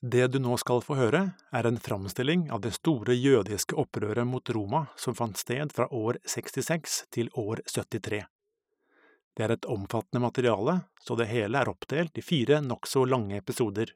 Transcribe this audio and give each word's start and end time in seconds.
Det 0.00 0.28
du 0.30 0.38
nå 0.38 0.54
skal 0.62 0.78
få 0.78 0.94
høre, 0.94 1.20
er 1.50 1.66
en 1.66 1.78
framstilling 1.82 2.52
av 2.54 2.60
det 2.62 2.70
store 2.76 3.16
jødiske 3.18 3.74
opprøret 3.74 4.28
mot 4.30 4.50
Roma 4.54 4.84
som 4.94 5.16
fant 5.18 5.36
sted 5.40 5.74
fra 5.74 5.88
år 5.90 6.20
66 6.22 7.00
til 7.10 7.32
år 7.34 7.64
73. 7.66 8.20
Det 9.34 9.44
er 9.46 9.56
et 9.56 9.66
omfattende 9.66 10.22
materiale, 10.22 10.76
så 11.02 11.18
det 11.18 11.26
hele 11.32 11.58
er 11.58 11.72
oppdelt 11.72 12.14
i 12.14 12.22
fire 12.22 12.60
nokså 12.62 13.04
lange 13.10 13.42
episoder. 13.42 13.90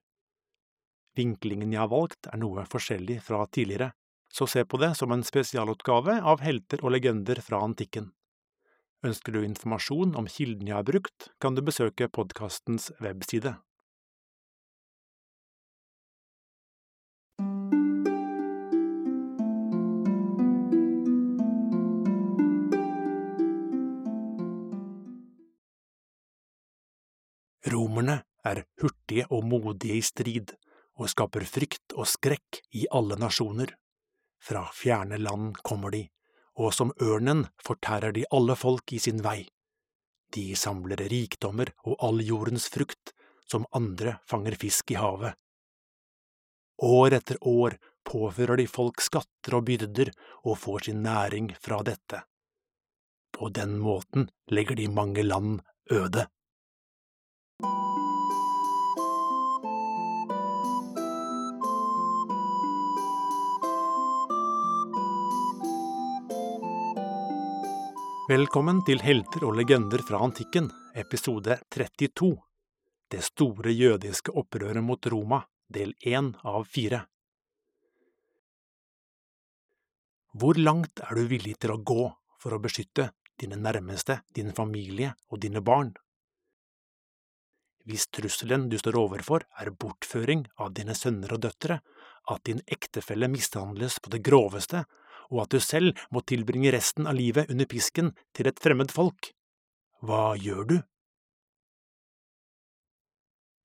Vinklingen 1.15 1.71
jeg 1.71 1.85
har 1.85 1.95
valgt 1.95 2.27
er 2.27 2.41
noe 2.43 2.67
forskjellig 2.67 3.21
fra 3.23 3.47
tidligere, 3.47 3.93
så 4.27 4.49
se 4.51 4.67
på 4.67 4.83
det 4.83 4.97
som 4.99 5.15
en 5.15 5.23
spesialutgave 5.23 6.19
av 6.19 6.43
helter 6.43 6.83
og 6.83 6.97
legender 6.97 7.39
fra 7.47 7.63
antikken. 7.63 8.11
Ønsker 9.07 9.35
du 9.35 9.45
informasjon 9.45 10.17
om 10.19 10.27
kilden 10.27 10.67
jeg 10.67 10.81
har 10.81 10.87
brukt, 10.87 11.31
kan 11.39 11.55
du 11.55 11.63
besøke 11.63 12.11
podkastens 12.11 12.91
webside. 12.99 13.55
Romerne 27.73 28.19
er 28.45 28.65
hurtige 28.83 29.27
og 29.31 29.47
modige 29.49 29.99
i 29.99 30.05
strid, 30.05 30.53
og 31.01 31.09
skaper 31.09 31.47
frykt 31.49 31.95
og 31.97 32.09
skrekk 32.11 32.61
i 32.77 32.87
alle 32.93 33.17
nasjoner. 33.21 33.73
Fra 34.43 34.67
fjerne 34.75 35.19
land 35.21 35.57
kommer 35.65 35.95
de, 35.95 36.05
og 36.59 36.75
som 36.77 36.93
ørnen 37.01 37.47
fortærer 37.65 38.13
de 38.13 38.27
alle 38.35 38.57
folk 38.59 38.93
i 38.93 39.01
sin 39.01 39.23
vei. 39.25 39.47
De 40.33 40.53
samler 40.57 41.01
rikdommer 41.13 41.73
og 41.85 41.97
all 42.07 42.21
jordens 42.25 42.69
frukt, 42.73 43.13
som 43.47 43.67
andre 43.77 44.19
fanger 44.29 44.57
fisk 44.59 44.93
i 44.93 44.99
havet. 45.01 45.37
År 46.83 47.19
etter 47.19 47.39
år 47.47 47.77
påfører 48.09 48.59
de 48.59 48.67
folk 48.67 49.03
skatter 49.05 49.59
og 49.59 49.67
byrder 49.69 50.11
og 50.43 50.59
får 50.59 50.89
sin 50.89 51.03
næring 51.05 51.53
fra 51.63 51.83
dette. 51.87 52.23
På 53.33 53.49
den 53.49 53.77
måten 53.79 54.29
legger 54.51 54.77
de 54.77 54.89
mange 54.89 55.23
land 55.23 55.61
øde. 55.91 56.27
Velkommen 68.33 68.79
til 68.87 69.03
Helter 69.05 69.43
og 69.45 69.59
legender 69.59 70.01
fra 70.09 70.23
antikken, 70.25 70.71
episode 70.97 71.59
32. 71.75 72.31
Det 73.13 73.19
store 73.27 73.75
jødiske 73.75 74.33
opprøret 74.41 74.81
mot 74.81 75.09
Roma, 75.13 75.43
del 75.69 75.91
én 76.01 76.31
av 76.49 76.65
fire. 76.65 77.03
Hvor 80.33 80.57
langt 80.57 81.03
er 81.05 81.19
du 81.19 81.29
villig 81.35 81.59
til 81.61 81.75
å 81.75 81.83
gå 81.93 82.07
for 82.41 82.57
å 82.57 82.63
beskytte 82.63 83.11
dine 83.43 83.59
nærmeste, 83.61 84.23
din 84.33 84.55
familie 84.57 85.13
og 85.29 85.43
dine 85.45 85.61
barn? 85.61 85.93
Hvis 87.85 88.09
trusselen 88.17 88.71
du 88.73 88.79
står 88.81 88.97
overfor 89.03 89.45
er 89.61 89.75
bortføring 89.77 90.47
av 90.57 90.73
dine 90.79 90.97
sønner 90.97 91.37
og 91.37 91.45
døtre, 91.51 91.83
at 92.33 92.47
din 92.49 92.65
ektefelle 92.65 93.29
mishandles 93.29 94.01
på 94.01 94.15
det 94.15 94.25
groveste, 94.25 94.87
og 95.33 95.47
at 95.47 95.55
du 95.57 95.61
selv 95.65 95.99
må 96.13 96.23
tilbringe 96.29 96.73
resten 96.75 97.09
av 97.09 97.17
livet 97.17 97.51
under 97.51 97.69
pisken 97.69 98.13
til 98.37 98.51
et 98.51 98.61
fremmed 98.63 98.93
folk. 98.93 99.33
Hva 100.05 100.35
gjør 100.37 100.69
du? 100.69 100.77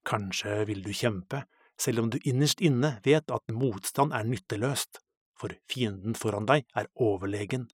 Kanskje 0.08 0.62
vil 0.70 0.80
du 0.86 0.94
kjempe, 0.96 1.44
selv 1.78 2.02
om 2.02 2.10
du 2.10 2.18
innerst 2.24 2.62
inne 2.64 2.96
vet 3.04 3.30
at 3.30 3.54
motstand 3.54 4.14
er 4.16 4.26
nytteløst, 4.26 5.02
for 5.38 5.52
fienden 5.70 6.16
foran 6.18 6.48
deg 6.48 6.64
er 6.74 6.88
overlegen. 6.96 7.68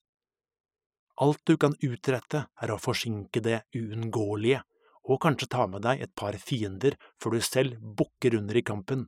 Alt 1.22 1.44
du 1.46 1.54
kan 1.60 1.76
utrette 1.78 2.48
er 2.60 2.72
å 2.74 2.80
forsinke 2.82 3.40
det 3.44 3.62
uunngåelige, 3.76 4.64
og 5.04 5.20
kanskje 5.22 5.50
ta 5.52 5.66
med 5.70 5.84
deg 5.84 6.02
et 6.02 6.14
par 6.16 6.36
fiender 6.40 6.96
før 7.22 7.36
du 7.36 7.44
selv 7.44 7.78
bukker 7.78 8.34
under 8.40 8.56
i 8.58 8.64
kampen. 8.66 9.06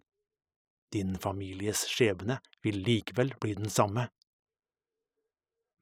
Din 0.93 1.17
families 1.19 1.83
skjebne 1.91 2.39
vil 2.63 2.79
likevel 2.87 3.33
bli 3.41 3.57
den 3.59 3.73
samme. 3.73 4.07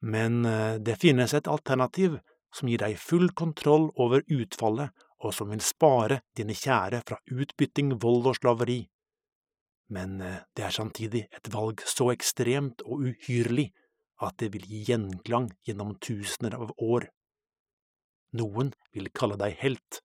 Men 0.01 0.45
eh, 0.45 0.75
det 0.79 0.99
finnes 1.01 1.33
et 1.33 1.47
alternativ 1.47 2.19
som 2.55 2.69
gir 2.69 2.81
deg 2.81 2.99
full 2.99 3.31
kontroll 3.35 3.89
over 3.99 4.23
utfallet, 4.31 4.91
og 5.23 5.33
som 5.33 5.49
vil 5.49 5.63
spare 5.63 6.21
dine 6.37 6.55
kjære 6.55 7.01
fra 7.07 7.17
utbytting, 7.31 7.95
vold 8.01 8.29
og 8.31 8.37
slaveri. 8.39 8.83
Men 9.95 10.21
eh, 10.21 10.41
det 10.55 10.67
er 10.67 10.75
samtidig 10.75 11.25
et 11.31 11.51
valg 11.53 11.83
så 11.87 12.11
ekstremt 12.13 12.85
og 12.85 13.09
uhyrlig 13.09 13.71
at 14.23 14.37
det 14.39 14.53
vil 14.53 14.65
gi 14.69 14.85
gjenklang 14.89 15.49
gjennom 15.67 15.95
tusener 15.99 16.55
av 16.57 16.71
år. 16.81 17.09
Noen 18.35 18.71
vil 18.95 19.11
kalle 19.15 19.37
deg 19.39 19.57
helt, 19.61 20.01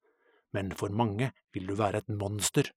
men 0.55 0.73
for 0.79 0.91
mange 0.95 1.31
vil 1.55 1.71
du 1.71 1.77
være 1.79 2.03
et 2.03 2.11
monster. 2.11 2.71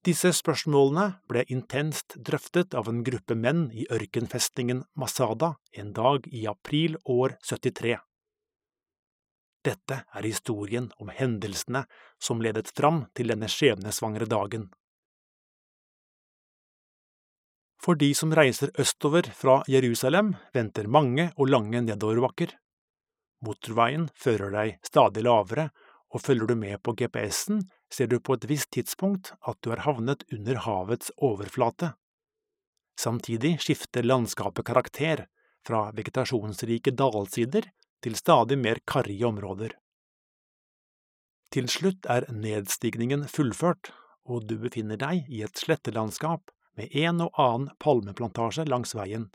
Disse 0.00 0.30
spørsmålene 0.32 1.18
ble 1.28 1.42
intenst 1.52 2.14
drøftet 2.24 2.72
av 2.78 2.86
en 2.88 3.02
gruppe 3.04 3.36
menn 3.36 3.66
i 3.76 3.84
ørkenfestningen 3.92 4.86
Masada 4.96 5.50
en 5.76 5.90
dag 5.92 6.24
i 6.32 6.46
april 6.48 6.94
år 7.04 7.34
73. 7.44 7.98
Dette 9.60 9.98
er 10.08 10.24
historien 10.24 10.86
om 10.96 11.10
hendelsene 11.12 11.82
som 12.16 12.40
ledet 12.40 12.70
fram 12.72 13.02
til 13.12 13.28
denne 13.28 13.50
skjebnesvangre 13.52 14.24
dagen. 14.24 14.70
For 17.80 17.96
de 18.00 18.08
som 18.16 18.32
reiser 18.32 18.72
østover 18.80 19.28
fra 19.36 19.58
Jerusalem, 19.68 20.32
venter 20.56 20.88
mange 20.88 21.28
og 21.36 21.52
lange 21.52 21.80
nedoverbakker. 21.84 22.56
Motorveien 23.44 24.08
fører 24.16 24.52
deg 24.52 24.80
stadig 24.84 25.24
lavere, 25.28 25.68
og 26.12 26.24
følger 26.24 26.48
du 26.50 26.56
med 26.56 26.80
på 26.84 26.96
GPS-en, 26.96 27.62
ser 27.92 28.06
du 28.10 28.20
på 28.20 28.36
et 28.38 28.46
visst 28.50 28.70
tidspunkt 28.74 29.32
at 29.40 29.58
du 29.62 29.70
har 29.72 29.84
havnet 29.86 30.24
under 30.32 30.62
havets 30.66 31.12
overflate. 31.16 31.94
Samtidig 33.00 33.58
skifter 33.64 34.06
landskapet 34.06 34.66
karakter, 34.66 35.26
fra 35.66 35.90
vegetasjonsrike 35.92 36.94
dalsider 36.96 37.66
til 38.00 38.16
stadig 38.16 38.56
mer 38.58 38.80
karrige 38.88 39.26
områder. 39.28 39.74
Til 41.52 41.66
slutt 41.68 42.06
er 42.08 42.28
nedstigningen 42.32 43.26
fullført, 43.28 43.90
og 44.24 44.46
du 44.48 44.56
befinner 44.62 44.96
deg 45.00 45.26
i 45.28 45.42
et 45.44 45.58
slettelandskap 45.58 46.52
med 46.78 46.94
en 46.96 47.24
og 47.26 47.40
annen 47.42 47.72
palmeplantasje 47.82 48.64
langs 48.70 48.94
veien. 48.94 49.28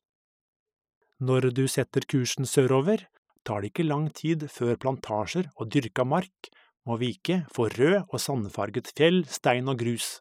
Når 1.19 1.51
du 1.57 1.65
setter 1.71 2.07
kursen 2.09 2.47
sørover, 2.47 3.05
tar 3.45 3.61
det 3.61 3.73
ikke 3.73 3.87
lang 3.87 4.07
tid 4.15 4.47
før 4.51 4.79
plantasjer 4.81 5.51
og 5.55 5.69
dyrka 5.75 6.05
mark 6.07 6.49
må 6.85 6.97
vike 7.01 7.41
for 7.53 7.73
rød 7.73 8.05
og 8.05 8.21
sandfarget 8.21 8.91
fjell, 8.95 9.23
stein 9.25 9.69
og 9.71 9.79
grus, 9.81 10.19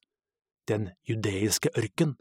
den 0.69 0.91
judeiske 1.09 1.73
ørken. 1.77 2.17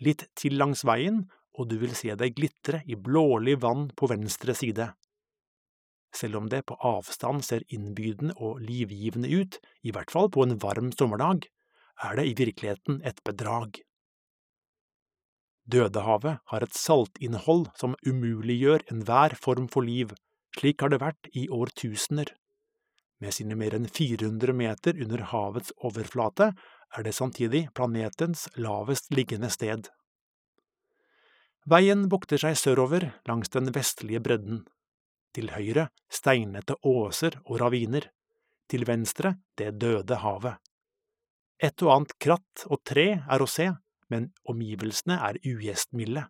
Litt 0.00 0.26
til 0.38 0.56
langs 0.56 0.86
veien, 0.88 1.26
og 1.52 1.68
du 1.68 1.76
vil 1.82 1.92
se 1.96 2.14
deg 2.16 2.34
glitre 2.38 2.80
i 2.88 2.96
blålig 2.96 3.58
vann 3.60 3.90
på 3.96 4.08
venstre 4.08 4.56
side. 4.56 4.88
Selv 6.12 6.40
om 6.40 6.48
det 6.52 6.64
på 6.68 6.76
avstand 6.84 7.44
ser 7.44 7.64
innbydende 7.72 8.36
og 8.36 8.60
livgivende 8.64 9.28
ut, 9.32 9.58
i 9.84 9.92
hvert 9.92 10.12
fall 10.12 10.28
på 10.32 10.44
en 10.44 10.58
varm 10.60 10.90
sommerdag, 10.96 11.46
er 12.02 12.18
det 12.18 12.26
i 12.28 12.36
virkeligheten 12.36 13.00
et 13.04 13.20
bedrag. 13.24 13.80
Dødehavet 15.68 16.40
har 16.50 16.64
et 16.64 16.74
saltinnhold 16.74 17.68
som 17.78 17.94
umuliggjør 18.04 18.88
enhver 18.92 19.36
form 19.38 19.68
for 19.72 19.86
liv, 19.86 20.12
slik 20.58 20.82
har 20.82 20.92
det 20.92 21.00
vært 21.00 21.30
i 21.38 21.46
årtusener. 21.48 22.32
Med 23.22 23.34
sine 23.36 23.54
mer 23.54 23.76
enn 23.76 23.86
400 23.86 24.54
meter 24.58 24.98
under 25.04 25.20
havets 25.30 25.70
overflate 25.86 26.48
er 26.96 27.04
det 27.06 27.14
samtidig 27.14 27.68
planetens 27.76 28.48
lavest 28.58 29.12
liggende 29.14 29.50
sted. 29.52 29.86
Veien 31.70 32.08
bukter 32.10 32.40
seg 32.42 32.56
sørover 32.58 33.12
langs 33.30 33.52
den 33.54 33.70
vestlige 33.76 34.20
bredden. 34.24 34.64
Til 35.32 35.52
høyre 35.54 35.86
steinete 36.10 36.74
åser 36.82 37.38
og 37.44 37.60
raviner. 37.62 38.08
Til 38.66 38.88
venstre 38.88 39.36
det 39.60 39.76
døde 39.78 40.18
havet. 40.24 40.58
Et 41.62 41.86
og 41.86 41.94
annet 41.94 42.16
kratt 42.18 42.64
og 42.66 42.82
tre 42.82 43.06
er 43.22 43.42
å 43.42 43.46
se, 43.46 43.68
men 44.10 44.32
omgivelsene 44.50 45.20
er 45.28 45.38
ugjestmilde. 45.46 46.26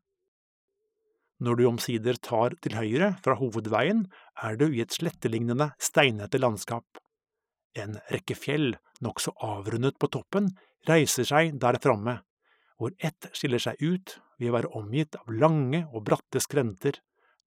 Når 1.43 1.59
du 1.59 1.65
omsider 1.67 2.19
tar 2.23 2.55
til 2.63 2.77
høyre 2.79 3.17
fra 3.25 3.35
hovedveien, 3.35 4.05
er 4.47 4.59
du 4.61 4.69
i 4.69 4.83
et 4.85 4.95
slettelignende, 4.95 5.73
steinete 5.83 6.39
landskap. 6.39 7.01
En 7.75 7.97
rekke 8.13 8.37
fjell, 8.39 8.77
nokså 9.03 9.33
avrundet 9.43 9.99
på 9.99 10.11
toppen, 10.13 10.53
reiser 10.87 11.27
seg 11.27 11.57
der 11.63 11.81
framme, 11.83 12.21
hvor 12.79 12.95
ett 13.03 13.27
skiller 13.35 13.63
seg 13.63 13.81
ut 13.83 14.19
ved 14.39 14.53
å 14.53 14.57
være 14.59 14.73
omgitt 14.79 15.19
av 15.19 15.35
lange 15.35 15.83
og 15.91 16.05
bratte 16.07 16.43
skrenter, 16.43 17.01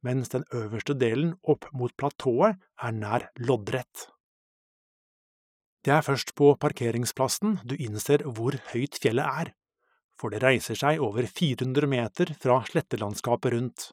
mens 0.03 0.33
den 0.33 0.43
øverste 0.53 0.97
delen 0.99 1.33
opp 1.47 1.69
mot 1.71 1.95
platået 1.95 2.59
er 2.83 2.95
nær 2.95 3.29
loddrett. 3.47 4.09
Det 5.85 5.93
er 5.93 6.03
først 6.03 6.33
på 6.35 6.51
parkeringsplassen 6.59 7.59
du 7.63 7.77
innser 7.77 8.25
hvor 8.25 8.57
høyt 8.73 8.99
fjellet 8.99 9.39
er, 9.45 9.51
for 10.19 10.31
det 10.31 10.41
reiser 10.43 10.77
seg 10.79 11.01
over 11.03 11.27
400 11.27 11.89
meter 11.91 12.31
fra 12.41 12.61
slettelandskapet 12.69 13.53
rundt. 13.55 13.89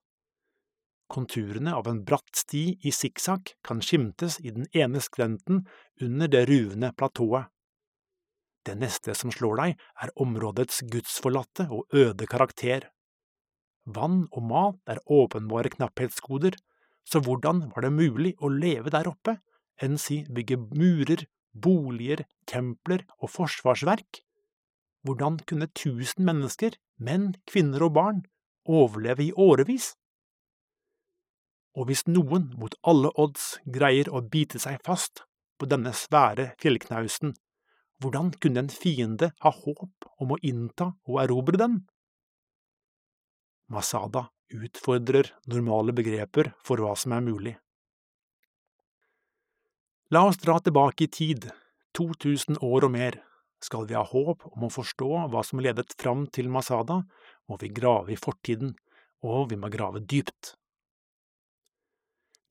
Konturene 1.13 1.75
av 1.77 1.89
en 1.91 2.01
bratt 2.09 2.39
sti 2.41 2.63
i 2.89 2.93
sikksakk 2.95 3.57
kan 3.67 3.83
skimtes 3.85 4.39
i 4.41 4.53
den 4.55 4.69
ene 4.73 5.03
skrenten 5.05 5.67
under 6.01 6.31
det 6.33 6.47
ruvende 6.49 6.93
platået. 6.97 7.51
Det 8.65 8.79
neste 8.79 9.15
som 9.19 9.33
slår 9.35 9.59
deg, 9.59 9.79
er 10.01 10.15
områdets 10.23 10.85
gudsforlatte 10.89 11.67
og 11.75 11.91
øde 11.99 12.29
karakter. 12.31 12.87
Vann 13.85 14.29
og 14.31 14.45
mat 14.47 14.79
er 14.95 15.03
åpenbare 15.11 15.73
knapphetsgoder, 15.75 16.55
så 17.05 17.19
hvordan 17.21 17.67
var 17.75 17.83
det 17.83 17.93
mulig 17.93 18.37
å 18.39 18.49
leve 18.49 18.93
der 18.95 19.11
oppe, 19.11 19.41
enn 19.83 19.99
si 19.99 20.23
bygge 20.31 20.61
murer, 20.71 21.27
boliger, 21.53 22.23
templer 22.47 23.03
og 23.19 23.35
forsvarsverk? 23.35 24.23
Hvordan 25.03 25.41
kunne 25.49 25.69
tusen 25.75 26.27
mennesker, 26.29 26.77
menn, 27.03 27.33
kvinner 27.51 27.83
og 27.89 27.95
barn, 27.99 28.23
overleve 28.69 29.27
i 29.27 29.33
årevis? 29.35 29.93
Og 31.75 31.89
hvis 31.89 32.05
noen 32.07 32.51
mot 32.61 32.75
alle 32.87 33.11
odds 33.19 33.57
greier 33.65 34.11
å 34.13 34.21
bite 34.23 34.61
seg 34.63 34.79
fast 34.87 35.25
på 35.59 35.67
denne 35.71 35.95
svære 35.97 36.53
fjellknausen, 36.63 37.33
hvordan 38.03 38.33
kunne 38.43 38.65
en 38.65 38.71
fiende 38.71 39.31
ha 39.43 39.51
håp 39.55 40.07
om 40.21 40.35
å 40.35 40.41
innta 40.43 40.93
og 41.09 41.19
erobre 41.23 41.59
den? 41.59 41.81
Masada 43.73 44.27
utfordrer 44.53 45.31
normale 45.49 45.95
begreper 45.97 46.53
for 46.67 46.83
hva 46.83 46.93
som 46.99 47.15
er 47.17 47.25
mulig. 47.25 47.55
La 50.13 50.27
oss 50.29 50.37
dra 50.43 50.59
tilbake 50.61 51.07
i 51.07 51.09
tid, 51.09 51.47
2000 51.97 52.59
år 52.61 52.85
og 52.85 52.93
mer. 52.93 53.17
Skal 53.63 53.87
vi 53.87 53.95
ha 53.95 54.03
håp 54.03 54.43
om 54.51 54.67
å 54.67 54.73
forstå 54.73 55.11
hva 55.31 55.43
som 55.47 55.63
ledet 55.63 55.95
fram 56.01 56.27
til 56.35 56.51
Masada, 56.51 57.03
må 57.47 57.59
vi 57.61 57.71
grave 57.71 58.15
i 58.15 58.19
fortiden, 58.19 58.75
og 59.23 59.53
vi 59.53 59.59
må 59.61 59.71
grave 59.71 60.03
dypt. 60.03 60.57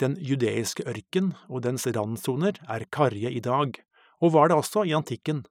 Den 0.02 0.16
judeiske 0.18 0.88
ørken 0.90 1.34
og 1.52 1.66
dens 1.68 1.86
randsoner 1.86 2.58
er 2.72 2.88
karrige 2.90 3.30
i 3.30 3.44
dag, 3.44 3.76
og 4.24 4.34
var 4.34 4.50
det 4.50 4.58
også 4.58 4.86
i 4.88 4.96
antikken. 4.98 5.44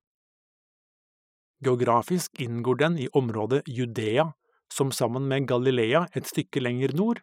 Geografisk 1.60 2.40
inngår 2.40 2.80
den 2.80 2.98
i 2.98 3.08
området 3.12 3.62
Judea, 3.68 4.30
som 4.72 4.90
sammen 4.94 5.28
med 5.28 5.46
Galilea 5.50 6.06
et 6.16 6.26
stykke 6.26 6.62
lenger 6.62 6.96
nord, 6.96 7.20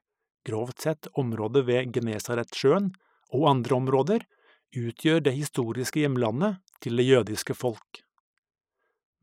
grovt 0.47 0.85
sett 0.85 1.09
området 1.17 1.65
ved 1.67 1.93
Genesaretsjøen, 1.95 2.91
og 3.33 3.47
andre 3.49 3.75
områder, 3.75 4.27
utgjør 4.77 5.23
det 5.25 5.33
historiske 5.35 6.03
hjemlandet 6.03 6.61
til 6.83 6.99
det 6.99 7.07
jødiske 7.07 7.55
folk. 7.57 8.06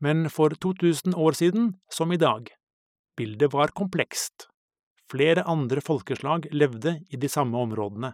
Men 0.01 0.29
for 0.29 0.49
2000 0.49 1.15
år 1.15 1.31
siden, 1.31 1.73
som 1.89 2.11
i 2.11 2.17
dag, 2.17 2.49
bildet 3.17 3.53
var 3.53 3.67
komplekst. 3.67 4.49
Flere 5.11 5.43
andre 5.43 5.81
folkeslag 5.81 6.47
levde 6.51 6.97
i 7.09 7.17
de 7.21 7.29
samme 7.29 7.57
områdene, 7.57 8.13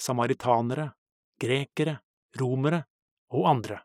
samaritanere, 0.00 0.90
grekere, 1.40 1.98
romere 2.38 2.82
og 3.30 3.46
andre. 3.54 3.78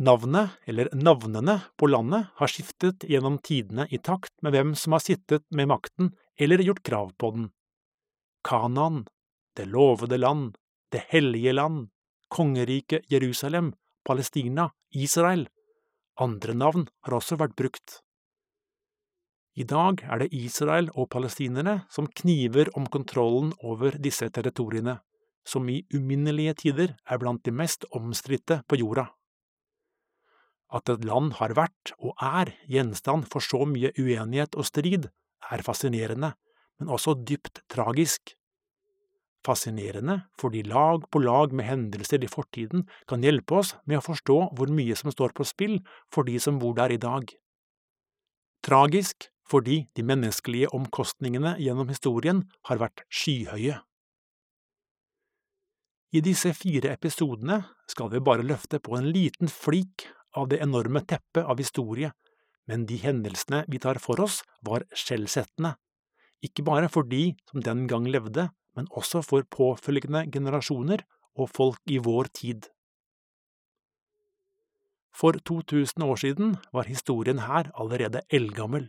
Navnet, 0.00 0.56
eller 0.64 0.88
navnene, 0.96 1.58
på 1.76 1.86
landet 1.90 2.30
har 2.40 2.48
skiftet 2.48 3.04
gjennom 3.04 3.36
tidene 3.44 3.84
i 3.92 3.98
takt 4.00 4.32
med 4.40 4.54
hvem 4.56 4.72
som 4.72 4.96
har 4.96 5.04
sittet 5.04 5.44
med 5.52 5.68
makten 5.68 6.14
eller 6.40 6.62
gjort 6.64 6.82
krav 6.88 7.10
på 7.20 7.32
den. 7.36 7.50
Kanan, 8.44 9.06
Det 9.56 9.66
lovede 9.66 10.16
land, 10.16 10.56
Det 10.90 11.04
hellige 11.08 11.52
land, 11.52 11.90
Kongeriket 12.28 13.04
Jerusalem, 13.12 13.74
Palestina, 14.06 14.70
Israel. 14.94 15.46
Andre 16.20 16.54
navn 16.54 16.88
har 17.06 17.16
også 17.16 17.38
vært 17.40 17.56
brukt. 17.56 18.00
I 19.58 19.66
dag 19.66 20.02
er 20.06 20.22
det 20.22 20.30
Israel 20.36 20.88
og 20.94 21.10
palestinerne 21.12 21.80
som 21.90 22.08
kniver 22.20 22.70
om 22.78 22.86
kontrollen 22.86 23.50
over 23.66 23.96
disse 23.98 24.28
territoriene, 24.30 25.00
som 25.44 25.68
i 25.68 25.82
uminnelige 25.92 26.54
tider 26.64 26.94
er 27.04 27.20
blant 27.20 27.42
de 27.44 27.52
mest 27.52 27.84
omstridte 27.96 28.60
på 28.68 28.78
jorda. 28.80 29.08
At 30.70 30.88
et 30.92 31.04
land 31.04 31.34
har 31.40 31.56
vært, 31.58 31.92
og 31.98 32.14
er, 32.22 32.52
gjenstand 32.70 33.26
for 33.32 33.42
så 33.42 33.64
mye 33.66 33.90
uenighet 33.98 34.54
og 34.54 34.68
strid, 34.68 35.08
er 35.50 35.64
fascinerende, 35.66 36.36
men 36.78 36.92
også 36.94 37.16
dypt 37.26 37.64
tragisk. 37.72 38.36
Fascinerende 39.46 40.18
fordi 40.40 40.62
lag 40.68 41.06
på 41.10 41.22
lag 41.24 41.54
med 41.56 41.64
hendelser 41.64 42.24
i 42.24 42.28
fortiden 42.28 42.84
kan 43.08 43.24
hjelpe 43.24 43.62
oss 43.62 43.74
med 43.88 44.00
å 44.00 44.04
forstå 44.04 44.38
hvor 44.56 44.72
mye 44.72 44.96
som 44.98 45.12
står 45.14 45.32
på 45.36 45.46
spill 45.48 45.78
for 46.12 46.28
de 46.28 46.36
som 46.42 46.58
bor 46.60 46.74
der 46.76 46.92
i 46.92 47.00
dag. 47.00 47.30
Tragisk 48.66 49.30
fordi 49.50 49.86
de 49.96 50.04
menneskelige 50.06 50.70
omkostningene 50.76 51.56
gjennom 51.58 51.88
historien 51.90 52.44
har 52.68 52.82
vært 52.82 53.06
skyhøye. 53.08 53.80
I 56.10 56.20
disse 56.26 56.52
fire 56.58 56.92
episodene 56.92 57.62
skal 57.90 58.10
vi 58.12 58.22
bare 58.22 58.46
løfte 58.46 58.80
på 58.82 58.96
en 58.98 59.08
liten 59.14 59.50
flik 59.50 60.08
av 60.36 60.48
det 60.50 60.60
enorme 60.62 61.02
teppet 61.06 61.46
av 61.46 61.58
historie, 61.58 62.10
men 62.66 62.84
de 62.86 62.98
hendelsene 63.02 63.64
vi 63.70 63.80
tar 63.82 63.98
for 64.02 64.20
oss, 64.22 64.40
var 64.66 64.84
skjellsettende, 64.94 65.74
ikke 66.44 66.64
bare 66.66 66.90
for 66.92 67.06
de 67.06 67.34
som 67.50 67.62
den 67.64 67.86
gang 67.90 68.06
levde, 68.10 68.48
men 68.80 68.88
også 68.96 69.20
for 69.20 69.44
påfølgende 69.44 70.24
generasjoner 70.32 71.04
og 71.36 71.50
folk 71.52 71.80
i 71.92 71.98
vår 72.00 72.30
tid. 72.32 72.70
For 75.12 75.36
2000 75.36 76.04
år 76.06 76.16
siden 76.22 76.54
var 76.72 76.88
historien 76.88 77.42
her 77.44 77.68
allerede 77.76 78.22
eldgammel. 78.30 78.88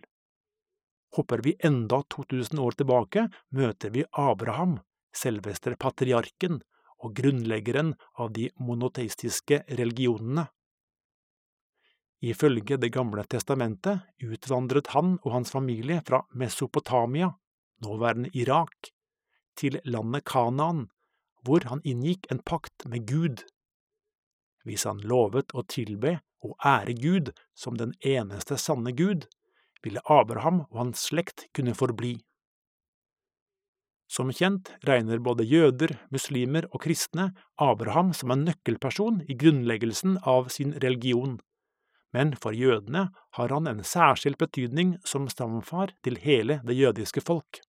Hopper 1.18 1.44
vi 1.44 1.58
enda 1.60 2.00
2000 2.08 2.62
år 2.64 2.78
tilbake, 2.80 3.26
møter 3.52 3.92
vi 3.92 4.06
Abraham, 4.16 4.78
selveste 5.12 5.76
patriarken 5.76 6.62
og 7.04 7.18
grunnleggeren 7.18 7.96
av 8.16 8.32
de 8.32 8.48
monoteistiske 8.56 9.66
religionene. 9.68 10.48
Ifølge 12.22 12.78
Det 12.78 12.94
gamle 12.94 13.26
testamentet 13.26 14.06
utvandret 14.24 14.94
han 14.96 15.18
og 15.26 15.32
hans 15.34 15.52
familie 15.52 16.00
fra 16.06 16.22
Mesopotamia, 16.32 17.34
nåværende 17.82 18.30
Irak, 18.38 18.94
til 19.62 19.78
landet 19.86 20.26
Kanaan, 20.30 20.88
hvor 21.46 21.66
han 21.70 21.84
inngikk 21.88 22.28
en 22.34 22.42
pakt 22.46 22.86
med 22.90 23.08
Gud. 23.10 23.44
Hvis 24.66 24.86
han 24.90 25.02
lovet 25.06 25.54
å 25.58 25.64
tilbe 25.66 26.20
og 26.46 26.58
ære 26.66 26.98
Gud 26.98 27.32
som 27.58 27.78
den 27.78 27.94
eneste 28.06 28.58
sanne 28.62 28.94
Gud, 28.98 29.28
ville 29.82 30.04
Abraham 30.06 30.66
og 30.70 30.82
hans 30.84 31.08
slekt 31.10 31.48
kunne 31.58 31.74
forbli. 31.78 32.20
Som 34.12 34.30
kjent 34.36 34.74
regner 34.86 35.22
både 35.24 35.46
jøder, 35.48 35.96
muslimer 36.12 36.68
og 36.74 36.84
kristne 36.84 37.32
Abraham 37.62 38.12
som 38.18 38.34
en 38.34 38.44
nøkkelperson 38.50 39.22
i 39.32 39.38
grunnleggelsen 39.40 40.20
av 40.28 40.52
sin 40.54 40.76
religion 40.84 41.40
men 42.16 42.36
for 42.44 42.56
jødene 42.56 43.08
har 43.38 43.54
han 43.56 43.68
en 43.72 43.84
særskilt 43.88 44.40
betydning 44.42 44.98
som 45.08 45.30
stamfar 45.32 45.96
til 46.04 46.20
hele 46.20 46.60
det 46.68 46.76
jødiske 46.76 47.24
folk. 47.24 47.62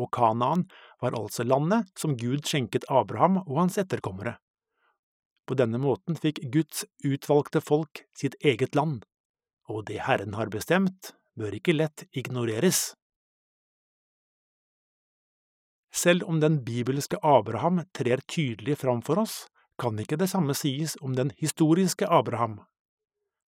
Og 0.00 0.08
Kanaan 0.14 0.64
var 1.02 1.16
altså 1.18 1.44
landet 1.44 1.90
som 1.98 2.16
Gud 2.16 2.46
skjenket 2.48 2.86
Abraham 2.88 3.42
og 3.42 3.58
hans 3.64 3.78
etterkommere. 3.80 4.38
På 5.46 5.56
denne 5.58 5.80
måten 5.82 6.16
fikk 6.16 6.40
Guds 6.54 6.84
utvalgte 7.04 7.60
folk 7.60 8.04
sitt 8.16 8.36
eget 8.40 8.76
land, 8.78 9.02
og 9.68 9.86
det 9.90 10.04
Herren 10.06 10.36
har 10.38 10.52
bestemt, 10.54 11.12
bør 11.36 11.56
ikke 11.56 11.74
lett 11.74 12.06
ignoreres. 12.12 12.92
Selv 15.92 16.24
om 16.24 16.40
den 16.40 16.62
bibelske 16.64 17.18
Abraham 17.20 17.82
trer 17.92 18.22
tydelig 18.24 18.78
fram 18.80 19.02
for 19.04 19.20
oss, 19.20 19.42
kan 19.76 19.98
ikke 20.00 20.16
det 20.20 20.30
samme 20.32 20.54
sies 20.56 20.94
om 21.04 21.16
den 21.18 21.32
historiske 21.36 22.08
Abraham. 22.08 22.60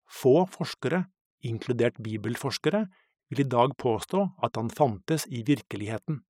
Få 0.05 0.45
forskere, 0.45 1.07
inkludert 1.41 1.97
bibelforskere, 2.03 2.85
vil 3.29 3.41
i 3.43 3.49
dag 3.49 3.73
påstå 3.77 4.23
at 4.43 4.55
han 4.59 4.69
fantes 4.69 5.25
i 5.27 5.43
virkeligheten. 5.47 6.21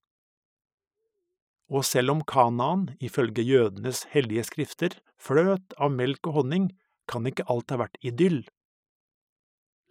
Og 1.68 1.84
selv 1.84 2.14
om 2.14 2.22
Kanaan, 2.24 2.94
ifølge 3.04 3.44
jødenes 3.44 4.06
hellige 4.14 4.46
skrifter, 4.48 4.94
fløt 5.20 5.76
av 5.78 5.92
melk 5.92 6.30
og 6.30 6.42
honning, 6.42 6.70
kan 7.08 7.28
ikke 7.28 7.48
alt 7.52 7.72
ha 7.74 7.82
vært 7.84 8.00
idyll. 8.06 8.46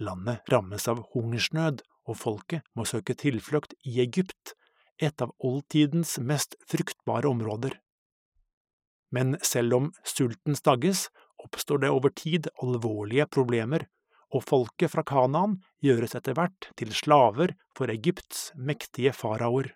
Landet 0.00 0.48
rammes 0.52 0.88
av 0.88 1.02
hungersnød, 1.12 1.82
og 2.06 2.16
folket 2.20 2.64
må 2.76 2.86
søke 2.88 3.16
tilflukt 3.18 3.74
i 3.84 3.98
Egypt, 4.04 4.54
et 5.02 5.20
av 5.20 5.32
oldtidens 5.44 6.16
mest 6.22 6.56
fruktbare 6.68 7.28
områder. 7.28 7.76
Men 9.12 9.36
selv 9.44 9.76
om 9.76 9.90
sulten 10.04 10.56
stagges, 10.56 11.08
oppstår 11.42 11.84
det 11.84 11.92
over 11.92 12.12
tid 12.12 12.48
alvorlige 12.62 13.26
problemer, 13.28 13.86
og 14.34 14.44
folket 14.44 14.92
fra 14.92 15.04
Kanaan 15.06 15.60
gjøres 15.84 16.16
etter 16.18 16.36
hvert 16.36 16.70
til 16.78 16.92
slaver 16.96 17.54
for 17.76 17.92
Egypts 17.92 18.50
mektige 18.56 19.12
faraoer. 19.14 19.70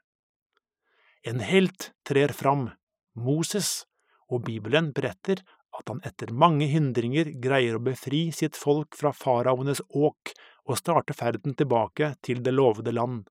En 1.22 1.40
helt 1.40 1.90
trer 2.08 2.32
fram, 2.32 2.70
Moses, 3.14 3.84
og 4.30 4.46
Bibelen 4.46 4.92
beretter 4.96 5.42
at 5.76 5.90
han 5.90 6.00
etter 6.06 6.32
mange 6.32 6.68
hindringer 6.70 7.28
greier 7.42 7.76
å 7.76 7.82
befri 7.84 8.28
sitt 8.32 8.56
folk 8.56 8.96
fra 8.96 9.12
faraoenes 9.16 9.82
åk 9.90 10.32
og 10.64 10.78
starte 10.80 11.16
ferden 11.16 11.56
tilbake 11.58 12.14
til 12.24 12.40
det 12.46 12.54
lovede 12.56 12.94
land. 12.96 13.26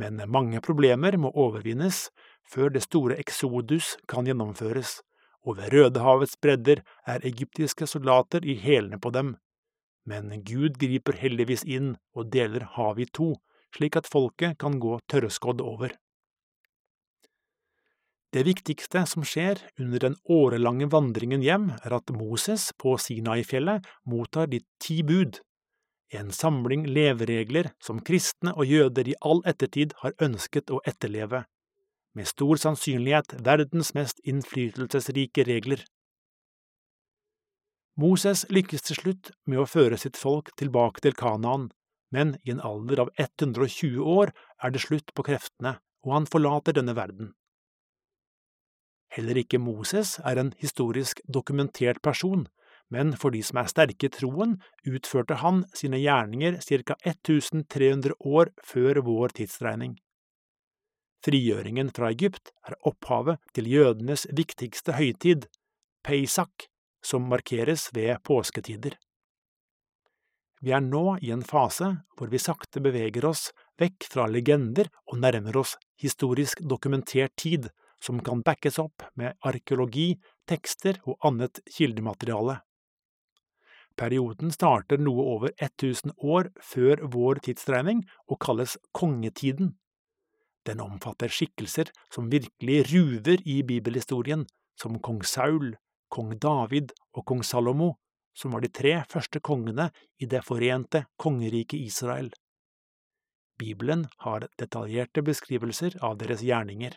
Men 0.00 0.18
mange 0.32 0.62
problemer 0.64 1.16
må 1.20 1.30
overvinnes 1.36 2.08
før 2.48 2.72
det 2.74 2.82
store 2.86 3.18
eksodus 3.20 3.94
kan 4.10 4.26
gjennomføres, 4.26 5.00
og 5.44 5.60
ved 5.60 5.74
Rødehavets 5.76 6.36
bredder 6.40 6.82
er 7.06 7.26
egyptiske 7.26 7.86
soldater 7.86 8.44
i 8.44 8.56
hælene 8.58 8.98
på 8.98 9.12
dem. 9.14 9.36
Men 10.08 10.32
Gud 10.44 10.80
griper 10.80 11.16
heldigvis 11.20 11.66
inn 11.68 11.94
og 12.16 12.32
deler 12.32 12.64
havet 12.76 13.06
i 13.06 13.12
to, 13.20 13.34
slik 13.76 14.00
at 14.00 14.08
folket 14.08 14.58
kan 14.58 14.80
gå 14.82 14.98
tørrskodd 15.12 15.60
over. 15.60 15.92
Det 18.30 18.44
viktigste 18.46 19.02
som 19.10 19.24
skjer 19.26 19.58
under 19.78 19.98
den 19.98 20.16
årelange 20.30 20.86
vandringen 20.92 21.42
hjem, 21.42 21.72
er 21.82 21.96
at 21.96 22.12
Moses 22.14 22.68
på 22.78 22.94
Sinai-fjellet 22.94 23.86
mottar 24.06 24.46
de 24.52 24.60
ti 24.78 25.00
bud, 25.02 25.40
en 26.10 26.32
samling 26.34 26.88
leveregler 26.90 27.70
som 27.82 28.00
kristne 28.02 28.50
og 28.58 28.66
jøder 28.66 29.12
i 29.12 29.16
all 29.22 29.42
ettertid 29.46 29.94
har 30.02 30.16
ønsket 30.22 30.70
å 30.74 30.80
etterleve, 30.86 31.44
med 32.18 32.26
stor 32.26 32.58
sannsynlighet 32.58 33.36
verdens 33.46 33.92
mest 33.94 34.22
innflytelsesrike 34.26 35.46
regler. 35.46 35.84
Moses 38.00 38.42
lykkes 38.50 38.86
til 38.88 38.98
slutt 38.98 39.30
med 39.46 39.62
å 39.62 39.68
føre 39.70 39.98
sitt 40.00 40.18
folk 40.18 40.50
tilbake 40.58 41.02
til 41.04 41.14
Kanaan, 41.14 41.68
men 42.10 42.36
i 42.42 42.54
en 42.54 42.62
alder 42.66 43.04
av 43.06 43.12
120 43.18 44.02
år 44.02 44.32
er 44.58 44.74
det 44.74 44.82
slutt 44.82 45.14
på 45.14 45.26
kreftene, 45.30 45.76
og 46.02 46.16
han 46.16 46.26
forlater 46.26 46.74
denne 46.74 46.96
verden. 46.98 47.34
Heller 49.10 49.40
ikke 49.42 49.58
Moses 49.58 50.18
er 50.22 50.38
en 50.38 50.52
historisk 50.60 51.20
dokumentert 51.26 51.98
person, 52.02 52.46
men 52.90 53.14
for 53.18 53.34
de 53.34 53.42
som 53.46 53.60
er 53.62 53.70
sterke 53.70 54.08
i 54.08 54.12
troen, 54.14 54.56
utførte 54.86 55.38
han 55.42 55.64
sine 55.74 55.98
gjerninger 56.02 56.58
ca 56.62 56.96
1300 57.02 58.14
år 58.26 58.52
før 58.66 59.02
vår 59.06 59.36
tidsregning. 59.40 59.98
Frigjøringen 61.26 61.90
fra 61.92 62.10
Egypt 62.14 62.52
er 62.66 62.78
opphavet 62.88 63.42
til 63.54 63.68
jødenes 63.68 64.26
viktigste 64.32 64.96
høytid, 64.96 65.46
Peisak, 66.06 66.70
som 67.04 67.26
markeres 67.28 67.90
ved 67.92 68.16
påsketider. 68.24 68.94
Vi 70.60 70.72
er 70.76 70.82
nå 70.84 71.18
i 71.24 71.30
en 71.32 71.44
fase 71.44 71.88
hvor 72.16 72.28
vi 72.32 72.40
sakte 72.40 72.82
beveger 72.84 73.24
oss 73.28 73.48
vekk 73.80 74.08
fra 74.12 74.26
legender 74.28 74.90
og 75.08 75.20
nærmer 75.20 75.56
oss 75.60 75.76
historisk 76.00 76.60
dokumentert 76.60 77.32
tid, 77.40 77.68
som 78.02 78.20
kan 78.24 78.42
backes 78.42 78.78
opp 78.82 79.04
med 79.14 79.36
arkeologi, 79.46 80.14
tekster 80.48 80.98
og 81.04 81.18
annet 81.26 81.60
kildemateriale. 81.70 82.60
Perioden 84.00 84.52
starter 84.54 85.00
noe 85.02 85.26
over 85.34 85.52
1000 85.58 86.14
år 86.24 86.48
før 86.64 87.02
vår 87.12 87.42
tidsregning 87.44 88.04
og 88.30 88.40
kalles 88.40 88.78
kongetiden. 88.96 89.74
Den 90.64 90.80
omfatter 90.80 91.32
skikkelser 91.32 91.90
som 92.12 92.30
virkelig 92.32 92.84
ruver 92.92 93.42
i 93.44 93.60
bibelhistorien, 93.66 94.46
som 94.76 94.98
kong 95.04 95.22
Saul, 95.24 95.74
kong 96.08 96.36
David 96.40 96.94
og 97.16 97.26
kong 97.28 97.42
Salomo, 97.44 97.94
som 98.36 98.54
var 98.54 98.64
de 98.64 98.70
tre 98.72 98.94
første 99.10 99.40
kongene 99.44 99.90
i 100.20 100.28
det 100.30 100.42
forente 100.46 101.04
kongeriket 101.20 101.80
Israel. 101.80 102.30
Bibelen 103.60 104.06
har 104.24 104.46
detaljerte 104.56 105.24
beskrivelser 105.26 105.98
av 106.00 106.16
deres 106.22 106.40
gjerninger. 106.46 106.94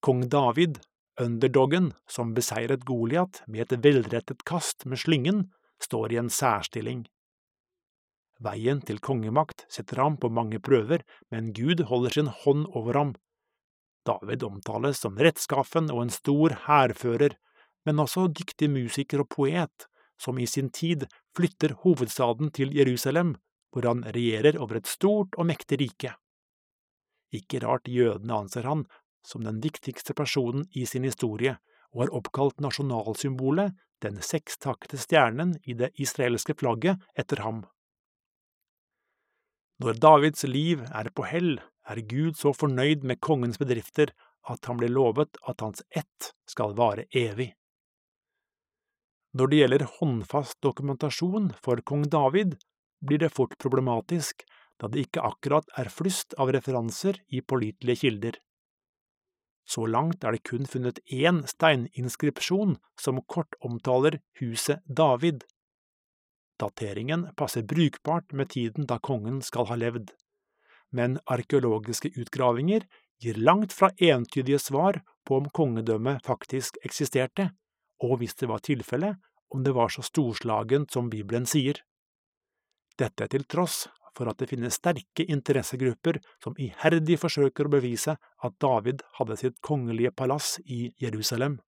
Kong 0.00 0.28
David, 0.28 0.78
underdoggen 1.20 1.92
som 2.08 2.32
beseiret 2.34 2.86
Goliat 2.88 3.42
med 3.46 3.68
et 3.68 3.82
velrettet 3.84 4.44
kast 4.48 4.86
med 4.88 5.00
slyngen, 5.02 5.50
står 5.82 6.14
i 6.14 6.20
en 6.20 6.30
særstilling. 6.32 7.02
Veien 8.40 8.80
til 8.88 9.02
kongemakt 9.04 9.66
setter 9.68 10.00
ham 10.00 10.16
på 10.16 10.30
mange 10.32 10.60
prøver, 10.64 11.04
men 11.28 11.52
Gud 11.52 11.84
holder 11.90 12.16
sin 12.16 12.30
hånd 12.32 12.64
over 12.72 12.96
ham. 12.96 13.12
David 14.08 14.46
omtales 14.48 15.02
som 15.04 15.20
rettskaffen 15.20 15.92
og 15.92 16.06
en 16.06 16.14
stor 16.14 16.56
hærfører, 16.64 17.36
men 17.84 18.00
også 18.00 18.30
dyktig 18.32 18.70
musiker 18.72 19.20
og 19.20 19.28
poet, 19.36 19.84
som 20.16 20.40
i 20.40 20.48
sin 20.48 20.72
tid 20.72 21.04
flytter 21.36 21.76
hovedstaden 21.84 22.48
til 22.56 22.72
Jerusalem, 22.76 23.36
hvor 23.68 23.84
han 23.84 24.00
regjerer 24.16 24.56
over 24.56 24.80
et 24.80 24.88
stort 24.88 25.36
og 25.36 25.48
mektig 25.52 25.82
rike. 25.84 26.14
Ikke 27.36 27.60
rart 27.60 27.88
jødene 27.88 28.40
anser 28.40 28.64
han 28.64 28.88
som 29.26 29.44
den 29.44 29.60
viktigste 29.60 30.14
personen 30.14 30.66
i 30.72 30.86
sin 30.86 31.04
historie, 31.04 31.56
og 31.92 32.04
har 32.04 32.14
oppkalt 32.20 32.60
nasjonalsymbolet, 32.62 33.74
den 34.00 34.20
sekstakte 34.24 34.98
stjernen 35.00 35.56
i 35.68 35.74
det 35.76 35.90
israelske 36.00 36.54
flagget, 36.56 37.02
etter 37.18 37.42
ham. 37.44 37.64
Når 39.80 40.00
Davids 40.00 40.44
liv 40.44 40.82
er 40.92 41.10
på 41.16 41.24
hell, 41.28 41.54
er 41.88 42.02
Gud 42.04 42.36
så 42.36 42.52
fornøyd 42.52 43.04
med 43.04 43.20
kongens 43.24 43.58
bedrifter 43.60 44.12
at 44.48 44.66
han 44.68 44.78
blir 44.80 44.92
lovet 44.92 45.40
at 45.48 45.64
hans 45.64 45.82
ett 45.90 46.32
skal 46.48 46.74
vare 46.76 47.06
evig. 47.16 47.52
Når 49.36 49.50
det 49.50 49.60
gjelder 49.60 49.86
håndfast 49.98 50.58
dokumentasjon 50.64 51.52
for 51.64 51.80
kong 51.86 52.08
David, 52.10 52.56
blir 53.00 53.22
det 53.22 53.32
fort 53.32 53.56
problematisk, 53.62 54.44
da 54.80 54.88
det 54.88 55.06
ikke 55.06 55.24
akkurat 55.24 55.68
er 55.78 55.92
flust 55.92 56.34
av 56.40 56.50
referanser 56.52 57.20
i 57.28 57.40
pålitelige 57.40 58.02
kilder. 58.02 58.38
Så 59.68 59.86
langt 59.86 60.24
er 60.24 60.34
det 60.34 60.46
kun 60.48 60.66
funnet 60.66 60.98
én 61.06 61.44
steininskripsjon 61.46 62.76
som 63.00 63.20
kort 63.22 63.54
omtaler 63.60 64.18
huset 64.40 64.82
David. 64.86 65.44
Dateringen 66.60 67.28
passer 67.36 67.62
brukbart 67.62 68.32
med 68.32 68.50
tiden 68.52 68.88
da 68.90 68.98
kongen 68.98 69.40
skal 69.42 69.68
ha 69.70 69.78
levd, 69.78 70.10
men 70.92 71.18
arkeologiske 71.26 72.12
utgravinger 72.20 72.84
gir 73.20 73.38
langt 73.38 73.72
fra 73.72 73.90
entydige 73.96 74.58
svar 74.58 75.00
på 75.24 75.38
om 75.40 75.48
kongedømmet 75.56 76.24
faktisk 76.26 76.80
eksisterte, 76.84 77.50
og 78.00 78.18
hvis 78.20 78.34
det 78.40 78.48
var 78.48 78.64
tilfellet, 78.64 79.16
om 79.50 79.64
det 79.64 79.74
var 79.76 79.90
så 79.92 80.02
storslagent 80.06 80.92
som 80.92 81.10
Bibelen 81.10 81.46
sier. 81.46 81.80
Dette 82.98 83.26
til 83.32 83.44
tross 83.48 83.86
for 84.16 84.30
at 84.30 84.40
det 84.40 84.50
finnes 84.50 84.76
sterke 84.80 85.26
interessegrupper 85.26 86.20
som 86.42 86.56
iherdig 86.58 87.18
forsøker 87.22 87.66
å 87.68 87.74
bevise 87.76 88.16
at 88.16 88.56
David 88.62 89.04
hadde 89.18 89.38
sitt 89.40 89.58
kongelige 89.64 90.14
palass 90.16 90.58
i 90.64 90.88
Jerusalem. 91.00 91.58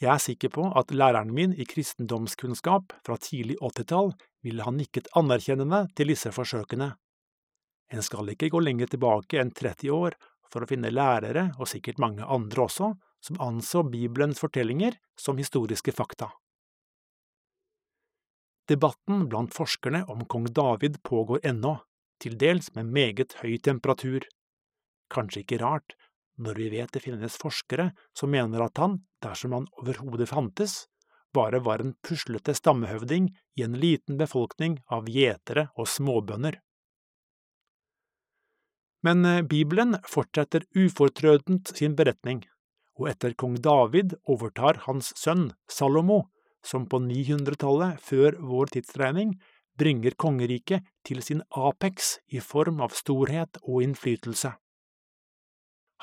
Jeg 0.00 0.08
er 0.14 0.22
sikker 0.24 0.52
på 0.54 0.64
at 0.80 0.94
læreren 0.96 1.32
min 1.36 1.52
i 1.52 1.66
kristendomskunnskap 1.68 2.94
fra 3.04 3.18
tidlig 3.20 3.58
80-tall 3.60 4.14
ville 4.40 4.64
ha 4.64 4.72
nikket 4.72 5.10
anerkjennende 5.18 5.82
til 5.92 6.14
disse 6.14 6.32
forsøkene. 6.32 6.94
En 7.92 8.06
skal 8.06 8.32
ikke 8.32 8.48
gå 8.54 8.62
lenger 8.64 8.88
tilbake 8.88 9.42
enn 9.42 9.52
30 9.52 9.92
år 9.92 10.16
for 10.50 10.64
å 10.64 10.70
finne 10.70 10.92
lærere, 10.94 11.50
og 11.60 11.68
sikkert 11.68 12.00
mange 12.02 12.24
andre 12.24 12.64
også, 12.64 12.94
som 13.20 13.40
anså 13.44 13.84
Bibelens 13.92 14.40
fortellinger 14.40 14.96
som 15.20 15.38
historiske 15.38 15.92
fakta. 15.92 16.30
Debatten 18.70 19.24
blant 19.28 19.54
forskerne 19.54 20.04
om 20.12 20.22
kong 20.30 20.46
David 20.54 21.00
pågår 21.02 21.40
ennå, 21.42 21.80
til 22.22 22.36
dels 22.38 22.68
med 22.76 22.92
meget 22.94 23.34
høy 23.40 23.56
temperatur. 23.58 24.22
Kanskje 25.10 25.42
ikke 25.42 25.58
rart, 25.64 25.96
når 26.38 26.60
vi 26.60 26.68
vet 26.76 26.92
det 26.94 27.02
finnes 27.02 27.38
forskere 27.40 27.90
som 28.16 28.30
mener 28.30 28.62
at 28.62 28.78
han, 28.78 29.00
dersom 29.24 29.56
han 29.56 29.68
overhodet 29.82 30.30
fantes, 30.30 30.84
bare 31.34 31.58
var 31.66 31.82
en 31.82 31.96
puslete 32.06 32.54
stammehøvding 32.54 33.28
i 33.58 33.66
en 33.66 33.74
liten 33.74 34.18
befolkning 34.20 34.78
av 34.86 35.10
gjetere 35.10 35.68
og 35.74 35.90
småbønder. 35.90 36.60
Men 39.02 39.24
eh, 39.24 39.42
Bibelen 39.42 39.96
fortsetter 40.06 40.66
ufortrødent 40.76 41.72
sin 41.74 41.94
beretning, 41.98 42.44
og 43.00 43.10
etter 43.14 43.34
kong 43.34 43.56
David 43.64 44.18
overtar 44.28 44.84
hans 44.86 45.14
sønn 45.18 45.50
Salomo 45.70 46.26
som 46.66 46.86
på 46.88 47.00
900-tallet 47.02 48.00
før 48.04 48.36
vår 48.44 48.74
tidsregning 48.76 49.36
bringer 49.80 50.16
kongeriket 50.20 50.84
til 51.06 51.22
sin 51.24 51.40
apex 51.56 52.18
i 52.28 52.42
form 52.44 52.82
av 52.84 52.92
storhet 52.96 53.60
og 53.62 53.84
innflytelse. 53.86 54.52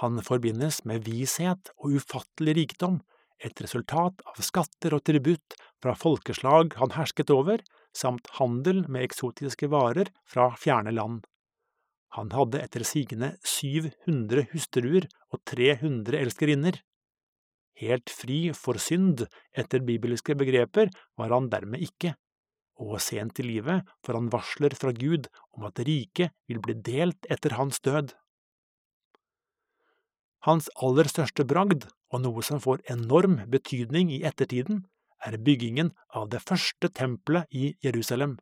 Han 0.02 0.22
forbindes 0.26 0.84
med 0.86 1.06
vishet 1.08 1.72
og 1.78 1.98
ufattelig 1.98 2.58
rikdom, 2.58 3.00
et 3.38 3.62
resultat 3.62 4.22
av 4.26 4.42
skatter 4.46 4.96
og 4.98 5.04
tributt 5.06 5.56
fra 5.82 5.94
folkeslag 5.98 6.74
han 6.78 6.94
hersket 6.96 7.34
over, 7.34 7.62
samt 7.94 8.30
handel 8.38 8.84
med 8.90 9.08
eksotiske 9.08 9.70
varer 9.74 10.10
fra 10.30 10.52
fjerne 10.58 10.94
land. 10.94 11.24
Han 12.18 12.32
hadde 12.34 12.62
etter 12.64 12.86
sigende 12.88 13.34
700 13.46 14.48
hustruer 14.54 15.10
og 15.34 15.42
300 15.50 16.18
elskerinner. 16.22 16.78
Helt 17.78 18.10
fri 18.10 18.40
for 18.58 18.80
synd 18.82 19.28
etter 19.54 19.84
bibelske 19.86 20.34
begreper 20.38 20.90
var 21.20 21.34
han 21.36 21.50
dermed 21.52 21.84
ikke, 21.86 22.16
og 22.82 22.98
sent 23.02 23.40
i 23.42 23.46
livet 23.46 23.86
får 24.06 24.18
han 24.18 24.32
varsler 24.34 24.74
fra 24.78 24.94
Gud 24.94 25.30
om 25.58 25.68
at 25.70 25.82
riket 25.86 26.34
vil 26.50 26.62
bli 26.64 26.78
delt 26.88 27.30
etter 27.30 27.58
hans 27.58 27.82
død. 27.86 28.14
Hans 30.46 30.70
aller 30.82 31.10
største 31.10 31.46
bragd, 31.46 31.88
og 32.14 32.22
noe 32.24 32.44
som 32.46 32.62
får 32.64 32.86
enorm 32.94 33.42
betydning 33.52 34.14
i 34.16 34.22
ettertiden, 34.26 34.86
er 35.26 35.38
byggingen 35.42 35.92
av 36.16 36.30
det 36.32 36.44
første 36.46 36.90
tempelet 36.94 37.50
i 37.52 37.74
Jerusalem. 37.84 38.38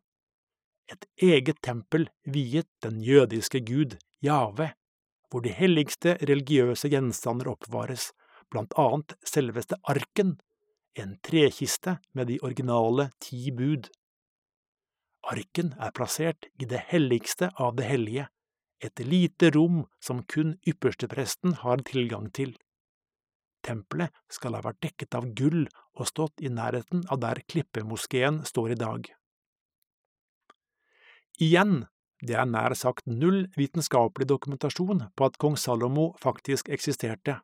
Et 0.91 1.07
eget 1.31 1.57
tempel 1.65 2.09
viet 2.29 2.69
den 2.85 2.99
jødiske 3.01 3.63
gud 3.65 3.95
Jave, 4.21 4.73
hvor 5.31 5.41
de 5.41 5.55
helligste 5.55 6.17
religiøse 6.21 6.91
gjenstander 6.91 7.49
oppvares, 7.55 8.11
blant 8.51 8.73
annet 8.79 9.15
selveste 9.27 9.77
arken, 9.83 10.37
en 10.95 11.17
trekiste 11.25 11.97
med 12.15 12.29
de 12.31 12.39
originale 12.41 13.09
ti 13.19 13.51
bud. 13.51 13.89
Arken 15.25 15.73
er 15.81 15.91
plassert 15.95 16.47
i 16.61 16.67
det 16.69 16.85
helligste 16.91 17.49
av 17.59 17.75
det 17.79 17.89
hellige, 17.89 18.29
et 18.79 18.99
lite 18.99 19.49
rom 19.55 19.83
som 20.03 20.21
kun 20.23 20.55
ypperstepresten 20.67 21.57
har 21.63 21.83
tilgang 21.87 22.29
til. 22.31 22.53
Tempelet 23.65 24.13
skal 24.29 24.53
ha 24.57 24.61
vært 24.61 24.83
dekket 24.85 25.17
av 25.17 25.31
gull 25.37 25.65
og 25.97 26.07
stått 26.09 26.43
i 26.45 26.51
nærheten 26.53 27.05
av 27.09 27.21
der 27.23 27.41
Klippemoskeen 27.49 28.43
står 28.45 28.75
i 28.75 28.79
dag. 28.79 29.09
Igjen, 31.41 31.87
det 32.21 32.37
er 32.39 32.47
nær 32.47 32.75
sagt 32.77 33.09
null 33.09 33.47
vitenskapelig 33.57 34.27
dokumentasjon 34.29 35.07
på 35.17 35.27
at 35.27 35.39
kong 35.41 35.57
Salomo 35.59 36.13
faktisk 36.21 36.69
eksisterte. 36.71 37.39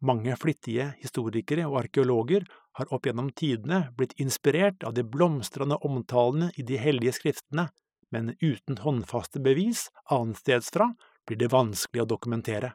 Mange 0.00 0.32
flittige 0.40 0.94
historikere 1.02 1.66
og 1.68 1.82
arkeologer 1.82 2.46
har 2.78 2.92
opp 2.94 3.04
gjennom 3.04 3.28
tidene 3.36 3.82
blitt 3.98 4.14
inspirert 4.22 4.84
av 4.86 4.94
de 4.96 5.04
blomstrende 5.04 5.76
omtalene 5.84 6.48
i 6.56 6.64
de 6.64 6.78
hellige 6.80 7.18
skriftene, 7.18 7.68
men 8.10 8.32
uten 8.40 8.80
håndfaste 8.80 9.42
bevis 9.44 9.88
annenstedsfra 10.08 10.88
blir 11.28 11.38
det 11.42 11.50
vanskelig 11.52 12.06
å 12.06 12.10
dokumentere. 12.14 12.72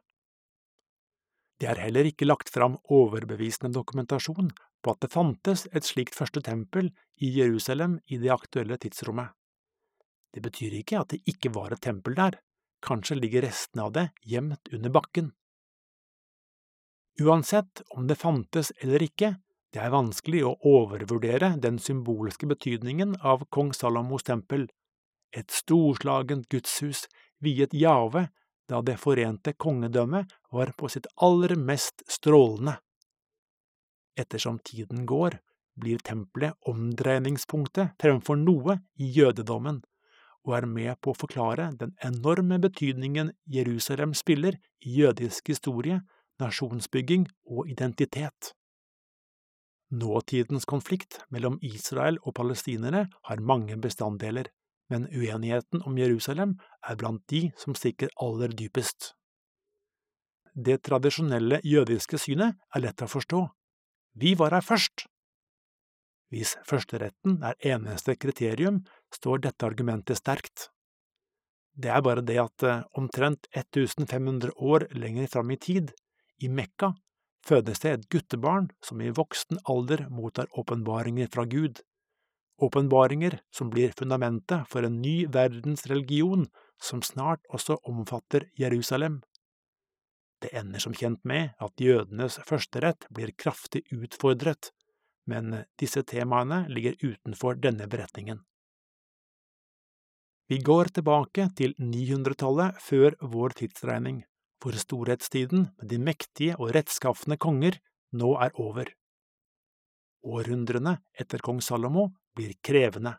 Det 1.60 1.70
er 1.72 1.82
heller 1.86 2.08
ikke 2.10 2.27
lagt 2.27 2.51
fram 2.51 2.75
overbevisende 2.91 3.72
dokumentasjon 3.74 4.51
på 4.84 4.94
at 4.94 5.01
det 5.01 5.12
fantes 5.13 5.65
et 5.72 5.88
slikt 5.88 6.17
første 6.17 6.44
tempel 6.46 6.91
i 7.24 7.32
Jerusalem 7.39 7.98
i 8.05 8.20
det 8.22 8.34
aktuelle 8.36 8.77
tidsrommet. 8.77 9.32
Det 10.36 10.44
betyr 10.44 10.75
ikke 10.82 11.00
at 11.00 11.15
det 11.15 11.22
ikke 11.32 11.53
var 11.55 11.72
et 11.72 11.82
tempel 11.82 12.17
der, 12.17 12.38
kanskje 12.86 13.17
ligger 13.17 13.48
restene 13.48 13.88
av 13.88 13.96
det 13.96 14.10
gjemt 14.27 14.70
under 14.75 14.94
bakken. 14.94 15.32
Uansett 17.22 17.81
om 17.89 18.07
det 18.07 18.15
fantes 18.15 18.72
eller 18.84 19.03
ikke, 19.03 19.36
det 19.72 19.79
er 19.84 19.91
vanskelig 19.91 20.41
å 20.48 20.55
overvurdere 20.67 21.53
den 21.63 21.77
symbolske 21.79 22.48
betydningen 22.48 23.15
av 23.24 23.45
kong 23.55 23.72
Salomos 23.75 24.24
tempel, 24.27 24.67
et 25.36 25.51
storslagent 25.51 26.50
gudshus 26.51 27.05
viet 27.43 27.74
Jave 27.75 28.29
da 28.67 28.81
det 28.81 28.98
forente 29.00 29.53
kongedømmet 29.53 30.31
var 30.51 30.72
på 30.77 30.89
sitt 30.91 31.07
aller 31.15 31.55
mest 31.55 32.03
strålende. 32.12 32.77
Ettersom 34.19 34.60
tiden 34.63 35.05
går, 35.05 35.38
blir 35.75 36.00
tempelet 36.03 36.55
omdreiningspunktet 36.67 37.95
fremfor 38.01 38.39
noe 38.39 38.79
i 39.00 39.12
jødedommen, 39.12 39.81
og 40.48 40.55
er 40.55 40.67
med 40.72 41.00
på 41.03 41.12
å 41.12 41.19
forklare 41.19 41.72
den 41.79 41.95
enorme 42.03 42.60
betydningen 42.63 43.31
Jerusalem 43.51 44.15
spiller 44.15 44.60
i 44.84 45.00
jødisk 45.01 45.51
historie 45.51 46.00
nasjonsbygging 46.41 47.27
og 47.45 47.69
identitet. 47.71 48.53
Nåtidens 49.95 50.65
konflikt 50.65 51.19
mellom 51.29 51.57
Israel 51.61 52.17
og 52.23 52.35
palestinere 52.39 53.05
har 53.29 53.43
mange 53.43 53.77
bestanddeler, 53.77 54.49
men 54.89 55.07
uenigheten 55.09 55.83
om 55.85 55.97
Jerusalem 55.97 56.57
er 56.83 56.97
blant 56.99 57.23
de 57.31 57.49
som 57.57 57.77
stikker 57.77 58.11
aller 58.21 58.53
dypest. 58.53 59.13
Det 60.55 60.81
tradisjonelle 60.87 61.59
jødiske 61.63 62.19
synet 62.21 62.55
er 62.73 62.83
lett 62.85 63.03
å 63.03 63.09
forstå. 63.11 63.41
Vi 64.15 64.35
var 64.39 64.55
her 64.55 64.63
først! 64.63 65.07
Hvis 66.33 66.55
førsteretten 66.67 67.41
er 67.45 67.59
eneste 67.75 68.15
kriterium, 68.17 68.81
står 69.13 69.43
dette 69.45 69.67
argumentet 69.67 70.19
sterkt. 70.19 70.69
Det 71.75 71.91
er 71.91 72.01
bare 72.01 72.24
det 72.24 72.37
at 72.39 72.63
eh, 72.63 72.83
omtrent 72.95 73.50
1500 73.51 74.55
år 74.55 74.87
lenger 74.95 75.27
fram 75.31 75.51
i 75.51 75.59
tid 75.59 75.91
i 76.41 76.50
Mekka 76.51 76.93
fødes 77.45 77.81
det 77.83 77.91
et 77.91 78.07
guttebarn 78.11 78.69
som 78.83 79.01
i 79.01 79.11
voksen 79.13 79.61
alder 79.69 80.07
mottar 80.09 80.50
åpenbaringer 80.57 81.29
fra 81.33 81.45
Gud, 81.50 81.81
åpenbaringer 82.61 83.39
som 83.53 83.69
blir 83.69 83.93
fundamentet 83.98 84.67
for 84.71 84.87
en 84.87 85.01
ny 85.01 85.25
verdensreligion 85.31 86.48
som 86.81 87.03
snart 87.03 87.43
også 87.53 87.77
omfatter 87.83 88.50
Jerusalem. 88.59 89.21
Det 90.41 90.51
ender 90.55 90.79
som 90.83 90.93
kjent 90.93 91.24
med 91.24 91.55
at 91.63 91.81
jødenes 91.81 92.39
førsterett 92.48 93.07
blir 93.09 93.31
kraftig 93.37 93.85
utfordret, 93.95 94.71
men 95.25 95.63
disse 95.79 96.03
temaene 96.03 96.65
ligger 96.69 97.00
utenfor 97.01 97.57
denne 97.61 97.87
beretningen. 97.89 98.43
Vi 100.45 100.59
går 100.61 100.91
tilbake 100.93 101.48
til 101.57 101.74
900-tallet 101.81 102.77
før 102.83 103.15
vår 103.33 103.55
tidsregning 103.57 104.21
hvor 104.61 104.77
storhetstiden 104.79 105.68
med 105.77 105.89
de 105.91 106.00
mektige 106.01 106.55
og 106.59 106.74
rettskafne 106.75 107.37
konger 107.37 107.79
nå 108.15 108.35
er 108.41 108.55
over. 108.61 108.89
Århundrene 110.25 110.98
etter 111.20 111.44
kong 111.46 111.61
Salomo 111.61 112.09
blir 112.35 112.55
krevende. 112.65 113.18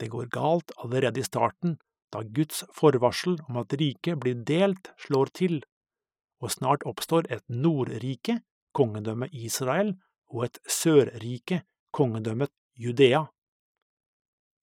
Det 0.00 0.10
går 0.10 0.30
galt 0.34 0.72
allerede 0.82 1.22
i 1.22 1.26
starten, 1.26 1.76
da 2.10 2.22
Guds 2.22 2.64
forvarsel 2.74 3.38
om 3.48 3.60
at 3.62 3.74
riket 3.78 4.18
blir 4.22 4.42
delt, 4.46 4.90
slår 5.06 5.30
til, 5.38 5.60
og 6.42 6.50
snart 6.50 6.84
oppstår 6.86 7.30
et 7.30 7.44
Nordrike, 7.48 8.40
kongedømmet 8.74 9.34
Israel, 9.34 9.94
og 10.34 10.48
et 10.48 10.58
Sørrike, 10.66 11.62
kongedømmet 11.94 12.50
Judea. 12.74 13.24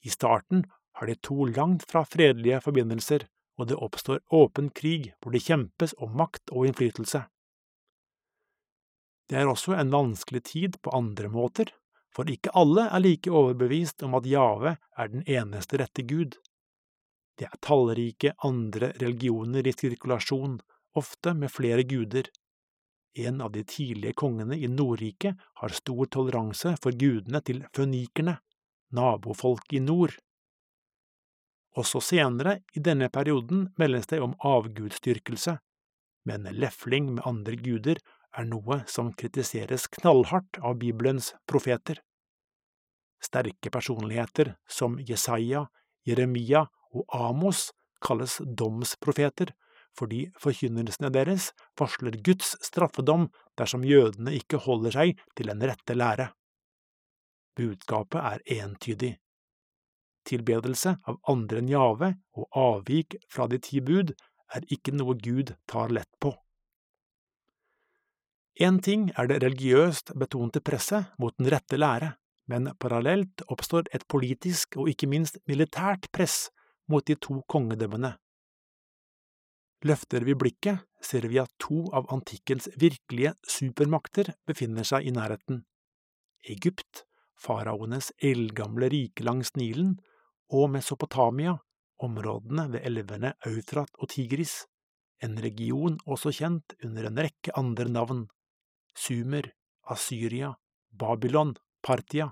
I 0.04 0.12
starten 0.12 0.65
har 1.00 1.08
de 1.08 1.15
to 1.24 1.45
langt 1.47 1.86
fra 1.88 2.04
fredelige 2.04 2.60
forbindelser, 2.62 3.28
og 3.60 3.68
det 3.70 3.78
oppstår 3.78 4.22
åpen 4.34 4.70
krig 4.76 5.12
hvor 5.20 5.36
det 5.36 5.44
kjempes 5.46 5.94
om 6.00 6.16
makt 6.18 6.54
og 6.54 6.70
innflytelse. 6.70 7.26
Det 9.32 9.40
er 9.40 9.48
også 9.48 9.78
en 9.80 9.92
vanskelig 9.94 10.44
tid 10.50 10.78
på 10.84 10.92
andre 10.96 11.30
måter, 11.32 11.70
for 12.12 12.28
ikke 12.28 12.52
alle 12.58 12.90
er 12.92 13.04
like 13.04 13.32
overbevist 13.32 14.04
om 14.04 14.18
at 14.20 14.28
Jave 14.28 14.76
er 14.76 15.12
den 15.14 15.24
eneste 15.24 15.80
rette 15.80 16.04
Gud. 16.04 16.36
Det 17.40 17.48
er 17.48 17.62
tallrike 17.64 18.34
andre 18.44 18.92
religioner 19.00 19.68
i 19.68 19.72
sirkulasjon, 19.72 20.60
ofte 21.00 21.34
med 21.34 21.52
flere 21.52 21.86
guder. 21.88 22.28
En 23.16 23.40
av 23.42 23.54
de 23.56 23.64
tidlige 23.64 24.18
kongene 24.20 24.58
i 24.60 24.68
Nordriket 24.72 25.40
har 25.62 25.76
stor 25.76 26.12
toleranse 26.12 26.76
for 26.84 26.96
gudene 26.96 27.42
til 27.48 27.64
fønikerne, 27.76 28.38
nabofolket 28.92 29.80
i 29.80 29.84
nord. 29.84 30.18
Også 31.79 32.01
senere 32.03 32.57
i 32.75 32.81
denne 32.84 33.07
perioden 33.10 33.69
meldes 33.79 34.10
det 34.12 34.19
om 34.23 34.34
avgudsdyrkelse, 34.43 35.57
men 36.27 36.49
lefling 36.51 37.13
med 37.15 37.23
andre 37.25 37.55
guder 37.55 38.01
er 38.38 38.47
noe 38.47 38.81
som 38.91 39.13
kritiseres 39.15 39.88
knallhardt 39.95 40.60
av 40.60 40.77
Bibelens 40.81 41.31
profeter. 41.47 42.01
Sterke 43.23 43.71
personligheter 43.71 44.55
som 44.67 44.97
Jesaja, 44.99 45.67
Jeremia 46.07 46.65
og 46.91 47.05
Amos 47.15 47.69
kalles 48.03 48.39
domsprofeter 48.43 49.53
fordi 49.97 50.25
forkynnelsene 50.39 51.12
deres 51.12 51.49
varsler 51.79 52.15
Guds 52.23 52.53
straffedom 52.63 53.27
dersom 53.60 53.84
jødene 53.84 54.34
ikke 54.38 54.62
holder 54.63 54.95
seg 54.95 55.19
til 55.36 55.51
den 55.51 55.63
rette 55.67 55.95
lære. 55.97 56.29
Budskapet 57.60 58.23
er 58.23 58.45
entydig 58.63 59.17
tilbedelse 60.32 60.96
av 61.08 61.20
andre 61.32 61.62
enn 61.62 61.72
Jave 61.72 62.13
og 62.38 62.48
avvik 62.58 63.20
fra 63.32 63.48
de 63.52 63.60
ti 63.62 63.84
bud 63.84 64.15
er 64.56 64.65
ikke 64.74 64.96
noe 64.96 65.17
Gud 65.20 65.54
tar 65.70 65.94
lett 65.94 66.12
på. 66.20 66.34
Én 68.60 68.82
ting 68.84 69.08
er 69.17 69.30
det 69.30 69.39
religiøst 69.44 70.12
betonte 70.20 70.60
presset 70.62 71.13
mot 71.22 71.34
den 71.39 71.48
rette 71.54 71.80
lære, 71.80 72.15
men 72.52 72.74
parallelt 72.84 73.46
oppstår 73.48 73.88
et 73.96 74.04
politisk 74.12 74.76
og 74.82 74.89
ikke 74.91 75.08
minst 75.08 75.39
militært 75.48 76.10
press 76.12 76.50
mot 76.91 77.06
de 77.08 77.15
to 77.15 77.39
kongedømmene. 77.48 78.17
Løfter 79.88 80.26
vi 80.28 80.36
blikket, 80.38 80.84
ser 81.02 81.26
vi 81.32 81.39
at 81.41 81.50
to 81.63 81.88
av 81.96 82.12
antikkens 82.13 82.67
virkelige 82.78 83.34
supermakter 83.50 84.36
befinner 84.46 84.86
seg 84.86 85.08
i 85.10 85.13
nærheten. 85.15 85.63
Egypt, 86.54 87.06
faraoenes 87.41 88.12
eldgamle 88.22 88.91
rike 88.94 89.26
langs 89.26 89.56
Nilen, 89.58 89.96
og 90.52 90.70
Mesopotamia, 90.74 91.56
områdene 92.04 92.68
ved 92.74 92.86
elvene 92.88 93.34
Eufrat 93.48 93.92
og 94.00 94.12
Tigris, 94.12 94.66
en 95.24 95.38
region 95.40 96.00
også 96.10 96.34
kjent 96.34 96.76
under 96.84 97.08
en 97.08 97.22
rekke 97.24 97.54
andre 97.58 97.88
navn, 97.90 98.26
Sumer, 98.98 99.48
Asyria, 99.90 100.52
Babylon, 100.92 101.56
Partia. 101.84 102.32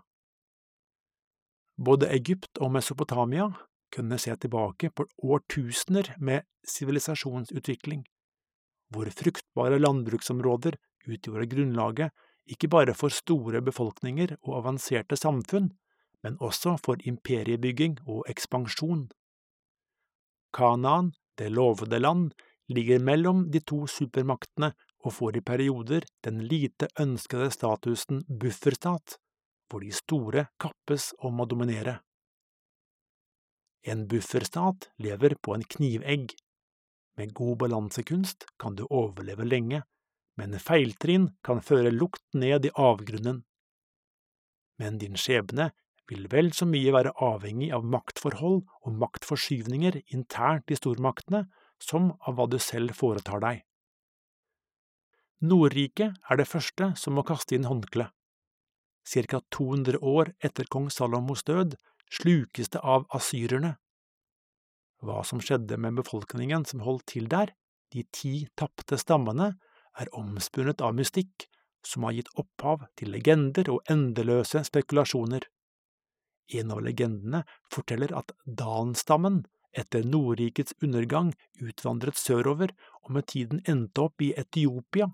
Både 1.79 2.09
Egypt 2.11 2.59
og 2.59 2.73
Mesopotamia 2.75 3.47
kunne 3.93 4.19
se 4.21 4.35
tilbake 4.35 4.91
på 4.91 5.05
årtusener 5.23 6.15
med 6.19 6.43
sivilisasjonsutvikling, 6.67 8.03
hvor 8.91 9.09
fruktbare 9.15 9.79
landbruksområder 9.79 10.75
utgjorde 11.07 11.47
grunnlaget 11.49 12.11
ikke 12.49 12.69
bare 12.73 12.95
for 12.97 13.13
store 13.13 13.61
befolkninger 13.61 14.35
og 14.41 14.57
avanserte 14.63 15.17
samfunn, 15.17 15.69
men 16.23 16.37
også 16.43 16.75
for 16.83 17.01
imperiebygging 17.07 17.99
og 18.07 18.25
ekspansjon. 18.31 19.07
Kanaan, 20.53 21.13
det 21.37 21.51
lovede 21.53 21.99
land, 21.99 22.31
ligger 22.69 22.99
mellom 22.99 23.47
de 23.51 23.59
to 23.59 23.85
supermaktene 23.87 24.73
og 25.05 25.15
får 25.15 25.39
i 25.39 25.45
perioder 25.45 26.05
den 26.25 26.43
lite 26.51 26.89
ønskede 26.99 27.49
statusen 27.53 28.23
bufferstat, 28.27 29.17
hvor 29.69 29.85
de 29.85 29.91
store 29.95 30.49
kappes 30.59 31.13
om 31.19 31.39
å 31.39 31.47
dominere. 31.49 31.99
En 33.87 34.07
bufferstat 34.11 34.89
lever 34.99 35.37
på 35.41 35.55
en 35.55 35.63
knivegg. 35.63 36.33
Med 37.17 37.33
god 37.33 37.57
balansekunst 37.63 38.45
kan 38.59 38.75
du 38.75 38.85
overleve 38.89 39.47
lenge, 39.47 39.83
men 40.39 40.59
feiltrinn 40.59 41.29
kan 41.43 41.61
føre 41.63 41.91
lukt 41.91 42.23
ned 42.33 42.67
i 42.67 42.73
avgrunnen. 42.75 43.43
Men 44.79 44.99
din 44.99 45.17
skjebne 45.19 45.71
vil 46.09 46.27
vel 46.31 46.51
så 46.55 46.65
mye 46.69 46.93
være 46.95 47.15
avhengig 47.23 47.69
av 47.75 47.85
maktforhold 47.85 48.61
og 48.65 48.99
maktforskyvninger 49.01 50.01
internt 50.15 50.71
i 50.73 50.77
stormaktene 50.79 51.45
som 51.79 52.11
av 52.27 52.37
hva 52.37 52.47
du 52.51 52.57
selv 52.61 52.95
foretar 52.97 53.43
deg. 53.43 53.61
Nordriket 55.39 56.17
er 56.29 56.39
det 56.39 56.49
første 56.49 56.91
som 56.99 57.15
må 57.15 57.23
kaste 57.27 57.55
inn 57.55 57.69
håndkle. 57.69 58.09
Cirka 59.07 59.39
200 59.55 60.01
år 60.03 60.33
etter 60.43 60.67
kong 60.67 60.89
Salomos 60.91 61.45
død 61.47 61.77
slukes 62.11 62.73
det 62.73 62.81
av 62.83 63.05
asyrerne. 63.15 63.77
Hva 64.99 65.23
som 65.23 65.39
skjedde 65.39 65.77
med 65.79 65.95
befolkningen 66.01 66.65
som 66.67 66.83
holdt 66.83 67.07
til 67.13 67.29
der, 67.31 67.53
de 67.93 68.03
ti 68.11 68.49
tapte 68.59 68.99
stammene, 68.99 69.53
er 69.99 70.11
omspunnet 70.15 70.83
av 70.83 70.97
mystikk 70.97 71.47
som 71.85 72.03
har 72.03 72.17
gitt 72.17 72.33
opphav 72.35 72.83
til 72.99 73.13
legender 73.15 73.71
og 73.71 73.87
endeløse 73.91 74.65
spekulasjoner. 74.67 75.47
En 76.53 76.71
av 76.73 76.81
legendene 76.81 77.43
forteller 77.73 78.13
at 78.17 78.33
Dan-stammen 78.45 79.43
etter 79.77 80.03
Nordrikets 80.03 80.73
undergang 80.81 81.33
utvandret 81.61 82.17
sørover 82.17 82.73
og 83.03 83.11
med 83.17 83.27
tiden 83.29 83.61
endte 83.69 84.07
opp 84.07 84.21
i 84.25 84.31
Etiopia, 84.37 85.11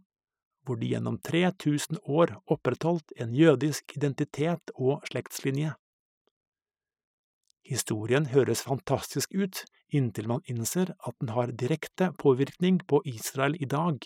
hvor 0.65 0.79
de 0.79 0.93
gjennom 0.93 1.19
3000 1.19 1.99
år 2.07 2.37
opprettholdt 2.51 3.13
en 3.21 3.35
jødisk 3.35 3.97
identitet 3.97 4.71
og 4.75 5.03
slektslinje. 5.11 5.75
Historien 7.65 8.27
høres 8.29 8.61
fantastisk 8.63 9.33
ut 9.33 9.63
inntil 9.95 10.27
man 10.29 10.43
innser 10.49 10.91
at 11.07 11.15
den 11.21 11.31
har 11.33 11.53
direkte 11.53 12.11
påvirkning 12.21 12.81
på 12.87 13.01
Israel 13.05 13.55
i 13.61 13.65
dag. 13.69 13.97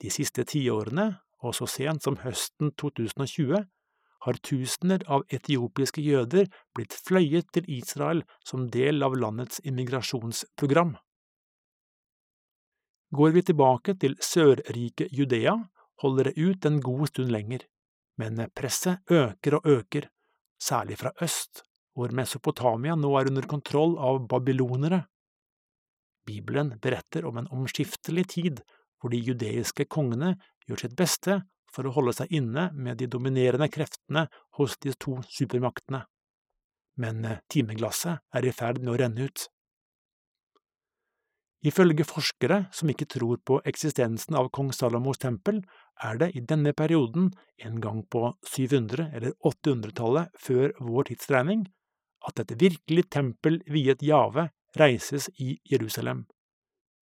De 0.00 0.10
siste 0.12 0.44
tiårene, 0.48 1.20
og 1.40 1.54
så 1.56 1.66
sent 1.68 2.04
som 2.04 2.18
høsten 2.20 2.72
2020, 2.80 3.64
har 4.26 4.38
tusener 4.44 5.02
av 5.08 5.24
etiopiske 5.32 6.02
jøder 6.04 6.48
blitt 6.76 6.94
fløyet 6.94 7.48
til 7.54 7.68
Israel 7.72 8.22
som 8.46 8.68
del 8.72 9.02
av 9.06 9.16
landets 9.16 9.62
immigrasjonsprogram. 9.64 10.96
Går 13.10 13.34
vi 13.34 13.42
tilbake 13.42 13.96
til 13.98 14.14
sørriket 14.22 15.10
Judea, 15.10 15.56
holder 16.02 16.30
det 16.30 16.38
ut 16.38 16.66
en 16.68 16.78
god 16.84 17.08
stund 17.10 17.32
lenger, 17.34 17.64
men 18.20 18.38
presset 18.54 19.02
øker 19.10 19.58
og 19.58 19.66
øker, 19.66 20.06
særlig 20.60 21.00
fra 21.00 21.10
øst, 21.24 21.64
hvor 21.96 22.12
Mesopotamia 22.14 22.94
nå 22.94 23.10
er 23.18 23.32
under 23.32 23.48
kontroll 23.50 23.96
av 23.98 24.22
babylonere. 24.30 25.02
Bibelen 26.28 26.76
beretter 26.78 27.26
om 27.26 27.40
en 27.40 27.48
omskiftelig 27.50 28.28
tid 28.36 28.60
hvor 29.00 29.10
de 29.10 29.18
judeiske 29.18 29.88
kongene 29.90 30.34
gjør 30.68 30.84
sitt 30.84 30.96
beste 30.96 31.40
for 31.74 31.86
å 31.86 31.94
holde 31.94 32.14
seg 32.16 32.32
inne 32.34 32.68
med 32.74 33.00
de 33.00 33.08
dominerende 33.10 33.70
kreftene 33.72 34.26
hos 34.58 34.76
de 34.82 34.94
to 34.98 35.18
supermaktene. 35.30 36.04
Men 37.00 37.24
eh, 37.24 37.40
timeglasset 37.50 38.22
er 38.34 38.46
i 38.46 38.52
ferd 38.54 38.82
med 38.82 38.94
å 38.94 38.98
renne 39.00 39.30
ut. 39.30 39.46
Ifølge 41.60 42.06
forskere 42.08 42.62
som 42.72 42.88
ikke 42.88 43.08
tror 43.14 43.40
på 43.44 43.58
eksistensen 43.68 44.36
av 44.38 44.48
kong 44.56 44.70
Salomos 44.72 45.20
tempel, 45.20 45.60
er 46.00 46.16
det 46.22 46.30
i 46.38 46.40
denne 46.40 46.72
perioden, 46.72 47.28
en 47.60 47.82
gang 47.84 48.00
på 48.08 48.30
700- 48.48 49.10
eller 49.12 49.34
800-tallet 49.44 50.32
før 50.40 50.72
vår 50.80 51.10
tidsregning, 51.10 51.66
at 52.24 52.40
et 52.40 52.56
virkelig 52.60 53.10
tempel 53.12 53.60
viet 53.68 54.00
Jave 54.04 54.48
reises 54.80 55.28
i 55.36 55.58
Jerusalem. 55.68 56.24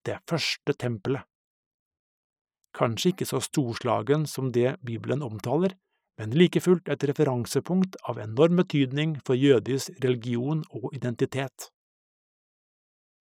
Det 0.03 0.19
første 0.27 0.75
tempelet 0.75 1.28
kanskje 2.77 3.13
ikke 3.13 3.27
så 3.29 3.41
storslagen 3.43 4.25
som 4.27 4.51
det 4.55 4.77
Bibelen 4.85 5.23
omtaler, 5.25 5.75
men 6.19 6.35
like 6.35 6.59
fullt 6.59 6.89
et 6.91 7.03
referansepunkt 7.07 7.95
av 8.11 8.19
enorm 8.19 8.59
betydning 8.59 9.17
for 9.25 9.39
jødisk 9.39 9.95
religion 10.03 10.65
og 10.75 10.91
identitet. 10.93 11.69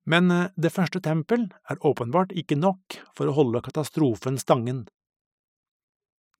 Men 0.06 0.30
eh, 0.30 0.50
det 0.56 0.72
første 0.72 1.02
tempel 1.02 1.48
er 1.68 1.82
åpenbart 1.85 2.32
ikke 2.32 2.59
nok 2.59 3.00
for 3.16 3.28
å 3.28 3.35
holde 3.37 3.64
katastrofen 3.66 4.38
stangen. 4.40 4.87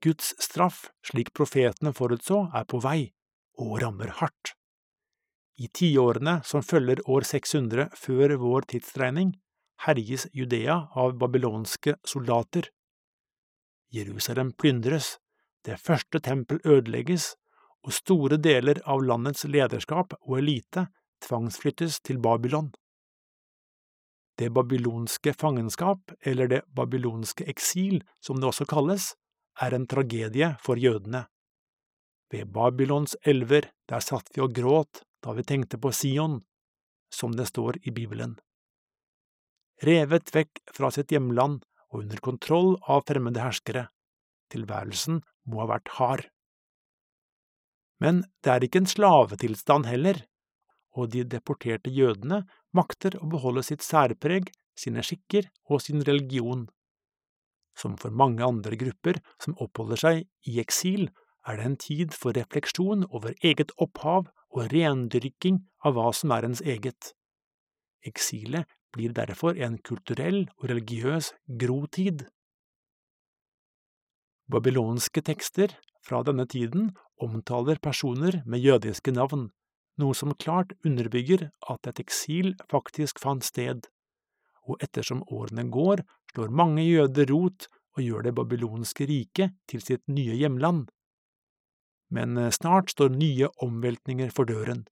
Guds 0.05 0.35
straff, 0.43 0.87
slik 1.05 1.33
profetene 1.35 1.93
forutså, 1.97 2.47
er 2.55 2.67
på 2.69 2.81
vei, 2.85 3.11
og 3.59 3.81
rammer 3.83 4.13
hardt. 4.21 4.55
I 5.57 5.71
tiårene 5.73 6.43
som 6.45 6.63
følger 6.65 7.01
år 7.09 7.25
600 7.25 7.89
før 7.97 8.37
vår 8.43 8.69
tidsregning, 8.75 9.33
herjes 9.87 10.27
Judea 10.37 10.83
av 10.97 11.17
babylonske 11.21 11.97
soldater. 12.05 12.69
Jerusalem 13.93 14.53
plyndres, 14.53 15.17
det 15.65 15.79
første 15.81 16.21
tempel 16.21 16.61
ødelegges, 16.65 17.35
og 17.87 17.95
store 17.95 18.39
deler 18.43 18.81
av 18.85 19.05
landets 19.07 19.45
lederskap 19.47 20.17
og 20.21 20.41
elite 20.41 20.89
tvangsflyttes 21.23 22.01
til 22.03 22.19
Babylon. 22.19 22.73
Det 24.37 24.51
babylonske 24.53 25.33
fangenskap, 25.33 26.13
eller 26.21 26.51
det 26.51 26.63
babylonske 26.77 27.47
eksil, 27.49 28.03
som 28.21 28.41
det 28.41 28.51
også 28.51 28.67
kalles, 28.69 29.15
er 29.63 29.73
en 29.73 29.87
tragedie 29.89 30.51
for 30.61 30.77
jødene. 30.77 31.25
Ved 32.33 32.51
Babylons 32.53 33.17
elver, 33.23 33.71
der 33.89 34.03
satt 34.05 34.29
vi 34.35 34.43
og 34.45 34.53
gråt 34.53 35.05
da 35.25 35.33
vi 35.33 35.47
tenkte 35.47 35.79
på 35.79 35.93
Sion, 35.95 36.43
som 37.09 37.33
det 37.39 37.49
står 37.49 37.79
i 37.87 37.95
Bibelen. 37.95 38.37
Revet 39.87 40.35
vekk 40.35 40.61
fra 40.75 40.91
sitt 40.93 41.13
hjemland 41.13 41.63
og 41.93 42.05
under 42.05 42.23
kontroll 42.23 42.75
av 42.91 43.05
fremmede 43.09 43.43
herskere. 43.43 43.89
Tilværelsen 44.53 45.21
må 45.51 45.63
ha 45.63 45.71
vært 45.75 45.93
hard. 45.99 46.25
Men 48.03 48.25
det 48.45 48.53
er 48.53 48.67
ikke 48.67 48.83
en 48.85 48.91
slavetilstand 48.91 49.89
heller, 49.89 50.21
og 50.97 51.13
de 51.13 51.25
deporterte 51.29 51.93
jødene 51.93 52.43
makter 52.77 53.17
å 53.21 53.29
beholde 53.33 53.65
sitt 53.67 53.85
særpreg, 53.85 54.51
sine 54.77 55.05
skikker 55.05 55.49
og 55.73 55.81
sin 55.85 56.03
religion. 56.05 56.67
Som 57.77 57.97
for 58.01 58.13
mange 58.13 58.45
andre 58.45 58.77
grupper 58.81 59.21
som 59.43 59.57
oppholder 59.61 60.01
seg 60.01 60.23
i 60.49 60.59
eksil, 60.61 61.09
er 61.47 61.61
det 61.61 61.67
en 61.69 61.79
tid 61.81 62.15
for 62.17 62.37
refleksjon 62.37 63.07
over 63.15 63.37
eget 63.45 63.73
opphav 63.81 64.31
og 64.57 64.73
rendyrking 64.73 65.61
av 65.85 65.97
hva 65.97 66.11
som 66.17 66.33
er 66.35 66.49
ens 66.49 66.63
eget. 66.65 67.13
Eksilet 68.07 68.67
blir 68.97 69.13
derfor 69.17 69.59
en 69.61 69.77
kulturell 69.85 70.47
og 70.57 70.71
religiøs 70.73 71.33
grotid. 71.61 72.25
Babylonske 74.51 75.23
tekster 75.27 75.75
fra 76.07 76.23
denne 76.27 76.47
tiden 76.49 76.93
omtaler 77.23 77.81
personer 77.83 78.41
med 78.47 78.63
jødiske 78.63 79.13
navn, 79.13 79.51
noe 80.01 80.15
som 80.15 80.35
klart 80.39 80.75
underbygger 80.87 81.49
at 81.73 81.89
et 81.91 82.03
eksil 82.05 82.55
faktisk 82.71 83.21
fant 83.23 83.45
sted, 83.45 83.89
og 84.67 84.83
ettersom 84.83 85.25
årene 85.33 85.67
går, 85.73 86.03
slår 86.33 86.53
mange 86.53 86.85
jøder 86.85 87.31
rot 87.33 87.69
og 87.97 88.05
gjør 88.05 88.27
det 88.27 88.35
babylonske 88.37 89.07
riket 89.09 89.57
til 89.71 89.83
sitt 89.83 90.05
nye 90.09 90.37
hjemland. 90.37 90.87
Men 92.13 92.37
eh, 92.39 92.53
snart 92.55 92.93
står 92.93 93.17
nye 93.17 93.49
omveltninger 93.65 94.31
for 94.35 94.49
døren. 94.49 94.85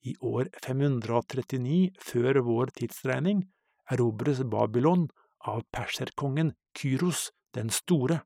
I 0.00 0.14
år 0.24 0.48
539 0.64 1.90
før 2.00 2.40
vår 2.46 2.72
tidsregning 2.78 3.44
erobres 3.92 4.40
Babylon 4.48 5.08
av 5.44 5.62
perserkongen 5.74 6.54
Kyros 6.76 7.28
den 7.56 7.72
store. 7.74 8.22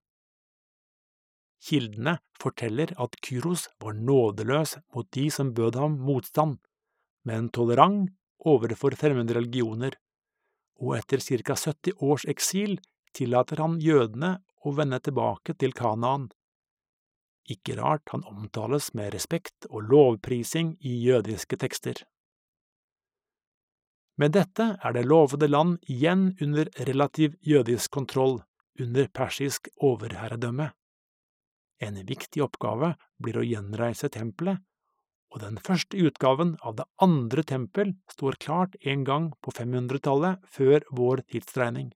Kildene 1.64 2.18
forteller 2.38 2.92
at 3.00 3.16
Kyros 3.24 3.66
var 3.80 3.96
nådeløs 3.96 4.76
mot 4.94 5.08
de 5.16 5.30
som 5.32 5.54
bød 5.56 5.78
ham 5.80 5.96
motstand, 6.04 6.58
men 7.24 7.48
tolerant 7.48 8.12
overfor 8.44 8.96
fremmede 9.00 9.34
religioner, 9.38 9.96
og 10.76 10.98
etter 10.98 11.22
ca 11.24 11.56
70 11.56 12.02
års 12.04 12.26
eksil 12.28 12.76
tillater 13.16 13.62
han 13.62 13.78
jødene 13.80 14.36
å 14.64 14.74
vende 14.76 15.00
tilbake 15.00 15.54
til 15.56 15.72
Kanaan. 15.72 16.28
Ikke 17.50 17.76
rart 17.76 18.08
han 18.12 18.24
omtales 18.24 18.92
med 18.96 19.12
respekt 19.12 19.66
og 19.68 19.84
lovprising 19.90 20.76
i 20.80 20.96
jødiske 21.04 21.58
tekster. 21.60 22.00
Med 24.16 24.32
dette 24.36 24.76
er 24.78 24.94
det 24.94 25.04
lovede 25.10 25.48
land 25.50 25.76
igjen 25.90 26.30
under 26.40 26.70
relativ 26.88 27.34
jødisk 27.42 27.90
kontroll, 27.90 28.38
under 28.80 29.08
persisk 29.08 29.68
overherredømme. 29.82 30.70
En 31.82 31.98
viktig 32.06 32.42
oppgave 32.44 32.94
blir 33.18 33.40
å 33.40 33.44
gjenreise 33.44 34.08
tempelet, 34.14 34.62
og 35.34 35.42
den 35.42 35.58
første 35.58 35.98
utgaven 35.98 36.54
av 36.62 36.76
det 36.78 36.86
andre 37.02 37.42
tempel 37.42 37.96
står 38.12 38.38
klart 38.38 38.76
en 38.86 39.02
gang 39.04 39.32
på 39.42 39.50
500-tallet 39.50 40.46
før 40.46 40.86
vår 40.94 41.24
tidsregning. 41.34 41.90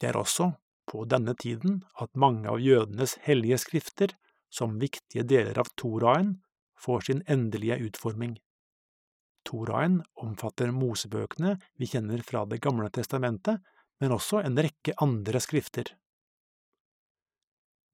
Det 0.00 0.08
er 0.08 0.16
også 0.16 0.54
på 0.88 1.04
denne 1.04 1.34
tiden 1.36 1.82
at 2.00 2.16
mange 2.16 2.48
av 2.48 2.60
jødenes 2.64 3.18
hellige 3.26 3.60
skrifter, 3.60 4.14
som 4.48 4.78
viktige 4.80 5.26
deler 5.28 5.60
av 5.60 5.68
Toraen, 5.76 6.38
får 6.78 7.08
sin 7.08 7.22
endelige 7.28 7.76
utforming. 7.88 8.38
Toraen 9.48 10.00
omfatter 10.20 10.72
mosebøkene 10.72 11.56
vi 11.80 11.88
kjenner 11.88 12.22
fra 12.24 12.44
Det 12.46 12.60
gamle 12.64 12.90
testamentet, 12.92 13.60
men 14.00 14.14
også 14.14 14.42
en 14.44 14.58
rekke 14.60 14.94
andre 15.02 15.40
skrifter. 15.42 15.90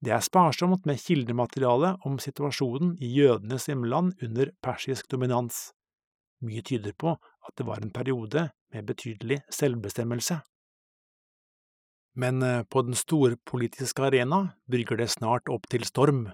Det 0.05 0.13
er 0.13 0.25
sparsomt 0.25 0.85
med 0.85 1.01
kildemateriale 1.01 1.95
om 2.05 2.19
situasjonen 2.21 2.97
i 3.01 3.09
jødenes 3.15 3.71
hjemland 3.71 4.13
under 4.23 4.51
persisk 4.63 5.09
dominans. 5.09 5.71
Mye 6.45 6.61
tyder 6.61 6.93
på 6.93 7.15
at 7.15 7.55
det 7.57 7.65
var 7.65 7.81
en 7.81 7.95
periode 7.95 8.51
med 8.75 8.85
betydelig 8.91 9.41
selvbestemmelse. 9.49 10.43
Men 12.15 12.43
eh, 12.43 12.63
på 12.63 12.83
den 12.87 12.95
storpolitiske 12.95 14.03
arena 14.07 14.41
brygger 14.71 15.01
det 15.01 15.11
snart 15.17 15.51
opp 15.51 15.67
til 15.71 15.87
storm. 15.89 16.29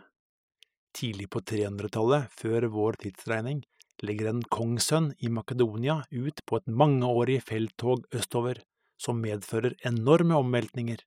Tidlig 0.96 1.30
på 1.30 1.40
300-tallet, 1.46 2.32
før 2.34 2.66
vår 2.74 2.98
tidsregning, 3.04 3.62
legger 4.02 4.30
en 4.30 4.42
kongssønn 4.42 5.12
i 5.18 5.30
Makedonia 5.32 6.00
ut 6.10 6.42
på 6.46 6.58
et 6.58 6.66
mangeårig 6.66 7.38
felttog 7.46 8.04
østover, 8.16 8.62
som 9.00 9.20
medfører 9.22 9.76
enorme 9.86 10.36
omveltninger. 10.40 11.00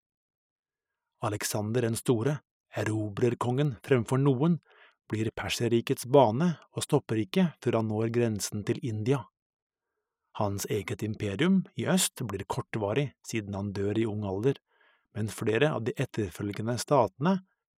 Alexander 1.24 1.86
den 1.86 1.98
store 2.00 2.40
erobrer 2.74 3.36
kongen 3.38 3.76
fremfor 3.86 4.22
noen, 4.22 4.58
blir 5.12 5.30
Perserrikets 5.36 6.08
bane 6.10 6.54
og 6.74 6.86
stopper 6.86 7.20
ikke 7.22 7.52
før 7.62 7.80
han 7.82 7.92
når 7.92 8.10
grensen 8.16 8.64
til 8.66 8.80
India. 8.82 9.20
Hans 10.40 10.66
eget 10.66 11.04
imperium 11.06 11.62
i 11.78 11.86
øst 11.86 12.24
blir 12.26 12.46
kortvarig 12.50 13.12
siden 13.28 13.54
han 13.54 13.74
dør 13.74 14.00
i 14.02 14.06
ung 14.10 14.24
alder, 14.26 14.58
men 15.14 15.30
flere 15.30 15.70
av 15.76 15.84
de 15.86 15.94
etterfølgende 15.94 16.80
statene, 16.82 17.36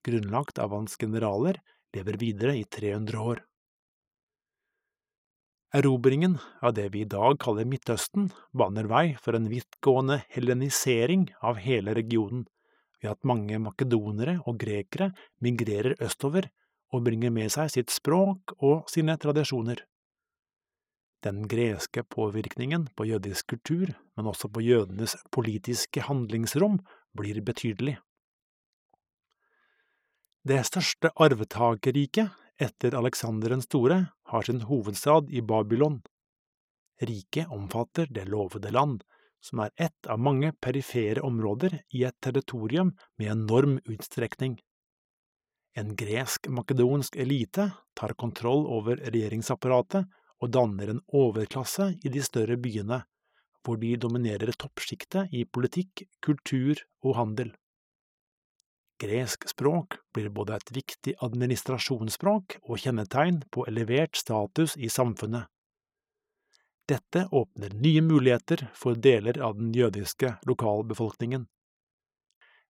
grunnlagt 0.08 0.62
av 0.63 0.72
hans 0.72 0.96
generaler, 1.02 1.60
lever 1.96 2.18
videre 2.22 2.56
i 2.56 2.63
300 2.63 3.20
år. 3.20 3.41
Erobringen 5.76 6.38
av 6.63 6.78
det 6.78 6.86
vi 6.94 7.02
i 7.04 7.10
dag 7.12 7.36
kaller 7.44 7.68
Midtøsten, 7.68 8.30
baner 8.56 8.88
vei 8.88 9.18
for 9.20 9.36
en 9.36 9.50
vidtgående 9.52 10.22
hellenisering 10.32 11.26
av 11.44 11.60
hele 11.60 11.96
regionen, 11.98 12.46
ved 13.02 13.12
at 13.12 13.28
mange 13.28 13.60
makedonere 13.60 14.38
og 14.48 14.62
grekere 14.62 15.10
migrerer 15.44 15.98
østover 16.00 16.48
og 16.96 17.04
bringer 17.10 17.34
med 17.36 17.52
seg 17.52 17.74
sitt 17.74 17.91
språk 17.91 18.56
og 18.62 18.88
sine 18.94 19.18
tradisjoner. 19.20 19.84
Den 21.25 21.47
greske 21.49 22.03
påvirkningen 22.03 22.89
på 22.95 23.07
jødisk 23.09 23.47
kultur, 23.47 23.89
men 24.15 24.27
også 24.29 24.49
på 24.53 24.61
jødenes 24.61 25.15
politiske 25.33 26.03
handlingsrom, 26.05 26.77
blir 27.17 27.39
betydelig. 27.41 27.95
Det 30.45 30.59
største 30.69 31.09
arvetakerriket 31.17 32.61
etter 32.61 32.93
Aleksander 32.99 33.55
den 33.55 33.63
store 33.65 33.97
har 34.29 34.45
sin 34.45 34.61
hovedstad 34.69 35.31
i 35.33 35.41
Babylon. 35.41 36.03
Riket 37.01 37.49
omfatter 37.49 38.05
Det 38.05 38.27
lovede 38.29 38.69
land, 38.71 39.01
som 39.41 39.63
er 39.65 39.73
ett 39.81 40.07
av 40.07 40.21
mange 40.21 40.51
perifere 40.61 41.23
områder 41.25 41.79
i 41.89 42.03
et 42.05 42.15
territorium 42.21 42.93
med 43.17 43.31
enorm 43.31 43.79
utstrekning. 43.85 44.59
En 45.75 45.95
gresk-makedonsk 45.97 47.17
elite 47.19 47.71
tar 47.97 48.13
kontroll 48.13 48.67
over 48.77 49.01
regjeringsapparatet 49.01 50.05
og 50.43 50.52
danner 50.56 50.91
en 50.91 51.04
overklasse 51.15 51.93
i 52.04 52.12
de 52.12 52.24
større 52.24 52.58
byene, 52.62 53.04
hvor 53.65 53.80
de 53.82 53.95
dominerer 53.98 54.54
toppsjiktet 54.60 55.34
i 55.34 55.45
politikk, 55.45 56.06
kultur 56.21 56.82
og 57.04 57.15
handel. 57.19 57.54
Gresk 59.02 59.50
språk 59.52 59.98
blir 60.15 60.30
både 60.32 60.56
et 60.56 60.71
viktig 60.71 61.15
administrasjonsspråk 61.26 62.60
og 62.63 62.80
kjennetegn 62.80 63.41
på 63.52 63.65
elevert 63.67 64.15
status 64.15 64.78
i 64.78 64.88
samfunnet. 64.91 65.50
Dette 66.88 67.26
åpner 67.34 67.74
nye 67.74 68.04
muligheter 68.06 68.67
for 68.78 68.95
deler 68.95 69.41
av 69.41 69.58
den 69.58 69.74
jødiske 69.76 70.36
lokalbefolkningen. 70.45 71.48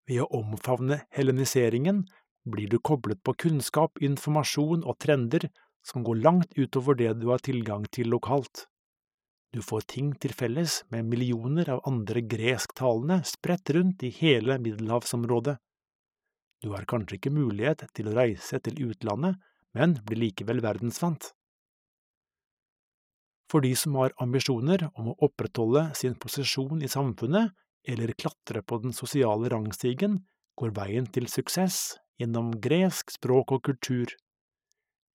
Ved 0.08 0.22
å 0.24 0.30
omfavne 0.40 1.02
helleniseringen 1.14 2.06
blir 2.48 2.70
du 2.72 2.80
koblet 2.80 3.22
på 3.26 3.36
kunnskap, 3.46 4.00
informasjon 4.02 4.86
og 4.86 4.98
trender 5.04 5.50
som 5.86 6.04
går 6.04 6.24
langt 6.26 6.58
utover 6.58 6.98
det 6.98 7.14
du 7.22 7.30
har 7.30 7.44
tilgang 7.46 7.86
til 7.94 8.10
lokalt. 8.10 8.66
Du 9.54 9.62
får 9.64 9.86
ting 9.88 10.10
til 10.20 10.34
felles 10.36 10.82
med 10.92 11.08
millioner 11.08 11.70
av 11.72 11.84
andre 11.88 12.26
gresktalende 12.26 13.22
spredt 13.30 13.72
rundt 13.78 14.04
i 14.04 14.12
hele 14.18 14.58
middelhavsområdet. 14.60 15.56
Du 16.64 16.72
har 16.74 16.88
kanskje 16.90 17.20
ikke 17.20 17.32
mulighet 17.36 17.86
til 17.96 18.10
å 18.10 18.16
reise 18.18 18.60
til 18.66 18.82
utlandet, 18.90 19.38
men 19.78 20.00
blir 20.08 20.26
likevel 20.26 20.64
verdensvant. 20.66 21.30
For 23.52 23.62
de 23.62 23.76
som 23.78 23.96
har 24.02 24.16
ambisjoner 24.24 24.88
om 24.96 25.12
å 25.12 25.18
opprettholde 25.28 25.92
sin 25.96 26.16
posisjon 26.18 26.82
i 26.82 26.90
samfunnet 26.90 27.54
eller 27.86 28.16
klatre 28.18 28.64
på 28.66 28.82
den 28.82 28.96
sosiale 28.98 29.52
rangstigen, 29.54 30.24
går 30.58 30.74
veien 30.74 31.06
til 31.06 31.30
suksess 31.30 32.00
gjennom 32.20 32.56
gresk 32.64 33.14
språk 33.14 33.54
og 33.56 33.64
kultur. 33.70 34.10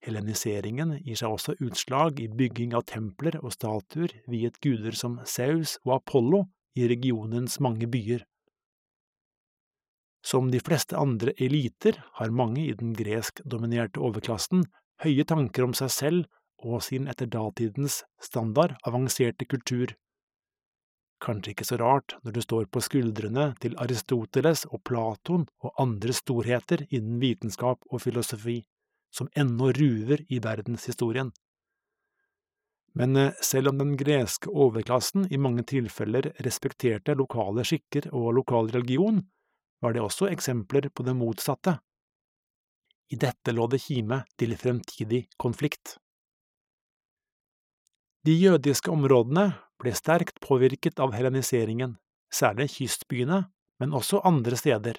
Heleniseringen 0.07 0.95
gir 1.05 1.19
seg 1.21 1.35
også 1.35 1.55
utslag 1.61 2.21
i 2.25 2.29
bygging 2.33 2.73
av 2.77 2.87
templer 2.89 3.37
og 3.43 3.53
statuer 3.53 4.15
viet 4.33 4.57
guder 4.65 4.97
som 4.97 5.19
Saus 5.29 5.77
og 5.85 5.99
Apollo 5.99 6.47
i 6.81 6.87
regionens 6.89 7.59
mange 7.61 7.89
byer. 7.91 8.25
Som 10.25 10.51
de 10.53 10.61
fleste 10.61 10.97
andre 11.01 11.33
eliter 11.41 11.97
har 12.19 12.33
mange 12.33 12.67
i 12.67 12.77
den 12.77 12.93
gresk-dominerte 12.97 14.01
overklassen 14.05 14.67
høye 15.05 15.25
tanker 15.25 15.65
om 15.65 15.77
seg 15.77 15.93
selv 15.93 16.29
og 16.61 16.83
sin 16.85 17.09
etter 17.09 17.29
datidens 17.33 18.03
standard 18.21 18.77
avanserte 18.89 19.49
kultur. 19.49 19.95
Kanskje 21.21 21.53
ikke 21.53 21.69
så 21.69 21.77
rart 21.81 22.17
når 22.25 22.37
du 22.37 22.41
står 22.45 22.69
på 22.73 22.81
skuldrene 22.85 23.51
til 23.61 23.77
Aristoteles 23.81 24.65
og 24.71 24.81
Platon 24.89 25.47
og 25.65 25.81
andre 25.81 26.17
storheter 26.17 26.87
innen 26.89 27.19
vitenskap 27.21 27.85
og 27.91 28.05
filosofi, 28.05 28.63
som 29.11 29.29
ennå 29.35 29.73
ruver 29.73 30.25
i 30.33 30.39
verdenshistorien. 30.39 31.33
Men 32.93 33.17
eh, 33.17 33.33
selv 33.43 33.69
om 33.69 33.79
den 33.79 33.97
greske 33.97 34.51
overklassen 34.51 35.29
i 35.31 35.39
mange 35.39 35.65
tilfeller 35.67 36.33
respekterte 36.47 37.15
lokale 37.19 37.65
skikker 37.67 38.11
og 38.11 38.35
lokal 38.41 38.71
religion, 38.75 39.23
var 39.81 39.95
det 39.95 40.03
også 40.05 40.29
eksempler 40.31 40.91
på 40.93 41.07
det 41.07 41.15
motsatte. 41.17 41.79
I 43.11 43.19
dette 43.19 43.55
lå 43.55 43.67
det 43.71 43.81
kime 43.83 44.23
til 44.39 44.55
fremtidig 44.59 45.25
konflikt. 45.41 45.97
De 48.27 48.35
jødiske 48.37 48.91
områdene 48.93 49.47
ble 49.81 49.95
sterkt 49.97 50.43
påvirket 50.45 51.01
av 51.01 51.15
heleniseringen, 51.17 51.97
særlig 52.31 52.69
kystbyene, 52.75 53.47
men 53.81 53.97
også 53.97 54.21
andre 54.29 54.59
steder. 54.61 54.99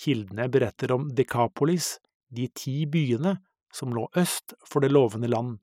Kildene 0.00 0.46
beretter 0.48 0.94
om 0.94 1.08
Dekapolis, 1.10 1.98
de 2.30 2.48
ti 2.54 2.84
byene 2.86 3.36
som 3.74 3.94
lå 3.94 4.08
øst 4.18 4.54
for 4.66 4.82
det 4.84 4.92
lovende 4.92 5.30
land. 5.30 5.58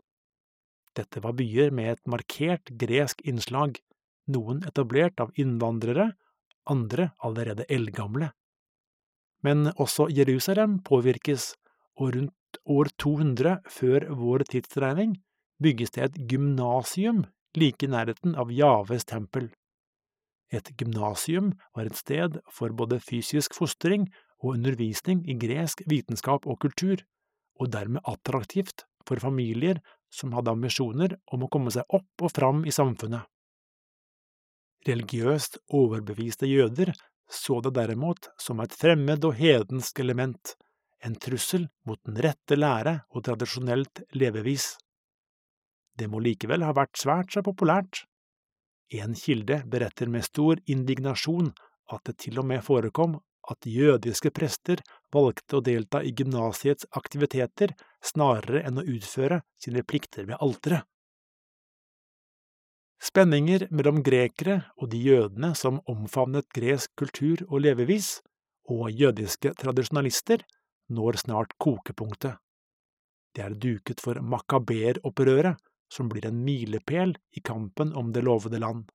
Dette 0.97 1.21
var 1.21 1.35
byer 1.37 1.71
med 1.71 1.91
et 1.91 2.07
markert 2.09 2.71
gresk 2.81 3.21
innslag, 3.27 3.77
noen 4.27 4.63
etablert 4.67 5.19
av 5.23 5.31
innvandrere, 5.39 6.11
andre 6.67 7.11
allerede 7.23 7.67
eldgamle. 7.69 8.31
Men 9.45 9.69
også 9.77 10.09
Jerusalem 10.11 10.79
påvirkes, 10.83 11.53
og 11.97 12.15
rundt 12.15 12.59
år 12.65 12.89
200 13.01 13.61
før 13.73 14.07
vår 14.19 14.43
tidsregning 14.51 15.15
bygges 15.63 15.95
det 15.95 16.03
et 16.03 16.19
gymnasium 16.31 17.23
like 17.57 17.85
i 17.85 17.89
nærheten 17.89 18.35
av 18.37 18.51
Javes 18.53 19.05
tempel. 19.09 19.49
Et 20.53 20.69
gymnasium 20.79 21.51
var 21.75 21.89
et 21.89 21.97
sted 21.97 22.37
for 22.53 22.73
både 22.73 23.01
fysisk 23.03 23.55
fostring 23.57 24.07
og 24.43 24.53
undervisning 24.55 25.23
i 25.29 25.35
gresk 25.39 25.81
vitenskap 25.89 26.45
og 26.47 26.59
kultur, 26.61 27.01
og 27.57 27.71
dermed 27.73 28.05
attraktivt 28.05 28.85
for 29.07 29.19
familier 29.21 29.81
som 30.13 30.33
hadde 30.35 30.53
ambisjoner 30.53 31.17
om 31.33 31.45
å 31.45 31.51
komme 31.51 31.73
seg 31.73 31.87
opp 31.89 32.23
og 32.23 32.33
fram 32.33 32.63
i 32.67 32.73
samfunnet. 32.75 33.25
Religiøst 34.87 35.57
overbeviste 35.73 36.47
jøder 36.47 36.93
så 37.29 37.59
det 37.61 37.73
derimot 37.75 38.29
som 38.39 38.61
et 38.63 38.73
fremmed 38.73 39.25
og 39.27 39.35
hedensk 39.35 39.99
element, 39.99 40.55
en 41.03 41.15
trussel 41.15 41.67
mot 41.85 41.99
den 42.07 42.19
rette 42.23 42.55
lære 42.55 43.01
og 43.11 43.25
tradisjonelt 43.27 44.05
levevis. 44.15 44.75
Det 45.97 46.07
må 46.09 46.21
likevel 46.23 46.63
ha 46.63 46.73
vært 46.77 46.97
svært 46.97 47.33
så 47.33 47.43
populært. 47.45 48.05
En 48.95 49.15
kilde 49.17 49.59
beretter 49.67 50.07
med 50.07 50.23
stor 50.23 50.61
indignasjon 50.65 51.51
at 51.91 52.03
det 52.07 52.17
til 52.23 52.39
og 52.39 52.47
med 52.47 52.63
forekom 52.63 53.17
at 53.51 53.67
jødiske 53.67 54.31
prester 54.35 54.81
valgte 55.13 55.57
å 55.57 55.63
delta 55.63 56.01
i 56.03 56.13
gymnasiets 56.17 56.87
aktiviteter 56.99 57.73
snarere 58.03 58.63
enn 58.67 58.81
å 58.81 58.85
utføre 58.97 59.41
sine 59.61 59.83
plikter 59.87 60.27
ved 60.29 60.39
alteret. 60.43 60.83
Spenninger 62.97 63.67
mellom 63.69 64.01
grekere 64.01 64.57
og 64.81 64.89
de 64.91 64.99
jødene 65.03 65.53
som 65.55 65.77
omfavnet 65.85 66.49
gresk 66.55 66.95
kultur 66.97 67.43
og 67.47 67.61
levevis, 67.61 68.17
og 68.67 68.89
jødiske 68.91 69.53
tradisjonalister, 69.61 70.41
når 70.91 71.19
snart 71.21 71.53
kokepunktet. 71.61 72.35
Det 73.35 73.43
er 73.45 73.55
duket 73.55 74.01
for 74.01 74.19
makaber-opprøret, 74.19 75.59
som 75.93 76.09
blir 76.11 76.25
en 76.27 76.41
milepæl 76.43 77.13
i 77.37 77.43
kampen 77.45 77.93
om 77.95 78.09
det 78.11 78.25
lovede 78.25 78.59
land. 78.59 78.89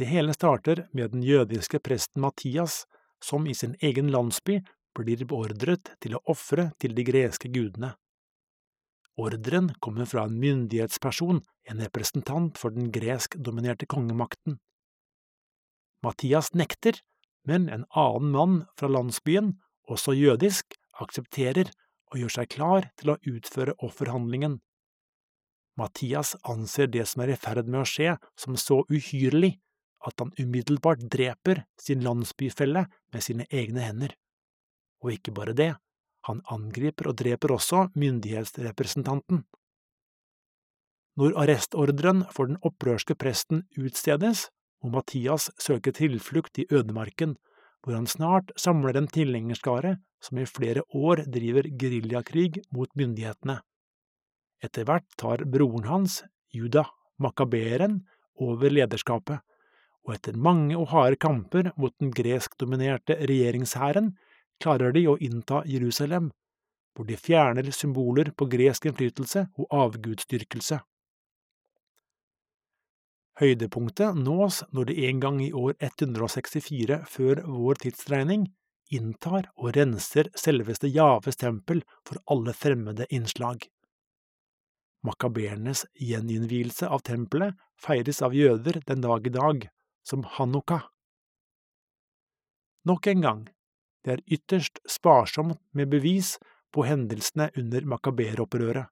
Det 0.00 0.06
hele 0.08 0.32
starter 0.32 0.86
med 0.96 1.10
den 1.12 1.20
jødiske 1.20 1.76
presten 1.84 2.22
Mattias, 2.24 2.86
som 3.20 3.44
i 3.46 3.52
sin 3.54 3.74
egen 3.84 4.06
landsby 4.08 4.62
blir 4.96 5.26
beordret 5.28 5.90
til 6.00 6.16
å 6.16 6.22
ofre 6.32 6.70
til 6.80 6.94
de 6.96 7.04
greske 7.04 7.50
gudene. 7.52 7.90
Ordren 9.20 9.68
kommer 9.84 10.08
fra 10.08 10.24
en 10.24 10.40
myndighetsperson, 10.40 11.42
en 11.68 11.84
representant 11.84 12.56
for 12.56 12.72
den 12.72 12.88
gresk-dominerte 12.96 13.84
kongemakten. 13.84 14.56
Mattias 16.00 16.54
nekter, 16.56 16.96
men 17.44 17.68
en 17.68 17.84
annen 17.92 18.32
mann 18.32 18.58
fra 18.80 18.88
landsbyen, 18.88 19.58
også 19.84 20.16
jødisk, 20.16 20.80
aksepterer 20.96 21.76
og 22.08 22.22
gjør 22.24 22.38
seg 22.40 22.54
klar 22.56 22.88
til 22.96 23.12
å 23.12 23.22
utføre 23.36 23.76
offerhandlingen. 23.84 24.62
Mattias 25.76 26.38
anser 26.40 26.88
det 26.88 27.04
som 27.04 27.20
er 27.20 27.34
i 27.34 27.42
ferd 27.48 27.68
med 27.68 27.84
å 27.84 27.90
skje 27.98 28.16
som 28.40 28.56
så 28.56 28.86
uhyrlig 28.88 29.58
at 30.06 30.16
han 30.22 30.32
umiddelbart 30.40 31.02
dreper 31.12 31.64
sin 31.80 32.02
landsbyfelle 32.04 32.86
med 33.12 33.24
sine 33.24 33.46
egne 33.50 33.84
hender. 33.84 34.14
Og 35.04 35.14
ikke 35.16 35.34
bare 35.36 35.56
det, 35.56 35.74
han 36.28 36.42
angriper 36.52 37.10
og 37.10 37.18
dreper 37.20 37.54
også 37.56 37.88
myndighetsrepresentanten. 37.96 39.44
Når 41.20 41.36
arrestordren 41.42 42.24
for 42.32 42.48
den 42.48 42.60
opprørske 42.64 43.16
presten 43.18 43.64
utstedes, 43.80 44.48
må 44.80 44.92
Mathias 44.94 45.50
søke 45.60 45.92
tilflukt 45.92 46.60
i 46.62 46.66
ødemarken, 46.72 47.34
hvor 47.82 47.96
han 47.96 48.06
snart 48.08 48.52
samler 48.60 48.96
en 48.96 49.08
tilhengerskare 49.08 49.96
som 50.24 50.38
i 50.40 50.46
flere 50.48 50.84
år 50.96 51.24
driver 51.32 51.68
geriljakrig 51.80 52.62
mot 52.72 52.88
myndighetene. 52.96 53.60
Etter 54.64 54.84
hvert 54.84 55.06
tar 55.20 55.44
broren 55.48 55.88
hans, 55.88 56.20
Juda 56.52 56.84
Makaberen, 57.20 58.02
over 58.40 58.72
lederskapet, 58.72 59.40
og 60.06 60.14
etter 60.16 60.36
mange 60.36 60.76
og 60.78 60.90
harde 60.94 61.18
kamper 61.20 61.70
mot 61.76 61.94
den 62.00 62.12
greskdominerte 62.16 63.18
regjeringshæren 63.20 64.14
klarer 64.62 64.94
de 64.96 65.06
å 65.08 65.16
innta 65.20 65.62
Jerusalem, 65.68 66.30
hvor 66.94 67.08
de 67.08 67.16
fjerner 67.16 67.70
symboler 67.74 68.32
på 68.36 68.48
gresk 68.50 68.88
innflytelse 68.90 69.46
og 69.56 69.68
avgudsdyrkelse. 69.82 70.80
Høydepunktet 73.40 74.18
nås 74.20 74.60
når 74.76 74.90
de 74.90 74.96
en 75.08 75.20
gang 75.22 75.38
i 75.40 75.52
år 75.56 75.76
164 75.80 76.98
før 77.08 77.40
vår 77.48 77.80
tidsregning 77.86 78.50
inntar 78.92 79.48
og 79.56 79.76
renser 79.78 80.28
selveste 80.36 80.90
Javes 80.90 81.38
tempel 81.40 81.80
for 82.04 82.20
alle 82.28 82.52
fremmede 82.52 83.06
innslag. 83.08 83.62
Makabernes 85.06 85.86
gjeninnvielse 85.96 86.90
av 86.90 87.06
tempelet 87.06 87.56
feires 87.80 88.20
av 88.20 88.34
jøder 88.36 88.82
den 88.84 89.00
dag 89.00 89.24
i 89.24 89.32
dag, 89.32 89.62
som 90.06 90.24
hanukka. 90.36 90.82
Nok 92.88 93.06
en 93.12 93.20
gang, 93.20 93.42
det 94.04 94.12
er 94.12 94.24
ytterst 94.26 94.80
sparsomt 94.88 95.60
med 95.76 95.90
bevis 95.92 96.38
på 96.72 96.86
hendelsene 96.88 97.50
under 97.60 97.84
makaberopprøret. 97.92 98.88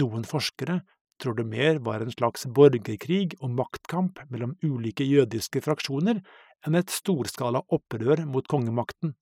Noen 0.00 0.24
forskere 0.24 0.80
tror 1.20 1.36
det 1.36 1.44
mer 1.46 1.78
var 1.84 2.02
en 2.02 2.14
slags 2.14 2.46
borgerkrig 2.48 3.36
og 3.40 3.52
maktkamp 3.58 4.22
mellom 4.32 4.54
ulike 4.64 5.04
jødiske 5.04 5.60
fraksjoner 5.62 6.22
enn 6.66 6.78
et 6.78 6.90
storskala 6.90 7.62
opprør 7.74 8.24
mot 8.26 8.48
kongemakten. 8.48 9.14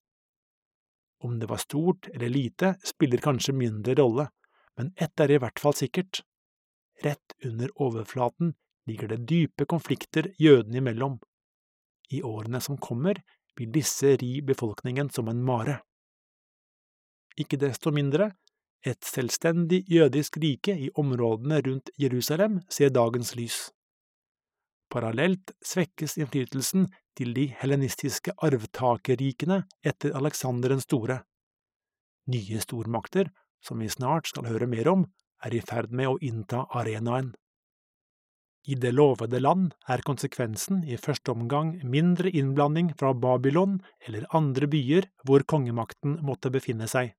Om 1.20 1.36
det 1.40 1.50
var 1.50 1.60
stort 1.60 2.08
eller 2.14 2.32
lite, 2.32 2.76
spiller 2.84 3.20
kanskje 3.20 3.56
mindre 3.56 3.96
rolle, 3.98 4.30
men 4.78 4.94
ett 4.96 5.20
er 5.20 5.34
i 5.34 5.40
hvert 5.42 5.60
fall 5.60 5.76
sikkert. 5.76 6.22
Rett 7.04 7.34
under 7.44 7.72
overflaten 7.76 8.54
ligger 8.88 9.12
det 9.12 9.24
dype 9.28 9.66
konflikter 9.68 10.30
jødene 10.38 10.80
imellom. 10.80 11.18
I 12.10 12.22
årene 12.22 12.60
som 12.60 12.78
kommer, 12.78 13.20
vil 13.58 13.72
disse 13.74 14.16
ri 14.20 14.40
befolkningen 14.46 15.10
som 15.10 15.28
en 15.28 15.42
mare. 15.44 15.80
Ikke 17.38 17.58
desto 17.60 17.92
mindre, 17.94 18.30
et 18.80 19.04
selvstendig 19.04 19.84
jødisk 19.92 20.38
rike 20.40 20.72
i 20.72 20.88
områdene 20.96 21.60
rundt 21.66 21.90
Jerusalem 22.00 22.60
ser 22.72 22.88
dagens 22.96 23.34
lys. 23.36 23.58
Parallelt 24.90 25.52
svekkes 25.62 26.16
innflytelsen 26.18 26.88
til 27.16 27.34
de 27.36 27.46
helenistiske 27.60 28.32
arvtakerrikene 28.42 29.62
etter 29.86 30.16
Aleksander 30.16 30.72
den 30.72 30.80
store. 30.82 31.20
Nye 32.32 32.62
stormakter, 32.64 33.30
som 33.62 33.78
vi 33.78 33.90
snart 33.92 34.32
skal 34.32 34.48
høre 34.48 34.66
mer 34.66 34.88
om, 34.88 35.04
er 35.44 35.54
i 35.54 35.60
ferd 35.60 35.92
med 35.92 36.08
å 36.08 36.18
innta 36.24 36.64
arenaen. 36.76 37.34
I 38.68 38.76
det 38.76 38.92
lovede 38.92 39.40
land 39.40 39.72
er 39.88 40.02
konsekvensen 40.04 40.82
i 40.84 40.98
første 41.00 41.32
omgang 41.32 41.78
mindre 41.88 42.28
innblanding 42.28 42.92
fra 43.00 43.14
Babylon 43.16 43.78
eller 44.06 44.26
andre 44.36 44.68
byer 44.68 45.08
hvor 45.24 45.46
kongemakten 45.48 46.18
måtte 46.26 46.52
befinne 46.52 46.88
seg. 46.90 47.14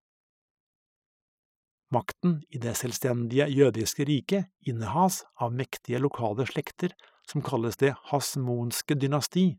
Makten 1.91 2.37
i 2.53 2.61
det 2.61 2.77
selvstendige 2.79 3.49
jødiske 3.51 4.05
riket 4.07 4.47
innehas 4.69 5.23
av 5.41 5.51
mektige 5.57 5.99
lokale 5.99 6.45
slekter 6.47 6.93
som 7.27 7.43
kalles 7.43 7.75
det 7.81 7.91
hasmonske 8.11 8.95
dynasti. 8.95 9.57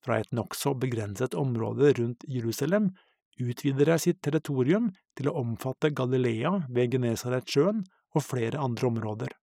Fra 0.00 0.20
et 0.22 0.32
nokså 0.32 0.72
begrenset 0.80 1.36
område 1.36 1.92
rundt 1.98 2.24
Jerusalem 2.24 2.94
utvider 3.40 3.90
de 3.90 3.98
sitt 4.00 4.22
territorium 4.24 4.88
til 5.18 5.28
å 5.28 5.36
omfatte 5.42 5.92
Galilea 5.92 6.54
ved 6.70 6.94
Genesaretsjøen 6.94 7.84
og 8.14 8.24
flere 8.24 8.60
andre 8.62 8.88
områder. 8.88 9.39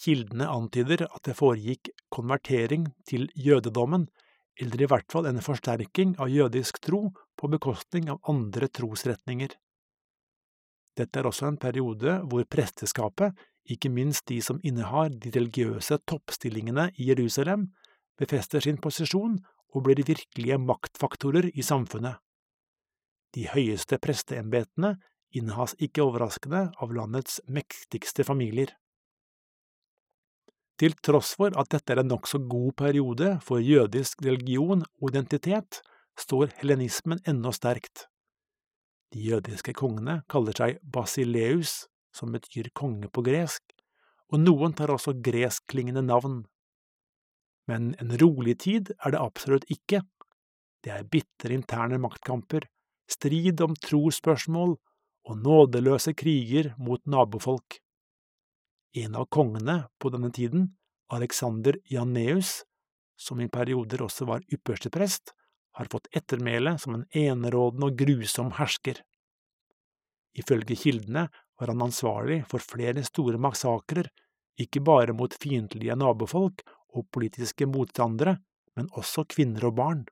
Kildene 0.00 0.48
antyder 0.48 1.04
at 1.10 1.26
det 1.28 1.36
foregikk 1.36 1.90
konvertering 2.12 2.86
til 3.08 3.28
jødedommen, 3.36 4.06
eller 4.60 4.82
i 4.82 4.88
hvert 4.88 5.08
fall 5.12 5.28
en 5.28 5.42
forsterking 5.44 6.14
av 6.20 6.30
jødisk 6.32 6.80
tro 6.84 7.10
på 7.36 7.50
bekostning 7.52 8.08
av 8.12 8.20
andre 8.28 8.68
trosretninger. 8.68 9.52
Dette 10.96 11.20
er 11.20 11.28
også 11.28 11.48
en 11.48 11.60
periode 11.60 12.16
hvor 12.28 12.48
presteskapet, 12.48 13.36
ikke 13.70 13.92
minst 13.92 14.26
de 14.28 14.40
som 14.42 14.58
innehar 14.66 15.12
de 15.12 15.30
religiøse 15.34 16.00
toppstillingene 16.08 16.88
i 16.96 17.10
Jerusalem, 17.10 17.68
befester 18.18 18.64
sin 18.64 18.80
posisjon 18.82 19.38
og 19.70 19.84
blir 19.86 20.02
virkelige 20.04 20.58
maktfaktorer 20.60 21.50
i 21.54 21.64
samfunnet. 21.64 22.18
De 23.36 23.46
høyeste 23.52 24.00
presteembetene 24.02 24.96
innehas 25.36 25.76
ikke 25.78 26.02
overraskende 26.02 26.66
av 26.82 26.92
landets 26.96 27.38
mektigste 27.46 28.26
familier. 28.26 28.72
Til 30.80 30.94
tross 31.04 31.34
for 31.36 31.52
at 31.60 31.68
dette 31.74 31.92
er 31.92 32.00
en 32.00 32.08
nokså 32.08 32.38
god 32.48 32.70
periode 32.80 33.34
for 33.44 33.60
jødisk 33.60 34.22
religion 34.24 34.80
og 34.80 35.10
identitet, 35.10 35.82
står 36.16 36.54
helenismen 36.62 37.20
ennå 37.28 37.52
sterkt. 37.52 38.06
De 39.12 39.20
jødiske 39.20 39.74
kongene 39.76 40.22
kaller 40.32 40.56
seg 40.56 40.78
Basileus, 40.80 41.84
som 42.16 42.32
betyr 42.32 42.70
konge 42.72 43.10
på 43.12 43.24
gresk, 43.26 43.74
og 44.32 44.40
noen 44.40 44.72
tar 44.78 44.92
også 44.94 45.18
greskklingende 45.20 46.06
navn. 46.06 46.40
Men 47.68 47.92
en 48.00 48.16
rolig 48.22 48.56
tid 48.64 48.94
er 49.04 49.12
det 49.12 49.20
absolutt 49.20 49.68
ikke. 49.68 50.00
Det 50.80 50.94
er 50.94 51.04
bitre 51.12 51.58
interne 51.58 52.00
maktkamper, 52.00 52.64
strid 53.10 53.60
om 53.60 53.76
trosspørsmål 53.76 54.78
og 55.28 55.44
nådeløse 55.44 56.16
kriger 56.16 56.72
mot 56.80 57.04
nabofolk. 57.04 57.82
En 58.92 59.14
av 59.14 59.28
kongene 59.30 59.84
på 60.02 60.10
denne 60.10 60.32
tiden, 60.34 60.72
Alexander 61.14 61.76
Janeus, 61.90 62.64
som 63.18 63.40
i 63.40 63.48
perioder 63.48 64.02
også 64.02 64.26
var 64.26 64.42
yppersteprest, 64.50 65.34
har 65.78 65.90
fått 65.92 66.08
ettermæle 66.16 66.74
som 66.82 66.96
en 66.96 67.06
enerådende 67.14 67.90
og 67.90 67.98
grusom 68.00 68.50
hersker. 68.58 68.98
Ifølge 70.34 70.76
kildene 70.78 71.28
var 71.60 71.70
han 71.70 71.84
ansvarlig 71.86 72.42
for 72.50 72.62
flere 72.62 73.04
store 73.06 73.38
massakrer, 73.38 74.08
ikke 74.60 74.82
bare 74.82 75.14
mot 75.16 75.34
fiendtlige 75.38 75.94
nabofolk 75.96 76.64
og 76.96 77.06
politiske 77.14 77.68
motstandere, 77.70 78.36
men 78.76 78.90
også 78.98 79.24
kvinner 79.30 79.68
og 79.70 79.76
barn. 79.78 80.02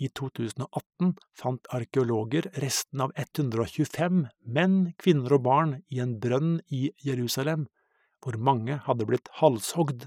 I 0.00 0.08
2018 0.08 1.10
fant 1.36 1.66
arkeologer 1.76 2.46
resten 2.62 3.02
av 3.04 3.12
125 3.16 4.22
menn, 4.48 4.78
kvinner 4.96 5.34
og 5.36 5.42
barn 5.44 5.74
i 5.92 6.00
en 6.00 6.14
brønn 6.22 6.54
i 6.72 6.86
Jerusalem, 7.04 7.66
hvor 8.24 8.38
mange 8.40 8.78
hadde 8.86 9.06
blitt 9.08 9.28
halshogd. 9.40 10.06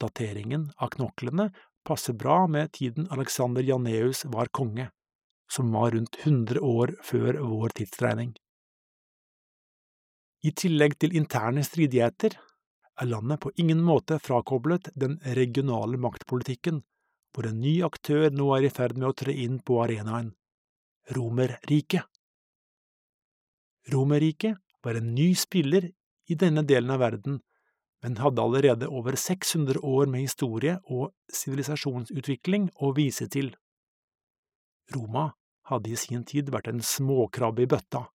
Dateringen 0.00 0.70
av 0.80 0.94
knoklene 0.96 1.50
passer 1.84 2.16
bra 2.16 2.46
med 2.48 2.72
tiden 2.78 3.10
Alexander 3.12 3.62
Janeus 3.62 4.24
var 4.32 4.48
konge, 4.56 4.88
som 5.52 5.72
var 5.76 5.92
rundt 5.92 6.16
100 6.24 6.62
år 6.64 6.94
før 7.04 7.42
vår 7.42 7.76
tidsregning. 7.76 8.32
I 10.42 10.50
tillegg 10.58 10.96
til 10.98 11.12
interne 11.18 11.62
stridigheter 11.62 12.38
er 13.02 13.08
landet 13.08 13.42
på 13.44 13.52
ingen 13.60 13.82
måte 13.84 14.18
frakoblet 14.18 14.88
den 14.98 15.18
regionale 15.36 16.00
maktpolitikken, 16.00 16.80
hvor 17.32 17.48
en 17.48 17.60
ny 17.60 17.80
aktør 17.86 18.30
nå 18.30 18.48
er 18.56 18.68
i 18.68 18.72
ferd 18.72 18.98
med 18.98 19.08
å 19.10 19.16
tre 19.16 19.34
inn 19.44 19.60
på 19.64 19.80
arenaen– 19.84 20.32
Romerriket. 21.16 22.04
Romerriket 23.92 24.60
var 24.84 24.98
en 24.98 25.14
ny 25.14 25.32
spiller 25.34 25.88
i 26.30 26.36
denne 26.38 26.62
delen 26.62 26.92
av 26.94 27.02
verden, 27.02 27.40
men 28.02 28.18
hadde 28.18 28.42
allerede 28.42 28.88
over 28.88 29.16
600 29.18 29.82
år 29.82 30.06
med 30.10 30.26
historie 30.26 30.78
og 30.90 31.12
sivilisasjonsutvikling 31.32 32.70
å 32.82 32.92
vise 32.94 33.28
til. 33.30 33.52
Roma 34.94 35.32
hadde 35.70 35.92
i 35.92 35.98
sin 35.98 36.24
tid 36.26 36.50
vært 36.54 36.70
en 36.70 36.82
småkrabbe 36.82 37.64
i 37.64 37.70
bøtta, 37.70 38.06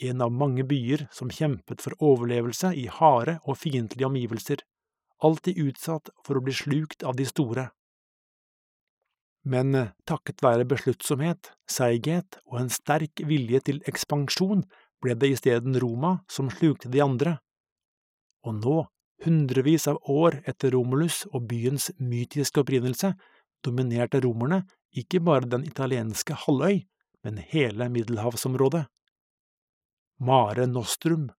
en 0.00 0.24
av 0.24 0.32
mange 0.32 0.64
byer 0.64 1.06
som 1.14 1.30
kjempet 1.30 1.82
for 1.84 1.96
overlevelse 2.02 2.72
i 2.78 2.86
harde 2.90 3.38
og 3.44 3.58
fiendtlige 3.60 4.08
omgivelser, 4.08 4.62
alltid 5.20 5.60
utsatt 5.66 6.10
for 6.24 6.38
å 6.38 6.44
bli 6.44 6.54
slukt 6.56 7.04
av 7.04 7.18
de 7.18 7.26
store. 7.28 7.68
Men 9.48 9.74
eh, 9.74 9.92
takket 10.08 10.42
være 10.44 10.68
besluttsomhet, 10.68 11.52
seighet 11.70 12.40
og 12.46 12.60
en 12.60 12.72
sterk 12.72 13.22
vilje 13.26 13.62
til 13.70 13.80
ekspansjon 13.88 14.66
ble 15.00 15.16
det 15.16 15.32
isteden 15.36 15.78
Roma 15.80 16.18
som 16.30 16.50
slukte 16.52 16.90
de 16.92 17.00
andre. 17.04 17.38
Og 18.44 18.58
nå, 18.60 18.76
hundrevis 19.24 19.88
av 19.88 20.00
år 20.08 20.40
etter 20.48 20.74
Romulus 20.76 21.22
og 21.32 21.48
byens 21.48 21.90
mytiske 22.00 22.60
opprinnelse, 22.62 23.14
dominerte 23.64 24.20
romerne 24.24 24.62
ikke 24.96 25.20
bare 25.24 25.48
den 25.48 25.64
italienske 25.68 26.36
halvøy, 26.44 26.82
men 27.24 27.40
hele 27.52 27.88
middelhavsområdet. 27.92 28.86
Mare 30.20 30.66
Nostrum, 30.68 31.30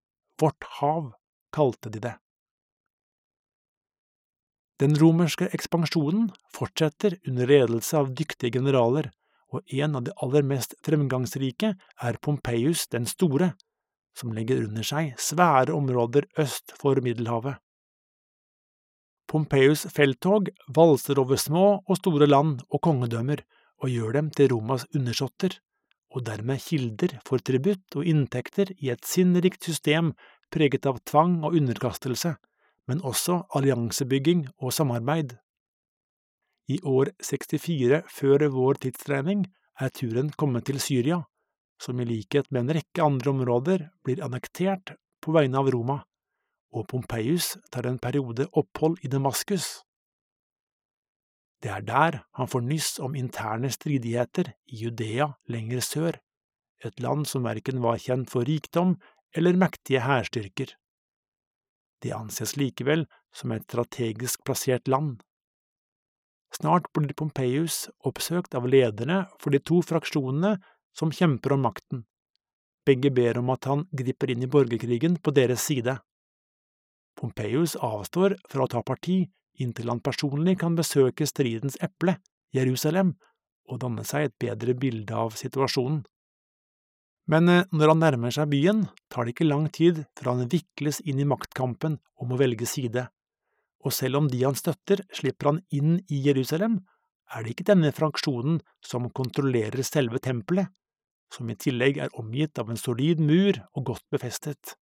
Vårt 0.42 0.66
hav, 0.80 1.12
kalte 1.54 1.92
de 1.94 2.00
det. 2.02 2.16
Den 4.82 4.96
romerske 4.98 5.46
ekspansjonen 5.54 6.32
fortsetter 6.56 7.20
under 7.30 7.50
ledelse 7.52 8.00
av 8.00 8.08
dyktige 8.18 8.56
generaler, 8.56 9.12
og 9.54 9.62
en 9.78 9.98
av 10.00 10.08
de 10.08 10.14
aller 10.26 10.48
mest 10.48 10.74
fremgangsrike 10.86 11.76
er 11.78 12.18
Pompeius 12.26 12.88
den 12.90 13.06
store, 13.06 13.52
som 14.18 14.34
legger 14.34 14.64
under 14.66 14.88
seg 14.88 15.14
svære 15.22 15.76
områder 15.76 16.26
øst 16.42 16.74
for 16.82 16.98
Middelhavet. 17.04 17.60
Pompeius 19.30 19.86
felttog 19.94 20.50
valser 20.76 21.20
over 21.22 21.38
små 21.40 21.66
og 21.86 22.00
store 22.02 22.28
land 22.28 22.66
og 22.72 22.82
kongedømmer 22.84 23.46
og 23.84 23.94
gjør 23.94 24.18
dem 24.18 24.32
til 24.36 24.50
Romas 24.56 24.88
undersåtter 24.98 25.62
og 26.12 26.26
dermed 26.28 26.60
kilder 26.60 27.20
for 27.28 27.40
tributt 27.40 27.96
og 27.96 28.08
inntekter 28.08 28.74
i 28.82 28.90
et 28.92 29.06
sinnrikt 29.08 29.64
system 29.64 30.12
preget 30.52 30.90
av 30.90 31.00
tvang 31.08 31.38
og 31.46 31.56
underkastelse, 31.56 32.34
men 32.90 33.02
også 33.06 33.44
alliansebygging 33.56 34.48
og 34.62 34.74
samarbeid. 34.74 35.36
I 36.72 36.80
år 36.88 37.12
64 37.24 38.04
før 38.10 38.48
vår 38.54 38.80
tidsregning 38.86 39.46
er 39.82 39.94
turen 39.94 40.32
kommet 40.38 40.68
til 40.70 40.80
Syria, 40.80 41.22
som 41.82 42.00
i 42.00 42.06
likhet 42.06 42.52
med 42.52 42.64
en 42.64 42.76
rekke 42.78 43.04
andre 43.04 43.34
områder 43.34 43.86
blir 44.06 44.22
annektert 44.24 44.96
på 45.22 45.34
vegne 45.36 45.58
av 45.58 45.70
Roma, 45.74 46.02
og 46.72 46.88
Pompeius 46.88 47.56
tar 47.74 47.88
en 47.90 48.00
periode 48.00 48.48
opphold 48.58 49.02
i 49.04 49.12
Damaskus. 49.12 49.82
Det 51.62 51.70
er 51.70 51.84
der 51.86 52.22
han 52.38 52.50
får 52.50 52.64
nyss 52.66 52.92
om 53.06 53.16
interne 53.18 53.70
stridigheter 53.74 54.54
i 54.66 54.84
Judea 54.84 55.34
lenger 55.52 55.84
sør, 55.86 56.18
et 56.82 57.02
land 57.02 57.28
som 57.30 57.46
verken 57.46 57.82
var 57.84 58.02
kjent 58.02 58.32
for 58.34 58.48
rikdom 58.48 58.96
eller 59.38 59.58
mektige 59.58 60.02
hærstyrker. 60.02 60.74
Det 62.02 62.14
anses 62.16 62.56
likevel 62.58 63.06
som 63.36 63.54
et 63.54 63.66
strategisk 63.70 64.44
plassert 64.48 64.88
land. 64.90 65.20
Snart 66.52 66.90
blir 66.94 67.14
Pompeius 67.16 67.86
oppsøkt 68.04 68.56
av 68.58 68.68
lederne 68.68 69.24
for 69.40 69.54
de 69.56 69.62
to 69.64 69.80
fraksjonene 69.86 70.58
som 70.98 71.14
kjemper 71.16 71.56
om 71.56 71.64
makten. 71.68 72.06
Begge 72.86 73.12
ber 73.14 73.38
om 73.40 73.52
at 73.54 73.68
han 73.70 73.86
griper 73.94 74.34
inn 74.34 74.44
i 74.44 74.50
borgerkrigen 74.52 75.20
på 75.22 75.32
deres 75.38 75.64
side. 75.70 75.96
Pompeius 77.16 77.78
avstår 77.78 78.36
fra 78.50 78.66
å 78.66 78.72
ta 78.72 78.82
parti 78.84 79.22
inntil 79.62 79.92
han 79.92 80.02
personlig 80.04 80.58
kan 80.60 80.76
besøke 80.76 81.28
stridens 81.30 81.78
eple, 81.84 82.18
Jerusalem, 82.56 83.14
og 83.70 83.80
danne 83.84 84.04
seg 84.08 84.28
et 84.28 84.38
bedre 84.42 84.76
bilde 84.76 85.16
av 85.16 85.38
situasjonen. 85.40 86.02
Men 87.30 87.50
eh, 87.50 87.66
når 87.72 87.94
han 87.94 88.02
nærmer 88.04 88.34
seg 88.34 88.50
byen, 88.52 88.86
tar 89.12 89.26
det 89.26 89.36
ikke 89.36 89.50
lang 89.50 89.68
tid 89.74 90.04
før 90.18 90.34
han 90.34 90.52
vikles 90.52 91.02
inn 91.06 91.22
i 91.22 91.28
maktkampen 91.28 92.00
om 92.22 92.34
å 92.34 92.40
velge 92.40 92.68
side, 92.70 93.08
og 93.82 93.94
selv 93.96 94.22
om 94.22 94.28
de 94.30 94.42
han 94.44 94.58
støtter, 94.58 95.04
slipper 95.14 95.52
han 95.52 95.62
inn 95.74 96.00
i 96.10 96.22
Jerusalem, 96.28 96.82
er 97.32 97.44
det 97.44 97.56
ikke 97.56 97.70
denne 97.72 97.94
fraksjonen 97.96 98.60
som 98.86 99.10
kontrollerer 99.16 99.82
selve 99.88 100.20
tempelet, 100.24 100.70
som 101.32 101.50
i 101.50 101.56
tillegg 101.56 102.02
er 102.04 102.14
omgitt 102.20 102.60
av 102.60 102.70
en 102.70 102.80
solid 102.80 103.22
mur 103.24 103.58
og 103.72 103.86
godt 103.94 104.06
befestet. 104.12 104.76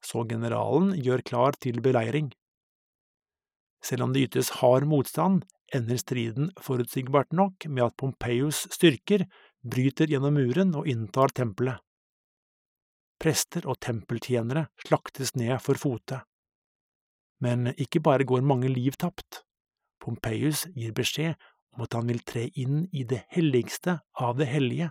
Så 0.00 0.24
generalen 0.30 0.94
gjør 0.96 1.24
klar 1.26 1.58
til 1.60 1.82
beleiring. 1.84 2.30
Selv 3.84 4.06
om 4.06 4.14
det 4.14 4.28
ytes 4.30 4.54
hard 4.58 4.86
motstand, 4.88 5.44
ender 5.74 6.00
striden 6.00 6.48
forutsigbart 6.64 7.34
nok 7.36 7.66
med 7.68 7.84
at 7.90 7.96
Pompeius 8.00 8.64
styrker 8.72 9.26
bryter 9.64 10.10
gjennom 10.10 10.38
muren 10.38 10.74
og 10.78 10.88
inntar 10.88 11.32
tempelet. 11.34 11.80
Prester 13.18 13.66
og 13.66 13.80
tempeltjenere 13.82 14.68
slaktes 14.84 15.34
ned 15.34 15.56
for 15.62 15.80
fote. 15.80 16.22
Men 17.42 17.72
ikke 17.74 18.02
bare 18.02 18.26
går 18.26 18.46
mange 18.46 18.70
liv 18.70 18.94
tapt. 18.98 19.42
Pompeius 19.98 20.66
gir 20.74 20.94
beskjed 20.94 21.34
om 21.74 21.84
at 21.86 21.94
han 21.98 22.08
vil 22.10 22.22
tre 22.26 22.46
inn 22.54 22.86
i 22.94 23.04
det 23.06 23.24
helligste 23.34 23.98
av 24.14 24.38
det 24.38 24.48
hellige, 24.50 24.90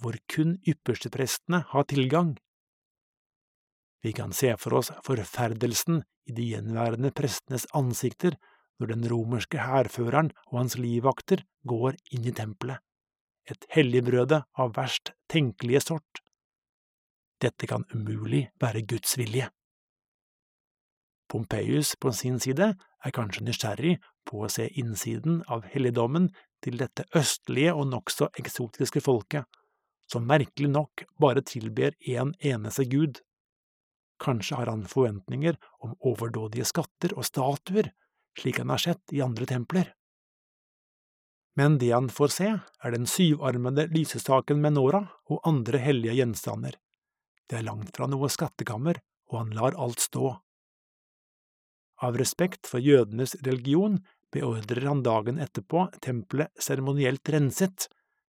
hvor 0.00 0.16
kun 0.30 0.56
yppersteprestene 0.68 1.64
har 1.72 1.88
tilgang. 1.90 2.36
Vi 4.04 4.12
kan 4.14 4.32
se 4.32 4.54
for 4.56 4.78
oss 4.78 4.92
forferdelsen 5.04 6.02
i 6.28 6.34
de 6.36 6.52
gjenværende 6.52 7.10
prestenes 7.16 7.66
ansikter 7.76 8.36
når 8.78 8.92
den 8.92 9.06
romerske 9.10 9.58
hærføreren 9.58 10.30
og 10.50 10.60
hans 10.60 10.76
livvakter 10.78 11.42
går 11.66 11.98
inn 12.14 12.28
i 12.28 12.34
tempelet, 12.34 12.78
et 13.50 13.68
helligbrøde 13.72 14.42
av 14.58 14.74
verst 14.76 15.12
tenkelige 15.32 15.82
sort. 15.84 16.22
Dette 17.42 17.68
kan 17.70 17.86
umulig 17.94 18.48
være 18.60 18.82
Guds 18.88 19.16
vilje. 19.18 19.48
Pompeius 21.28 21.94
på 22.00 22.12
sin 22.16 22.38
side 22.40 22.72
er 22.74 23.14
kanskje 23.14 23.44
nysgjerrig 23.46 23.98
på 24.28 24.42
å 24.44 24.50
se 24.52 24.66
innsiden 24.80 25.42
av 25.52 25.66
helligdommen 25.72 26.30
til 26.64 26.78
dette 26.80 27.04
østlige 27.16 27.74
og 27.76 27.90
nokså 27.92 28.30
eksotiske 28.40 29.02
folket, 29.04 29.44
som 30.08 30.26
merkelig 30.26 30.70
nok 30.72 31.04
bare 31.20 31.44
tilber 31.44 31.94
én 32.00 32.32
en 32.32 32.34
eneste 32.54 32.88
gud. 32.88 33.20
Kanskje 34.18 34.56
har 34.58 34.72
han 34.72 34.86
forventninger 34.88 35.58
om 35.84 35.94
overdådige 36.00 36.66
skatter 36.66 37.14
og 37.14 37.28
statuer, 37.28 37.92
slik 38.38 38.58
han 38.58 38.72
har 38.72 38.82
sett 38.82 39.14
i 39.14 39.22
andre 39.22 39.46
templer. 39.46 39.92
Men 41.58 41.78
det 41.82 41.90
han 41.90 42.06
får 42.12 42.30
se, 42.30 42.50
er 42.54 42.94
den 42.94 43.08
syvarmede 43.10 43.88
lysestaken 43.90 44.60
med 44.62 44.76
Nora 44.76 45.00
og 45.26 45.40
andre 45.48 45.80
hellige 45.82 46.14
gjenstander. 46.20 46.76
Det 47.50 47.58
er 47.58 47.66
langt 47.66 47.96
fra 47.96 48.06
noe 48.06 48.28
skattekammer, 48.30 49.00
og 49.32 49.40
han 49.40 49.56
lar 49.56 49.74
alt 49.74 50.04
stå. 50.04 50.36
Av 52.06 52.14
respekt 52.20 52.68
for 52.70 52.78
jødenes 52.78 53.34
religion 53.42 53.98
beordrer 54.30 54.86
han 54.86 55.02
dagen 55.02 55.40
etterpå 55.42 55.88
tempelet 56.04 56.52
seremonielt 56.62 57.26
renset, 57.34 57.88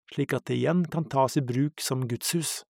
slik 0.08 0.32
at 0.32 0.46
det 0.48 0.56
igjen 0.56 0.86
kan 0.88 1.04
tas 1.12 1.36
i 1.36 1.44
bruk 1.44 1.82
som 1.84 2.06
gudshus. 2.08 2.62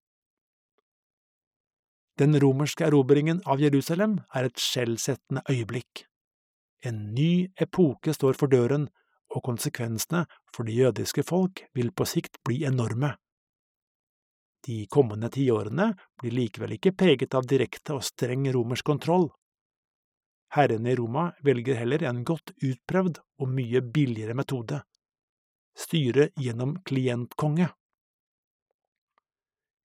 Den 2.19 2.35
romerske 2.43 2.89
erobringen 2.89 3.45
av 3.47 3.63
Jerusalem 3.63 4.19
er 4.35 4.49
et 4.49 4.59
skjellsettende 4.59 5.45
øyeblikk. 5.47 6.03
En 6.83 7.13
ny 7.15 7.47
epoke 7.63 8.11
står 8.17 8.35
for 8.41 8.51
døren, 8.51 8.89
og 9.35 9.45
konsekvensene 9.45 10.25
for 10.55 10.69
det 10.69 10.77
jødiske 10.77 11.25
folk 11.27 11.65
vil 11.77 11.93
på 11.93 12.07
sikt 12.09 12.41
bli 12.47 12.63
enorme. 12.69 13.15
De 14.67 14.87
kommende 14.91 15.31
tiårene 15.33 15.93
blir 16.21 16.35
likevel 16.35 16.75
ikke 16.77 16.95
preget 16.99 17.35
av 17.39 17.47
direkte 17.49 17.95
og 17.97 18.05
streng 18.05 18.49
romersk 18.55 18.87
kontroll. 18.89 19.29
Herrene 20.57 20.93
i 20.93 20.97
Roma 20.99 21.29
velger 21.45 21.79
heller 21.79 22.03
en 22.09 22.25
godt 22.25 22.55
utprøvd 22.65 23.21
og 23.39 23.51
mye 23.53 23.83
billigere 23.83 24.35
metode. 24.35 24.83
styre 25.79 26.25
gjennom 26.35 26.73
klientkonge. 26.83 27.69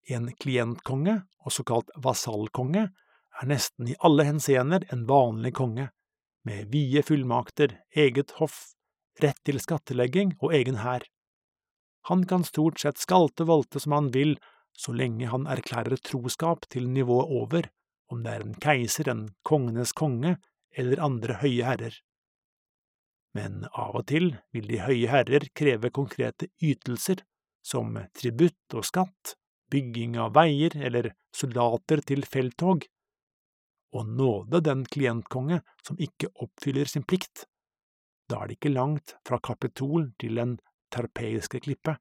En 0.09 0.31
klientkonge, 0.41 1.21
også 1.45 1.63
kalt 1.63 1.91
vasallkonge, 2.01 2.87
er 3.41 3.45
nesten 3.45 3.91
i 3.91 3.97
alle 3.99 4.25
henseender 4.25 4.87
en 4.89 5.05
vanlig 5.05 5.53
konge, 5.53 5.91
med 6.43 6.71
vide 6.73 7.03
fullmakter, 7.05 7.77
eget 7.95 8.33
hoff, 8.39 8.73
rett 9.21 9.39
til 9.45 9.59
skattlegging 9.61 10.35
og 10.41 10.55
egen 10.57 10.79
hær. 10.81 11.05
Han 12.09 12.25
kan 12.27 12.43
stort 12.43 12.81
sett 12.81 12.99
skalte 12.99 13.45
volte 13.47 13.79
som 13.79 13.95
han 13.95 14.09
vil, 14.15 14.35
så 14.73 14.93
lenge 14.95 15.29
han 15.29 15.45
erklærer 15.47 16.01
troskap 16.01 16.65
til 16.73 16.89
nivået 16.89 17.29
over, 17.31 17.69
om 18.11 18.23
det 18.23 18.33
er 18.33 18.45
en 18.45 18.57
keiser, 18.61 19.09
en 19.09 19.27
kongenes 19.45 19.93
konge 19.95 20.37
eller 20.75 21.03
andre 21.03 21.37
høye 21.43 21.67
herrer. 21.67 21.95
Men 23.33 23.63
av 23.73 23.95
og 23.97 24.07
til 24.11 24.33
vil 24.53 24.67
de 24.69 24.81
høye 24.83 25.09
herrer 25.09 25.47
kreve 25.57 25.89
konkrete 25.93 26.49
ytelser, 26.61 27.23
som 27.63 27.95
tributt 28.17 28.75
og 28.75 28.85
skatt, 28.85 29.37
bygging 29.71 30.17
av 30.21 30.33
veier 30.35 30.75
eller 30.77 31.13
soldater 31.33 32.03
til 32.05 32.25
felttog, 32.29 32.83
og 33.93 34.09
nåde 34.09 34.61
den 34.65 34.83
klientkonge 34.89 35.61
som 35.85 35.97
ikke 36.01 36.29
oppfyller 36.41 36.89
sin 36.89 37.05
plikt. 37.05 37.45
Da 38.33 38.41
er 38.41 38.49
det 38.49 38.55
ikke 38.57 38.73
langt 38.73 39.13
fra 39.27 39.37
Kapitol 39.37 40.07
til 40.17 40.39
den 40.41 40.55
terpeiske 40.93 41.59
klippe. 41.61 41.99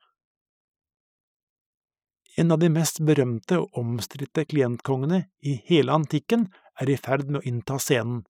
En 2.40 2.54
av 2.54 2.62
de 2.62 2.70
mest 2.72 3.02
berømte 3.04 3.58
og 3.60 3.76
omstridte 3.76 4.46
klientkongene 4.48 5.26
i 5.44 5.58
hele 5.66 5.92
antikken 5.92 6.46
er 6.80 6.88
i 6.88 6.96
ferd 6.96 7.26
med 7.28 7.42
å 7.42 7.48
innta 7.50 7.76
scenen, 7.76 8.22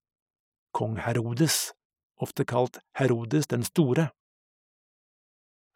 kong 0.74 0.96
Herodes, 1.04 1.76
ofte 2.18 2.42
kalt 2.48 2.80
Herodes 2.98 3.46
den 3.52 3.62
store. 3.62 4.08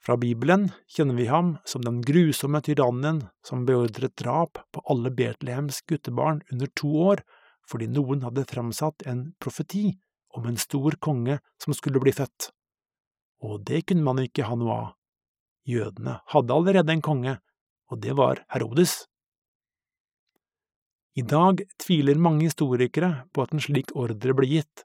Fra 0.03 0.17
Bibelen 0.19 0.73
kjenner 0.91 1.15
vi 1.15 1.29
ham 1.31 1.53
som 1.67 1.85
den 1.87 2.01
grusomme 2.07 2.59
tyrannen 2.67 3.21
som 3.47 3.63
beordret 3.71 4.17
drap 4.19 4.59
på 4.75 4.83
alle 4.91 5.15
Betlehems 5.15 5.79
guttebarn 5.87 6.43
under 6.51 6.75
to 6.75 6.91
år 7.13 7.23
fordi 7.71 7.87
noen 7.91 8.27
hadde 8.27 8.47
framsatt 8.51 9.07
en 9.07 9.29
profeti 9.43 9.93
om 10.37 10.47
en 10.47 10.61
stor 10.61 10.99
konge 11.01 11.39
som 11.63 11.75
skulle 11.77 12.03
bli 12.03 12.13
født. 12.13 12.51
Og 13.45 13.61
det 13.69 13.87
kunne 13.89 14.05
man 14.07 14.23
ikke 14.23 14.47
ha 14.49 14.57
noe 14.59 14.77
av. 14.77 14.89
Jødene 15.67 16.21
hadde 16.31 16.55
allerede 16.55 16.95
en 16.95 17.03
konge, 17.03 17.39
og 17.91 18.01
det 18.03 18.15
var 18.19 18.45
Herodes. 18.55 19.07
I 21.17 21.25
dag 21.25 21.63
tviler 21.81 22.21
mange 22.21 22.47
historikere 22.47 23.27
på 23.33 23.43
at 23.43 23.55
en 23.55 23.63
slik 23.65 23.95
ordre 23.97 24.35
ble 24.37 24.49
gitt, 24.51 24.85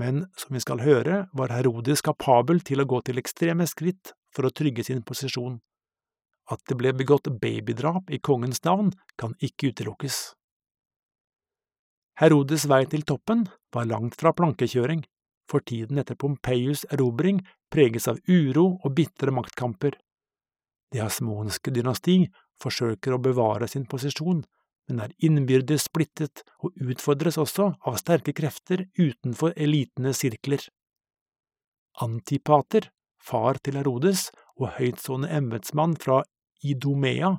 men 0.00 0.24
som 0.36 0.56
vi 0.56 0.62
skal 0.64 0.82
høre, 0.84 1.26
var 1.36 1.52
Herodes 1.52 2.02
kapabel 2.04 2.62
til 2.64 2.82
å 2.82 2.88
gå 2.88 3.02
til 3.04 3.20
ekstreme 3.20 3.66
skritt 3.68 4.14
for 4.34 4.48
å 4.48 4.52
trygge 4.52 4.84
sin 4.84 5.04
posisjon. 5.06 5.60
At 6.52 6.62
det 6.68 6.78
ble 6.78 6.92
begått 6.96 7.30
babydrap 7.40 8.10
i 8.12 8.20
kongens 8.22 8.62
navn, 8.64 8.92
kan 9.20 9.34
ikke 9.42 9.72
utelukkes. 9.72 10.18
Herodes 12.20 12.64
vei 12.70 12.84
til 12.88 13.04
toppen 13.04 13.44
var 13.76 13.88
langt 13.90 14.18
fra 14.20 14.32
plankekjøring, 14.36 15.04
for 15.50 15.62
tiden 15.62 16.00
etter 16.02 16.18
Pompeius' 16.18 16.86
erobring 16.90 17.42
preges 17.70 18.08
av 18.10 18.18
uro 18.26 18.66
og 18.82 18.94
bitre 18.96 19.34
maktkamper. 19.34 19.94
Det 20.90 21.02
hasmonske 21.02 21.72
dynasti 21.74 22.24
forsøker 22.62 23.14
å 23.14 23.22
bevare 23.22 23.68
sin 23.70 23.86
posisjon, 23.90 24.42
men 24.86 25.02
er 25.02 25.14
innbyrdes 25.26 25.88
splittet 25.88 26.44
og 26.62 26.74
utfordres 26.78 27.38
også 27.42 27.72
av 27.86 27.98
sterke 28.00 28.34
krefter 28.36 28.86
utenfor 28.98 29.54
elitenes 29.56 30.22
sirkler. 30.22 30.62
Antipater, 32.02 32.90
far 33.18 33.58
til 33.64 33.80
Herodes 33.80 34.28
og 34.60 34.76
høytstående 34.76 35.30
embetsmann 35.34 35.96
fra 35.98 36.22
Idomea, 36.62 37.34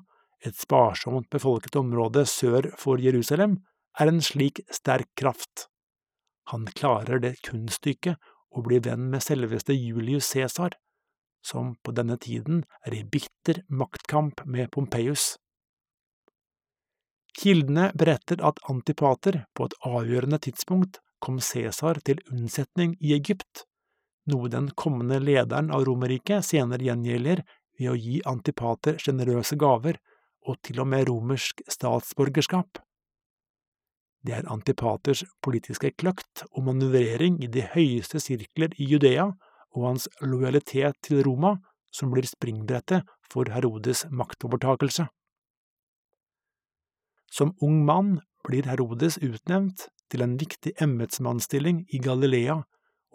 et 0.45 0.57
sparsomt 0.57 1.29
befolket 1.33 1.79
område 1.79 2.25
sør 2.29 2.69
for 2.77 3.01
Jerusalem, 3.01 3.57
er 3.97 4.11
en 4.11 4.21
slik 4.21 4.61
sterk 4.73 5.09
kraft. 5.17 5.65
Han 6.51 6.67
klarer 6.79 7.19
det 7.19 7.35
kunststykket 7.43 8.19
å 8.55 8.63
bli 8.63 8.79
venn 8.83 9.09
med 9.11 9.23
selveste 9.23 9.75
Julius 9.75 10.29
Cæsar, 10.31 10.77
som 11.43 11.75
på 11.83 11.93
denne 11.95 12.17
tiden 12.23 12.63
er 12.87 12.95
i 12.95 13.03
bitter 13.03 13.63
maktkamp 13.67 14.45
med 14.45 14.71
Pompeius. 14.71 15.35
Kildene 17.37 17.91
beretter 17.93 18.41
at 18.47 18.61
Antipater 18.71 19.43
på 19.53 19.67
et 19.67 19.75
avgjørende 19.85 20.39
tidspunkt 20.47 21.01
kom 21.21 21.41
Cæsar 21.43 21.99
til 22.07 22.23
unnsetning 22.31 22.95
i 23.03 23.13
Egypt, 23.17 23.67
noe 24.31 24.49
den 24.51 24.71
kommende 24.75 25.19
lederen 25.23 25.69
av 25.73 25.85
Romerriket 25.87 26.45
senere 26.47 26.87
gjengjelder 26.87 27.43
ved 27.77 27.91
å 27.91 27.99
gi 27.99 28.21
Antipater 28.25 28.97
sjenerøse 29.01 29.59
gaver 29.59 29.99
og 30.47 30.57
til 30.65 30.81
og 30.81 30.89
med 30.89 31.07
romersk 31.09 31.61
statsborgerskap. 31.69 32.79
Det 34.25 34.33
er 34.33 34.49
Antipaters 34.51 35.23
politiske 35.43 35.91
kløkt 35.95 36.43
og 36.51 36.65
manøvrering 36.67 37.37
i 37.43 37.49
de 37.51 37.63
høyeste 37.73 38.19
sirkler 38.23 38.73
i 38.77 38.87
Judea 38.89 39.29
og 39.75 39.83
hans 39.85 40.07
lojalitet 40.21 40.97
til 41.05 41.21
Roma 41.27 41.57
som 41.93 42.11
blir 42.13 42.27
springbrettet 42.27 43.07
for 43.31 43.49
Herodes 43.53 44.05
maktovertakelse. 44.09 45.07
Som 47.31 47.53
ung 47.61 47.83
mann 47.85 48.17
blir 48.47 48.67
Herodes 48.69 49.19
utnevnt 49.23 49.87
til 50.11 50.23
en 50.23 50.37
viktig 50.39 50.73
embetsmannsstilling 50.83 51.83
i 51.93 51.99
Galilea 52.03 52.61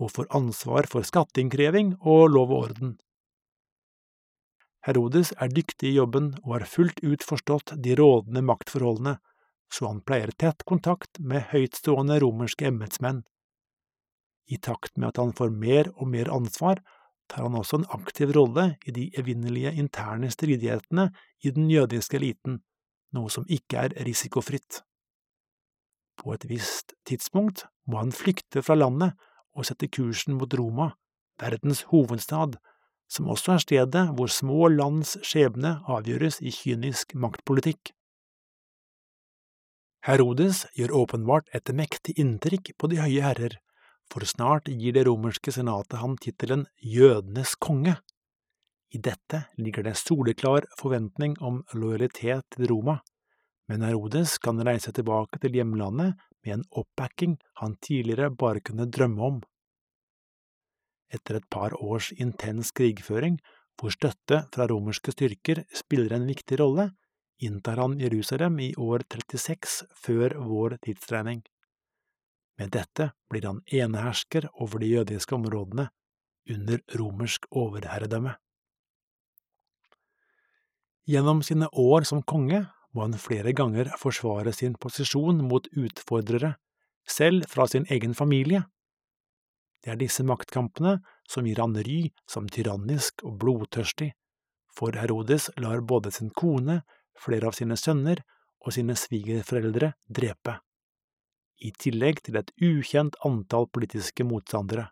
og 0.01 0.13
får 0.13 0.29
ansvar 0.37 0.89
for 0.91 1.07
skatteinnkreving 1.07 1.97
og 2.01 2.29
lov 2.35 2.53
og 2.53 2.69
orden. 2.69 2.97
Herodes 4.87 5.31
er 5.39 5.53
dyktig 5.55 5.93
i 5.93 5.97
jobben 5.97 6.33
og 6.43 6.57
har 6.57 6.67
fullt 6.67 7.05
ut 7.07 7.23
forstått 7.23 7.77
de 7.85 7.95
rådende 7.99 8.43
maktforholdene 8.43 9.19
så 9.73 9.89
han 9.89 10.03
pleier 10.05 10.33
tett 10.37 10.65
kontakt 10.69 11.19
med 11.19 11.49
høytstående 11.53 12.19
romerske 12.21 12.69
embetsmenn. 12.69 13.23
I 14.53 14.59
takt 14.61 14.99
med 14.99 15.13
at 15.13 15.21
han 15.23 15.33
får 15.33 15.55
mer 15.55 15.89
og 15.97 16.11
mer 16.13 16.29
ansvar, 16.33 16.83
tar 17.31 17.47
han 17.47 17.57
også 17.57 17.81
en 17.81 17.89
aktiv 17.97 18.35
rolle 18.37 18.75
i 18.85 18.93
de 18.93 19.09
evinnelige 19.19 19.73
interne 19.81 20.29
stridighetene 20.31 21.09
i 21.41 21.53
den 21.55 21.71
jødiske 21.73 22.19
eliten, 22.19 22.61
noe 23.17 23.33
som 23.33 23.47
ikke 23.49 23.87
er 23.87 23.95
risikofritt. 24.05 24.83
På 26.21 26.35
et 26.35 26.45
visst 26.51 26.93
tidspunkt 27.09 27.65
må 27.89 28.03
han 28.03 28.13
flykte 28.13 28.63
fra 28.63 28.77
landet 28.77 29.17
og 29.57 29.67
sette 29.69 29.89
kursen 29.89 30.37
mot 30.37 30.53
Roma, 30.59 30.93
verdens 31.41 31.87
hovedstad, 31.89 32.59
som 33.09 33.29
også 33.33 33.57
er 33.57 33.65
stedet 33.65 34.05
hvor 34.17 34.31
små 34.33 34.69
lands 34.73 35.17
skjebne 35.27 35.79
avgjøres 35.91 36.41
i 36.41 36.53
kynisk 36.53 37.17
maktpolitikk. 37.19 37.93
Herodes 40.03 40.65
gjør 40.75 40.97
åpenbart 41.05 41.53
et 41.55 41.71
mektig 41.79 42.17
inntrykk 42.19 42.73
på 42.75 42.89
de 42.91 42.97
høye 42.99 43.23
herrer, 43.23 43.53
for 44.11 44.27
snart 44.27 44.67
gir 44.67 44.97
det 44.97 45.05
romerske 45.07 45.55
senatet 45.55 46.01
ham 46.01 46.17
tittelen 46.19 46.65
jødenes 46.83 47.55
konge. 47.55 47.95
I 48.91 48.99
dette 48.99 49.45
ligger 49.63 49.87
det 49.87 49.95
soleklar 50.01 50.67
forventning 50.81 51.37
om 51.39 51.61
lojalitet 51.79 52.43
til 52.57 52.67
Roma, 52.73 52.99
men 53.71 53.87
Herodes 53.87 54.35
kan 54.43 54.59
reise 54.67 54.91
tilbake 54.93 55.39
til 55.39 55.55
hjemlandet 55.61 56.19
med 56.43 56.57
en 56.57 56.67
oppbacking 56.83 57.39
han 57.63 57.79
tidligere 57.79 58.35
bare 58.35 58.61
kunne 58.61 58.89
drømme 58.91 59.23
om. 59.23 59.39
Etter 61.15 61.39
et 61.39 61.47
par 61.47 61.77
års 61.79 62.11
intens 62.19 62.73
krigføring, 62.75 63.39
hvor 63.79 63.95
støtte 63.95 64.43
fra 64.51 64.67
romerske 64.67 65.15
styrker 65.15 65.63
spiller 65.79 66.19
en 66.19 66.27
viktig 66.27 66.59
rolle, 66.59 66.91
inntar 67.43 67.77
han 67.83 67.99
Jerusalem 68.01 68.61
i 68.61 68.73
år 68.79 69.05
36 69.11 69.83
før 69.95 70.37
vår 70.47 70.77
tidsregning. 70.87 71.43
Med 72.59 72.71
dette 72.75 73.11
blir 73.31 73.47
han 73.49 73.63
enehersker 73.67 74.49
over 74.63 74.83
de 74.83 74.93
jødiske 74.93 75.35
områdene 75.35 75.89
under 76.51 76.83
romersk 76.99 77.47
overherredømme. 77.51 78.37
Gjennom 81.09 81.43
sine 81.43 81.67
år 81.73 82.07
som 82.07 82.23
konge 82.23 82.63
må 82.95 83.07
han 83.07 83.19
flere 83.19 83.55
ganger 83.57 83.91
forsvare 83.99 84.53
sin 84.55 84.77
posisjon 84.79 85.41
mot 85.49 85.67
utfordrere, 85.73 86.55
selv 87.09 87.49
fra 87.51 87.67
sin 87.67 87.89
egen 87.91 88.15
familie. 88.15 88.63
Det 89.83 89.91
er 89.91 89.99
disse 89.99 90.23
maktkampene 90.23 91.01
som 91.29 91.47
gir 91.49 91.59
han 91.59 91.75
ry 91.75 92.13
som 92.31 92.47
tyrannisk 92.47 93.25
og 93.27 93.41
blodtørstig, 93.43 94.13
for 94.73 94.95
Herodes 94.95 95.51
lar 95.59 95.83
både 95.83 96.13
sin 96.15 96.31
kone, 96.31 96.83
flere 97.19 97.49
av 97.51 97.57
sine 97.57 97.77
sønner 97.77 98.23
og 98.63 98.75
sine 98.77 98.97
svigerforeldre 98.99 99.93
drepe, 100.09 100.59
i 101.63 101.71
tillegg 101.79 102.23
til 102.27 102.39
et 102.41 102.51
ukjent 102.63 103.19
antall 103.27 103.69
politiske 103.71 104.27
motstandere. 104.27 104.89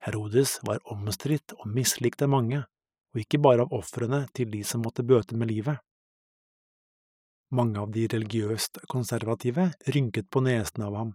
Herodes 0.00 0.58
var 0.64 0.80
omstridt 0.88 1.52
og 1.58 1.68
mislikt 1.68 2.22
av 2.24 2.32
mange, 2.32 2.62
og 3.12 3.20
ikke 3.20 3.40
bare 3.42 3.66
av 3.66 3.74
ofrene 3.76 4.22
til 4.36 4.48
de 4.52 4.62
som 4.64 4.84
måtte 4.84 5.04
bøte 5.04 5.36
med 5.36 5.50
livet. 5.50 5.80
Mange 7.50 7.82
av 7.82 7.90
de 7.92 8.06
religiøst 8.08 8.78
konservative 8.88 9.72
rynket 9.90 10.30
på 10.30 10.44
nesen 10.46 10.86
av 10.86 10.96
ham, 10.96 11.10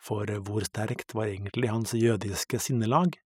for 0.00 0.28
hvor 0.46 0.64
sterkt 0.68 1.14
var 1.16 1.32
egentlig 1.32 1.72
hans 1.72 1.94
jødiske 1.96 2.60
sinnelag? 2.60 3.16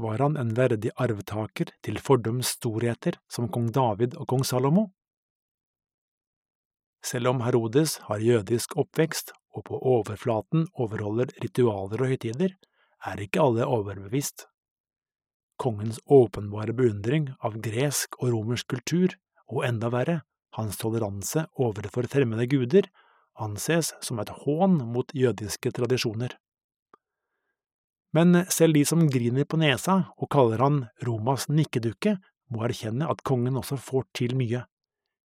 Var 0.00 0.22
han 0.24 0.38
en 0.40 0.54
verdig 0.56 0.92
arvtaker 0.96 1.72
til 1.84 2.00
fordums 2.00 2.54
storheter 2.56 3.18
som 3.30 3.48
kong 3.52 3.70
David 3.74 4.16
og 4.16 4.28
kong 4.32 4.44
Salomo? 4.46 4.88
Selv 7.04 7.32
om 7.32 7.40
Herodes 7.44 7.96
har 8.08 8.20
jødisk 8.20 8.76
oppvekst 8.80 9.32
og 9.56 9.64
på 9.68 9.78
overflaten 9.78 10.66
overholder 10.78 11.32
ritualer 11.42 12.04
og 12.04 12.12
høytider, 12.12 12.56
er 13.06 13.22
ikke 13.24 13.40
alle 13.42 13.66
overbevist. 13.66 14.46
Kongens 15.60 16.00
åpenbare 16.08 16.74
beundring 16.76 17.30
av 17.44 17.56
gresk 17.64 18.16
og 18.20 18.34
romersk 18.34 18.68
kultur, 18.72 19.16
og 19.50 19.64
enda 19.66 19.90
verre, 19.92 20.20
hans 20.56 20.78
toleranse 20.80 21.46
overfor 21.58 22.06
fremmede 22.10 22.46
guder, 22.50 22.86
anses 23.40 23.92
som 24.04 24.20
et 24.22 24.30
hån 24.44 24.78
mot 24.92 25.10
jødiske 25.16 25.72
tradisjoner. 25.76 26.36
Men 28.16 28.42
selv 28.50 28.74
de 28.74 28.82
som 28.86 29.06
griner 29.10 29.46
på 29.46 29.60
nesa 29.60 30.00
og 30.18 30.30
kaller 30.34 30.62
han 30.64 30.80
Romas 31.06 31.46
nikkedukke, 31.50 32.16
må 32.50 32.64
erkjenne 32.66 33.06
at 33.06 33.22
kongen 33.26 33.58
også 33.60 33.78
får 33.78 34.08
til 34.18 34.34
mye, 34.38 34.64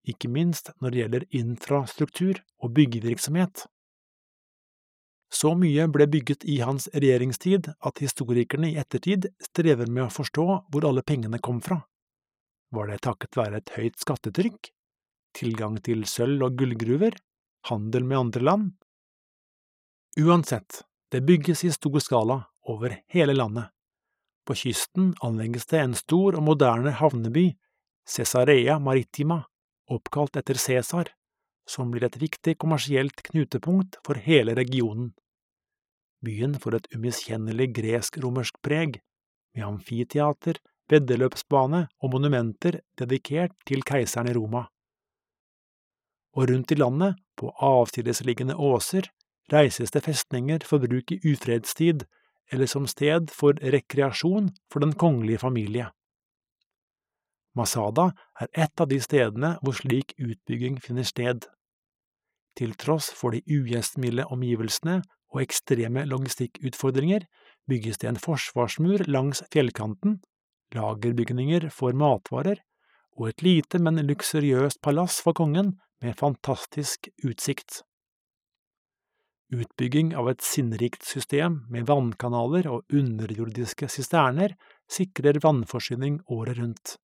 ikke 0.09 0.31
minst 0.33 0.73
når 0.83 0.91
det 0.91 1.01
gjelder 1.03 1.29
infrastruktur 1.39 2.41
og 2.59 2.75
byggevirksomhet. 2.75 3.67
Så 5.33 5.55
mye 5.57 5.87
ble 5.89 6.09
bygget 6.13 6.45
i 6.45 6.59
hans 6.61 6.91
regjeringstid 6.93 7.71
at 7.73 8.03
historikerne 8.03 8.69
i 8.73 8.77
ettertid 8.83 9.31
strever 9.47 9.89
med 9.89 10.09
å 10.09 10.13
forstå 10.13 10.45
hvor 10.69 10.89
alle 10.89 11.07
pengene 11.07 11.41
kom 11.41 11.63
fra. 11.65 11.79
Var 12.73 12.91
det 12.91 13.01
takket 13.07 13.39
være 13.39 13.63
et 13.63 13.73
høyt 13.79 13.99
skattetrykk, 14.03 14.73
tilgang 15.39 15.79
til 15.85 16.05
sølv- 16.09 16.45
og 16.49 16.59
gullgruver, 16.59 17.17
handel 17.71 18.05
med 18.05 18.19
andre 18.19 18.45
land? 18.45 18.71
Uansett, 20.21 20.83
det 21.13 21.23
bygges 21.25 21.65
i 21.65 21.73
stor 21.73 22.01
skala 22.05 22.43
over 22.69 22.99
hele 23.09 23.35
landet. 23.35 23.71
På 24.47 24.55
kysten 24.55 25.15
anlegges 25.23 25.67
det 25.71 25.81
en 25.81 25.95
stor 25.95 26.37
og 26.39 26.43
moderne 26.43 26.95
havneby, 26.99 27.53
Cesarea 28.09 28.79
Maritima, 28.83 29.45
oppkalt 29.91 30.37
etter 30.41 30.59
Cæsar, 30.59 31.13
som 31.69 31.93
blir 31.93 32.05
et 32.07 32.19
viktig 32.19 32.57
kommersielt 32.59 33.23
knutepunkt 33.29 34.01
for 34.07 34.19
hele 34.19 34.57
regionen. 34.59 35.13
Byen 36.23 36.59
får 36.59 36.79
et 36.79 36.91
umiskjennelig 36.97 37.71
gresk-romersk 37.79 38.59
preg, 38.63 39.01
med 39.55 39.67
amfiteater, 39.67 40.59
veddeløpsbane 40.91 41.87
og 42.03 42.13
monumenter 42.13 42.81
dedikert 42.99 43.55
til 43.69 43.85
keiseren 43.87 44.31
i 44.31 44.35
Roma. 44.37 44.67
Og 46.37 46.49
rundt 46.51 46.73
i 46.73 46.79
landet, 46.79 47.19
på 47.37 47.53
avsidesliggende 47.61 48.57
åser, 48.57 49.09
reises 49.53 49.93
det 49.93 50.05
festninger 50.07 50.65
for 50.67 50.83
bruk 50.83 51.13
i 51.13 51.21
ufredstid 51.33 52.07
eller 52.53 52.69
som 52.71 52.87
sted 52.91 53.33
for 53.33 53.57
rekreasjon 53.75 54.51
for 54.73 54.85
den 54.85 54.93
kongelige 54.99 55.43
familie. 55.43 55.89
Masada 57.57 58.11
er 58.41 58.49
et 58.65 58.81
av 58.81 58.89
de 58.89 58.99
stedene 59.03 59.57
hvor 59.61 59.77
slik 59.77 60.15
utbygging 60.21 60.79
finner 60.81 61.05
sted. 61.09 61.47
Til 62.57 62.73
tross 62.81 63.11
for 63.17 63.33
de 63.33 63.43
ugjestmilde 63.49 64.27
omgivelsene 64.33 65.01
og 65.33 65.41
ekstreme 65.45 66.05
logistikkutfordringer 66.09 67.25
bygges 67.69 68.01
det 68.03 68.11
en 68.11 68.21
forsvarsmur 68.21 69.07
langs 69.09 69.43
fjellkanten, 69.53 70.21
lagerbygninger 70.77 71.69
for 71.73 71.97
matvarer 71.97 72.61
og 73.17 73.29
et 73.29 73.45
lite, 73.45 73.81
men 73.81 74.01
luksuriøst 74.09 74.81
palass 74.85 75.21
for 75.25 75.37
kongen 75.37 75.77
med 76.03 76.17
fantastisk 76.21 77.09
utsikt. 77.25 77.83
Utbygging 79.53 80.15
av 80.17 80.31
et 80.31 80.41
sinnrikt 80.41 81.05
system 81.05 81.59
med 81.73 81.85
vannkanaler 81.91 82.69
og 82.73 82.95
underjordiske 82.95 83.89
sisterner 83.93 84.55
sikrer 84.89 85.43
vannforsyning 85.45 86.23
året 86.33 86.57
rundt. 86.57 86.95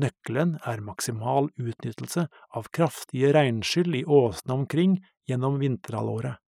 Nøkkelen 0.00 0.54
er 0.64 0.80
maksimal 0.80 1.50
utnyttelse 1.60 2.24
av 2.56 2.70
kraftige 2.72 3.34
regnskyll 3.36 3.98
i 4.00 4.06
åsene 4.08 4.56
omkring 4.62 4.96
gjennom 5.28 5.60
vinterhalvåret. 5.60 6.40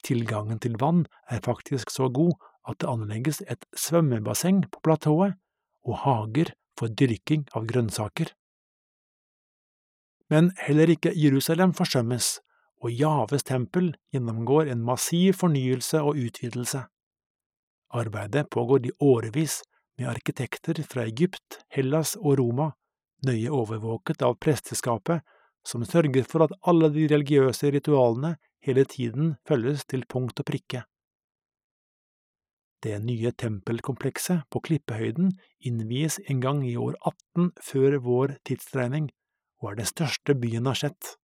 Tilgangen 0.00 0.62
til 0.64 0.78
vann 0.80 1.04
er 1.28 1.44
faktisk 1.44 1.92
så 1.92 2.08
god 2.08 2.38
at 2.64 2.80
det 2.80 2.88
anlegges 2.88 3.42
et 3.52 3.66
svømmebasseng 3.76 4.64
på 4.72 4.80
platået 4.84 5.36
og 5.84 6.00
hager 6.06 6.54
for 6.78 6.88
dyrking 6.88 7.44
av 7.52 7.68
grønnsaker. 7.68 8.32
Men 10.30 10.52
heller 10.56 10.88
ikke 10.88 11.12
Jerusalem 11.12 11.74
forsømmes, 11.76 12.38
og 12.80 12.92
Javes 12.96 13.44
tempel 13.44 13.92
gjennomgår 14.14 14.70
en 14.72 14.84
massiv 14.84 15.36
fornyelse 15.42 16.00
og 16.00 16.16
utvidelse. 16.20 16.86
Arbeidet 17.90 18.48
pågår 18.50 18.86
i 18.86 18.92
årevis 19.00 19.60
med 19.98 20.08
arkitekter 20.08 20.82
fra 20.88 21.04
Egypt, 21.04 21.60
Hellas 21.68 22.14
og 22.16 22.38
Roma, 22.38 22.70
nøye 23.26 23.50
overvåket 23.52 24.22
av 24.24 24.38
presteskapet, 24.40 25.20
som 25.66 25.84
sørger 25.84 26.24
for 26.24 26.46
at 26.46 26.54
alle 26.64 26.88
de 26.94 27.04
religiøse 27.10 27.68
ritualene 27.74 28.36
hele 28.64 28.86
tiden 28.88 29.34
følges 29.48 29.84
til 29.84 30.06
punkt 30.08 30.40
og 30.40 30.48
prikke. 30.48 30.84
Det 32.80 32.96
nye 33.04 33.32
tempelkomplekset 33.36 34.46
på 34.48 34.62
Klippehøyden 34.64 35.34
innvies 35.68 36.16
en 36.32 36.40
gang 36.40 36.62
i 36.64 36.78
år 36.80 36.96
18 37.04 37.50
før 37.60 37.98
vår 38.00 38.38
tidsregning, 38.48 39.10
og 39.60 39.72
er 39.72 39.82
det 39.82 39.90
største 39.90 40.32
byen 40.32 40.70
har 40.70 40.78
sett. 40.80 41.19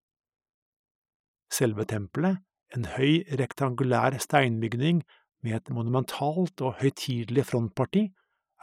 Selve 1.52 1.86
tempelet, 1.88 2.42
en 2.74 2.86
høy, 2.96 3.22
rektangulær 3.38 4.16
steinbygning 4.20 5.02
med 5.44 5.60
et 5.60 5.70
monumentalt 5.70 6.60
og 6.60 6.80
høytidelig 6.80 7.46
frontparti, 7.50 8.08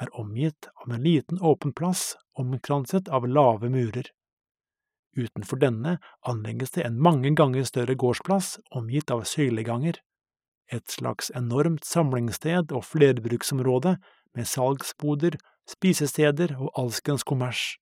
er 0.01 0.11
omgitt 0.19 0.67
av 0.81 0.91
en 0.91 1.05
liten 1.05 1.39
åpen 1.39 1.73
plass 1.77 2.15
omkranset 2.39 3.09
av 3.13 3.27
lave 3.29 3.69
murer. 3.71 4.09
Utenfor 5.13 5.61
denne 5.61 5.99
anlegges 6.25 6.73
det 6.75 6.87
en 6.87 6.97
mange 6.97 7.31
ganger 7.37 7.67
større 7.69 7.95
gårdsplass 7.95 8.57
omgitt 8.73 9.13
av 9.13 9.23
søyleganger, 9.29 9.99
et 10.73 10.89
slags 10.89 11.29
enormt 11.37 11.85
samlingssted 11.85 12.73
og 12.73 12.85
flerbruksområde 12.87 13.97
med 14.33 14.49
salgsboder, 14.49 15.37
spisesteder 15.69 16.55
og 16.57 16.71
alskens 16.79 17.23
kommers. 17.23 17.75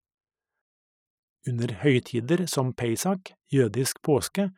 Under 1.48 1.72
høytider 1.82 2.44
som 2.52 2.74
peisak, 2.78 3.32
jødisk 3.50 4.02
påske, 4.06 4.52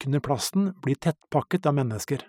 kunne 0.00 0.22
plassen 0.24 0.72
bli 0.84 0.96
tettpakket 0.96 1.68
av 1.68 1.76
mennesker. 1.76 2.24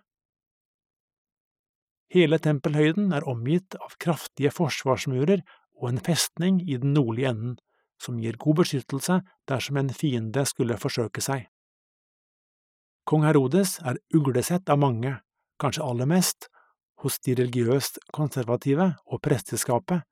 Hele 2.12 2.42
tempelhøyden 2.44 3.14
er 3.16 3.28
omgitt 3.32 3.78
av 3.80 3.96
kraftige 4.04 4.52
forsvarsmurer 4.52 5.46
og 5.80 5.90
en 5.90 6.02
festning 6.04 6.60
i 6.68 6.76
den 6.78 6.92
nordlige 6.98 7.32
enden, 7.32 7.56
som 8.02 8.20
gir 8.20 8.36
god 8.42 8.62
beskyttelse 8.64 9.22
dersom 9.48 9.80
en 9.80 9.92
fiende 9.96 10.44
skulle 10.50 10.80
forsøke 10.82 11.24
seg. 11.24 11.46
Kong 13.08 13.24
Herodes 13.26 13.78
er 13.88 14.00
uglesett 14.14 14.70
av 14.70 14.82
mange, 14.82 15.16
kanskje 15.62 15.86
aller 15.86 16.10
mest 16.10 16.50
hos 17.02 17.18
de 17.26 17.36
religiøst 17.38 18.02
konservative 18.14 18.92
og 19.08 19.22
presteskapet, 19.26 20.04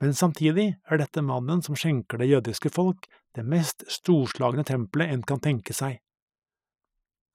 men 0.00 0.14
samtidig 0.16 0.68
er 0.88 1.00
dette 1.00 1.24
mannen 1.24 1.60
som 1.64 1.76
skjenker 1.76 2.20
det 2.20 2.30
jødiske 2.30 2.70
folk 2.72 3.08
det 3.36 3.44
mest 3.46 3.84
storslagne 3.90 4.64
tempelet 4.66 5.12
en 5.12 5.24
kan 5.26 5.42
tenke 5.42 5.74
seg. 5.76 5.98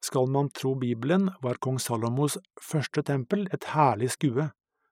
Skal 0.06 0.28
man 0.30 0.50
tro 0.54 0.76
Bibelen, 0.76 1.32
var 1.42 1.58
kong 1.64 1.80
Salomos 1.82 2.36
første 2.62 3.02
tempel 3.08 3.48
et 3.56 3.66
herlig 3.74 4.12
skue, 4.14 4.52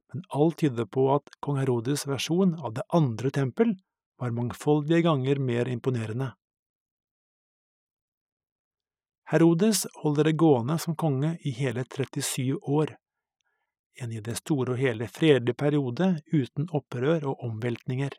men 0.09 0.23
alt 0.33 0.57
tyder 0.61 0.87
på 0.89 1.03
at 1.13 1.29
kong 1.43 1.59
Herodes' 1.61 2.07
versjon 2.09 2.55
av 2.57 2.73
det 2.79 2.85
andre 2.97 3.29
tempel 3.35 3.75
var 4.21 4.33
mangfoldige 4.33 5.03
ganger 5.05 5.41
mer 5.51 5.69
imponerende. 5.69 6.31
Herodes 9.29 9.85
holder 10.01 10.31
det 10.31 10.35
gående 10.41 10.79
som 10.81 10.97
konge 10.97 11.35
i 11.45 11.53
hele 11.61 11.85
37 11.85 12.57
år, 12.57 12.97
en 14.01 14.11
i 14.11 14.21
det 14.25 14.39
store 14.41 14.73
og 14.73 14.81
hele 14.81 15.07
fredelig 15.13 15.55
periode 15.61 16.15
uten 16.33 16.71
opprør 16.73 17.29
og 17.29 17.49
omveltninger. 17.51 18.15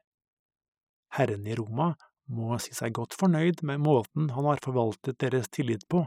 Herren 1.18 1.46
i 1.46 1.58
Roma 1.58 1.94
må 2.30 2.54
si 2.62 2.74
seg 2.74 2.94
godt 2.94 3.18
fornøyd 3.18 3.66
med 3.66 3.82
måten 3.82 4.30
han 4.36 4.46
har 4.46 4.62
forvaltet 4.62 5.18
deres 5.18 5.50
tillit 5.50 5.88
på 5.90 6.06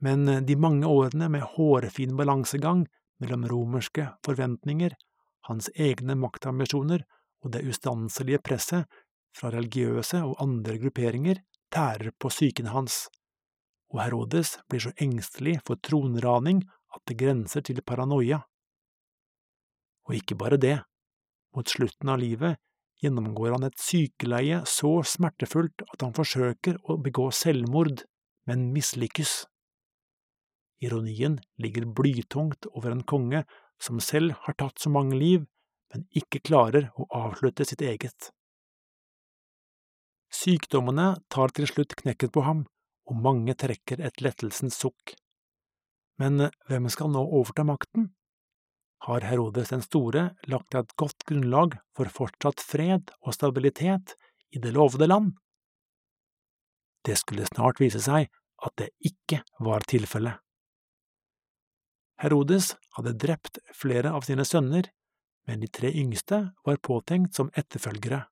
men 0.00 0.28
eh, 0.28 0.42
de 0.42 0.56
mange 0.56 0.88
årene 0.88 1.28
med 1.32 1.46
hårfin 1.56 2.16
balansegang 2.16 2.86
mellom 3.20 3.46
romerske 3.48 4.08
forventninger, 4.26 4.94
hans 5.48 5.70
egne 5.74 6.16
maktambisjoner 6.16 7.04
og 7.44 7.54
det 7.54 7.64
ustanselige 7.68 8.42
presset 8.44 9.00
fra 9.36 9.52
religiøse 9.54 10.22
og 10.26 10.40
andre 10.42 10.76
grupperinger 10.80 11.40
tærer 11.72 12.12
på 12.18 12.30
psyken 12.32 12.70
hans, 12.74 13.06
og 13.90 14.02
Herodes 14.04 14.56
blir 14.70 14.82
så 14.84 14.92
engstelig 15.02 15.58
for 15.66 15.80
tronraning 15.82 16.62
at 16.94 17.02
det 17.08 17.18
grenser 17.20 17.64
til 17.66 17.82
paranoia. 17.86 18.40
Og 20.08 20.16
ikke 20.18 20.38
bare 20.38 20.58
det, 20.60 20.78
mot 21.54 21.68
slutten 21.68 22.10
av 22.10 22.20
livet 22.22 22.58
gjennomgår 23.02 23.56
han 23.56 23.66
et 23.66 23.78
sykeleie 23.80 24.60
så 24.68 25.00
smertefullt 25.06 25.84
at 25.86 26.02
han 26.04 26.14
forsøker 26.16 26.78
å 26.84 26.98
begå 27.02 27.30
selvmord, 27.34 28.04
men 28.46 28.70
mislykkes. 28.74 29.49
Ironien 30.80 31.38
ligger 31.60 31.84
blytungt 31.84 32.66
over 32.72 32.90
en 32.94 33.04
konge 33.04 33.44
som 33.80 34.00
selv 34.00 34.36
har 34.44 34.56
tatt 34.60 34.80
så 34.80 34.92
mange 34.92 35.16
liv, 35.20 35.46
men 35.92 36.06
ikke 36.16 36.42
klarer 36.44 36.90
å 36.96 37.08
avslutte 37.16 37.66
sitt 37.68 37.82
eget. 37.84 38.30
Sykdommene 40.30 41.16
tar 41.28 41.52
til 41.56 41.66
slutt 41.68 41.96
knekken 41.98 42.30
på 42.32 42.44
ham, 42.46 42.64
og 43.10 43.18
mange 43.24 43.56
trekker 43.58 44.00
et 44.06 44.22
lettelsens 44.22 44.78
sukk. 44.78 45.16
Men 46.20 46.50
hvem 46.68 46.88
skal 46.92 47.10
nå 47.10 47.22
overta 47.24 47.64
makten? 47.66 48.12
Har 49.08 49.24
Herodes 49.24 49.72
den 49.72 49.82
store 49.82 50.26
lagt 50.52 50.76
et 50.76 50.92
godt 51.00 51.24
grunnlag 51.28 51.78
for 51.96 52.12
fortsatt 52.12 52.60
fred 52.60 53.10
og 53.24 53.34
stabilitet 53.34 54.14
i 54.52 54.60
det 54.60 54.74
lovede 54.76 55.08
land? 55.08 55.32
Det 57.08 57.16
skulle 57.16 57.48
snart 57.48 57.80
vise 57.80 58.02
seg 58.04 58.28
at 58.60 58.76
det 58.76 58.90
ikke 59.00 59.40
var 59.64 59.86
tilfellet. 59.88 60.36
Herodes 62.20 62.74
hadde 62.96 63.16
drept 63.16 63.58
flere 63.72 64.12
av 64.12 64.26
sine 64.26 64.44
sønner, 64.44 64.90
men 65.48 65.62
de 65.62 65.68
tre 65.72 65.88
yngste 65.96 66.42
var 66.66 66.82
påtenkt 66.84 67.38
som 67.38 67.48
etterfølgere. 67.56 68.26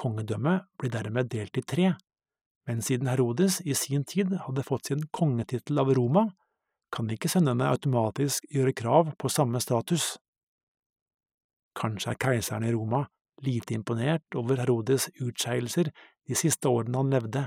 Kongedømmet 0.00 0.70
ble 0.80 0.88
dermed 0.92 1.28
delt 1.32 1.60
i 1.60 1.64
tre, 1.74 1.92
men 2.68 2.80
siden 2.84 3.10
Herodes 3.10 3.60
i 3.68 3.76
sin 3.76 4.06
tid 4.08 4.32
hadde 4.46 4.64
fått 4.64 4.88
sin 4.88 5.04
kongetittel 5.12 5.82
av 5.82 5.92
Roma, 5.96 6.30
kan 6.90 7.10
ikke 7.12 7.30
sønnene 7.30 7.68
automatisk 7.70 8.48
gjøre 8.50 8.74
krav 8.74 9.12
på 9.20 9.30
samme 9.30 9.60
status. 9.62 10.16
Kanskje 11.78 12.14
er 12.14 12.20
keiseren 12.24 12.66
i 12.66 12.72
Roma 12.74 13.04
lite 13.44 13.76
imponert 13.76 14.36
over 14.36 14.60
Herodes' 14.60 15.08
utskeielser 15.20 15.92
de 16.28 16.36
siste 16.36 16.68
årene 16.68 16.98
han 17.00 17.12
levde. 17.12 17.46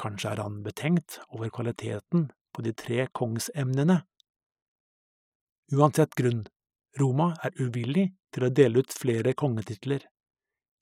Kanskje 0.00 0.32
er 0.32 0.42
han 0.42 0.62
betenkt 0.64 1.20
over 1.28 1.50
kvaliteten 1.52 2.30
på 2.54 2.64
de 2.64 2.72
tre 2.76 3.06
kongsemnene. 3.12 4.02
Uansett 5.74 6.14
grunn, 6.14 6.44
Roma 7.00 7.32
er 7.42 7.56
uvillig 7.58 8.12
til 8.30 8.46
å 8.46 8.52
dele 8.54 8.84
ut 8.84 8.94
flere 8.94 9.32
kongetitler. 9.34 10.04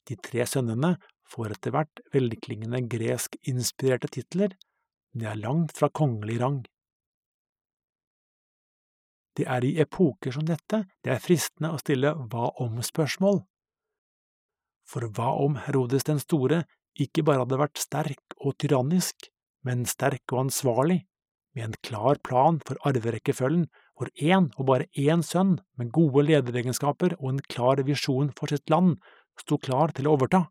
De 0.05 0.17
tre 0.21 0.45
sønnene 0.45 0.95
får 1.31 1.55
etter 1.55 1.73
hvert 1.73 2.01
velklingende 2.13 2.83
gresk-inspirerte 2.91 4.11
titler, 4.13 4.53
men 5.11 5.23
de 5.23 5.29
er 5.31 5.41
langt 5.41 5.73
fra 5.73 5.89
kongelig 5.89 6.37
rang. 6.43 6.59
Det 9.35 9.47
er 9.51 9.65
i 9.67 9.73
epoker 9.81 10.31
som 10.35 10.45
dette 10.47 10.83
det 11.03 11.11
er 11.11 11.23
fristende 11.23 11.73
å 11.73 11.81
stille 11.81 12.13
hva 12.29 12.51
om-spørsmål. 12.63 13.41
For 14.85 15.09
hva 15.17 15.31
om 15.41 15.57
Herodes 15.65 16.05
den 16.07 16.21
store 16.21 16.61
ikke 17.01 17.25
bare 17.25 17.41
hadde 17.41 17.59
vært 17.59 17.81
sterk 17.81 18.37
og 18.37 18.55
tyrannisk, 18.61 19.31
men 19.65 19.83
sterk 19.89 20.29
og 20.31 20.45
ansvarlig, 20.45 21.01
med 21.55 21.71
en 21.71 21.79
klar 21.87 22.19
plan 22.23 22.61
for 22.67 22.79
arverekkefølgen, 22.87 23.65
hvor 23.95 24.11
én 24.19 24.49
og 24.59 24.67
bare 24.69 24.89
én 24.99 25.23
sønn 25.23 25.55
med 25.79 25.91
gode 25.95 26.25
lederegenskaper 26.27 27.15
og 27.19 27.29
en 27.31 27.45
klar 27.47 27.81
visjon 27.87 28.31
for 28.37 28.51
sitt 28.51 28.69
land 28.69 28.97
sto 29.39 29.57
klar 29.57 29.93
til 29.95 30.07
å 30.07 30.15
overta. 30.17 30.45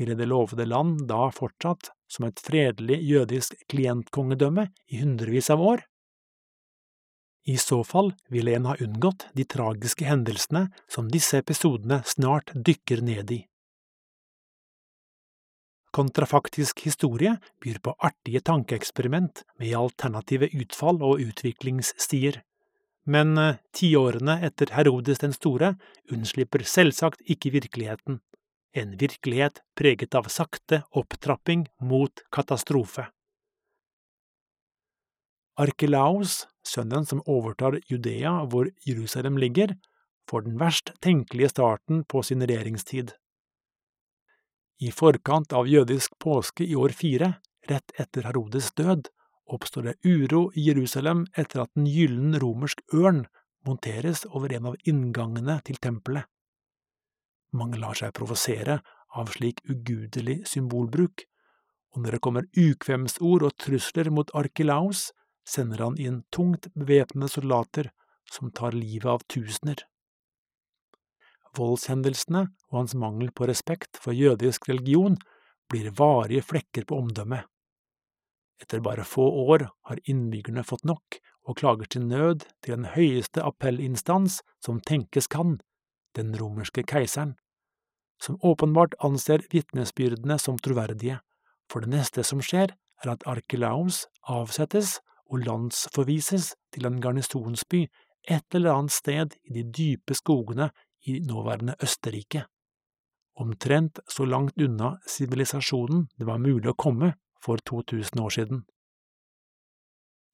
Ville 0.00 0.16
det 0.16 0.30
lovede 0.30 0.64
land 0.64 1.04
da 1.10 1.26
fortsatt 1.34 1.90
som 2.10 2.24
et 2.26 2.40
fredelig 2.40 3.02
jødisk 3.04 3.58
klientkongedømme 3.68 4.70
i 4.88 5.02
hundrevis 5.02 5.50
av 5.52 5.60
år? 5.60 5.84
I 7.44 7.58
så 7.58 7.82
fall 7.84 8.14
ville 8.28 8.54
en 8.56 8.68
ha 8.70 8.78
unngått 8.80 9.26
de 9.36 9.44
tragiske 9.44 10.06
hendelsene 10.08 10.68
som 10.88 11.10
disse 11.12 11.40
episodene 11.40 12.02
snart 12.06 12.52
dykker 12.54 13.02
ned 13.04 13.32
i. 13.32 13.40
Kontrafaktisk 16.00 16.86
historie 16.88 17.36
byr 17.60 17.80
på 17.84 17.92
artige 18.00 18.40
tankeeksperiment 18.40 19.44
med 19.60 19.76
alternative 19.76 20.48
utfall 20.56 21.02
og 21.04 21.20
utviklingsstier 21.20 22.40
men 23.10 23.38
eh, 23.38 23.56
tiårene 23.74 24.38
etter 24.46 24.72
Herodes 24.76 25.22
den 25.22 25.32
store 25.36 25.74
unnslipper 26.12 26.64
selvsagt 26.66 27.22
ikke 27.32 27.52
virkeligheten, 27.56 28.20
en 28.76 28.92
virkelighet 28.98 29.62
preget 29.78 30.14
av 30.14 30.28
sakte 30.30 30.82
opptrapping 30.96 31.66
mot 31.82 32.22
katastrofe. 32.32 33.08
Arkelaus, 35.60 36.46
sønnen 36.64 37.04
som 37.08 37.22
overtar 37.26 37.80
Judea 37.90 38.44
hvor 38.48 38.70
Jerusalem 38.86 39.36
ligger, 39.40 39.74
får 40.30 40.46
den 40.46 40.60
verst 40.60 40.92
tenkelige 41.02 41.50
starten 41.50 42.04
på 42.04 42.22
sin 42.22 42.44
regjeringstid. 42.46 43.16
I 44.80 44.90
forkant 44.96 45.52
av 45.52 45.68
jødisk 45.68 46.14
påske 46.18 46.64
i 46.64 46.76
år 46.78 46.94
fire, 46.96 47.34
rett 47.68 47.92
etter 48.00 48.24
Herodes 48.24 48.70
død, 48.78 49.10
oppstår 49.50 49.90
det 49.90 49.96
uro 50.06 50.46
i 50.56 50.64
Jerusalem 50.70 51.26
etter 51.36 51.64
at 51.66 51.72
en 51.76 51.88
gyllen 51.90 52.38
romersk 52.40 52.80
ørn 52.96 53.26
monteres 53.68 54.24
over 54.30 54.54
en 54.56 54.70
av 54.70 54.78
inngangene 54.88 55.58
til 55.66 55.76
tempelet. 55.82 56.24
Mange 57.52 57.80
lar 57.82 57.98
seg 57.98 58.14
provosere 58.16 58.78
av 59.18 59.32
slik 59.34 59.60
ugudelig 59.68 60.44
symbolbruk, 60.48 61.26
og 61.92 62.04
når 62.04 62.16
det 62.16 62.24
kommer 62.24 62.48
ukvemsord 62.54 63.44
og 63.44 63.56
trusler 63.58 64.08
mot 64.14 64.30
Arkelaus, 64.38 65.10
sender 65.44 65.82
han 65.82 65.98
inn 65.98 66.22
tungt 66.32 66.70
bevæpnede 66.78 67.28
soldater 67.32 67.90
som 68.30 68.52
tar 68.54 68.76
livet 68.76 69.10
av 69.10 69.24
tusener. 69.26 69.82
Voldshendelsene 71.56 72.46
og 72.70 72.76
hans 72.82 72.94
mangel 72.94 73.32
på 73.34 73.48
respekt 73.50 73.98
for 74.00 74.16
jødisk 74.16 74.68
religion 74.70 75.18
blir 75.70 75.90
varige 75.98 76.44
flekker 76.46 76.86
på 76.86 76.98
omdømmet. 77.02 77.46
Etter 78.60 78.82
bare 78.84 79.06
få 79.08 79.24
år 79.50 79.66
har 79.88 80.02
innbyggerne 80.04 80.64
fått 80.66 80.84
nok 80.84 81.18
og 81.48 81.56
klager 81.62 81.88
til 81.90 82.06
nød 82.06 82.44
til 82.62 82.76
den 82.76 82.88
høyeste 82.94 83.42
appellinstans 83.42 84.40
som 84.62 84.82
tenkes 84.84 85.30
kan, 85.32 85.58
den 86.18 86.34
romerske 86.36 86.84
keiseren, 86.84 87.36
som 88.20 88.36
åpenbart 88.44 88.94
anser 89.00 89.46
vitnesbyrdene 89.52 90.36
som 90.38 90.58
troverdige, 90.58 91.20
for 91.70 91.80
det 91.80 91.94
neste 91.94 92.24
som 92.26 92.42
skjer, 92.44 92.74
er 93.00 93.14
at 93.14 93.24
Arkelaus 93.30 94.04
avsettes 94.28 94.98
og 95.30 95.46
landsforvises 95.46 96.52
til 96.74 96.86
en 96.86 97.00
garnisonsby 97.00 97.86
et 98.28 98.54
eller 98.54 98.74
annet 98.74 98.92
sted 98.92 99.36
i 99.48 99.54
de 99.54 99.64
dype 99.64 100.14
skogene 100.18 100.68
i 101.06 101.20
nåværende 101.20 101.76
Østerrike. 101.82 102.44
Omtrent 103.40 104.00
så 104.08 104.26
langt 104.28 104.60
unna 104.60 104.98
sivilisasjonen 105.08 106.08
det 106.18 106.26
var 106.28 106.42
mulig 106.42 106.72
å 106.72 106.76
komme 106.76 107.14
for 107.40 107.62
2000 107.64 108.20
år 108.20 108.34
siden. 108.36 108.62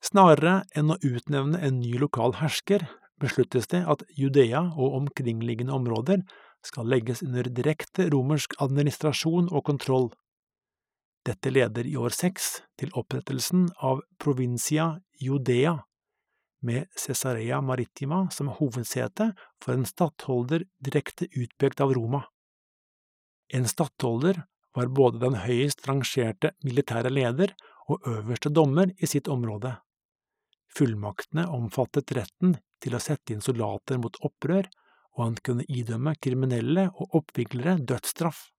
Snarere 0.05 0.65
enn 0.77 0.93
å 0.93 0.99
utnevne 1.03 1.61
en 1.63 1.81
ny 1.81 1.97
lokal 1.99 2.37
hersker, 2.41 2.85
besluttes 3.21 3.71
det 3.73 3.85
at 3.89 4.03
Judea 4.19 4.61
og 4.77 4.99
omkringliggende 5.01 5.73
områder 5.73 6.23
skal 6.67 6.89
legges 6.91 7.23
under 7.25 7.49
direkte 7.49 8.09
romersk 8.13 8.59
administrasjon 8.63 9.49
og 9.51 9.65
kontroll. 9.71 10.11
Dette 11.27 11.51
leder 11.51 11.87
i 11.89 11.97
år 11.99 12.15
seks 12.15 12.61
til 12.79 12.93
opprettelsen 12.95 13.71
av 13.83 14.03
provincia 14.23 14.93
Judea, 15.23 15.79
med 16.67 16.91
Cesarea 16.99 17.61
Maritima 17.63 18.25
som 18.35 18.51
hovedsete 18.59 19.31
for 19.63 19.77
en 19.77 19.87
stattholder 19.87 20.67
direkte 20.83 21.29
utpekt 21.31 21.81
av 21.81 21.95
Roma. 21.95 22.25
En 23.55 23.69
stattholder 23.71 24.43
var 24.77 24.91
både 24.93 25.23
den 25.23 25.39
høyest 25.41 25.87
rangerte 25.89 26.53
militære 26.67 27.13
leder 27.13 27.55
og 27.87 28.07
øverste 28.11 28.51
dommer 28.51 28.91
i 28.99 29.09
sitt 29.09 29.31
område. 29.33 29.77
Fullmaktene 30.77 31.47
omfattet 31.57 32.13
retten 32.19 32.57
til 32.83 32.97
å 32.97 33.01
sette 33.01 33.33
inn 33.33 33.45
soldater 33.45 34.01
mot 34.03 34.19
opprør, 34.27 34.67
og 35.17 35.23
han 35.23 35.39
kunne 35.41 35.65
idømme 35.73 36.13
kriminelle 36.21 36.91
og 36.93 37.15
oppviglere 37.23 37.79
dødsstraff. 37.89 38.51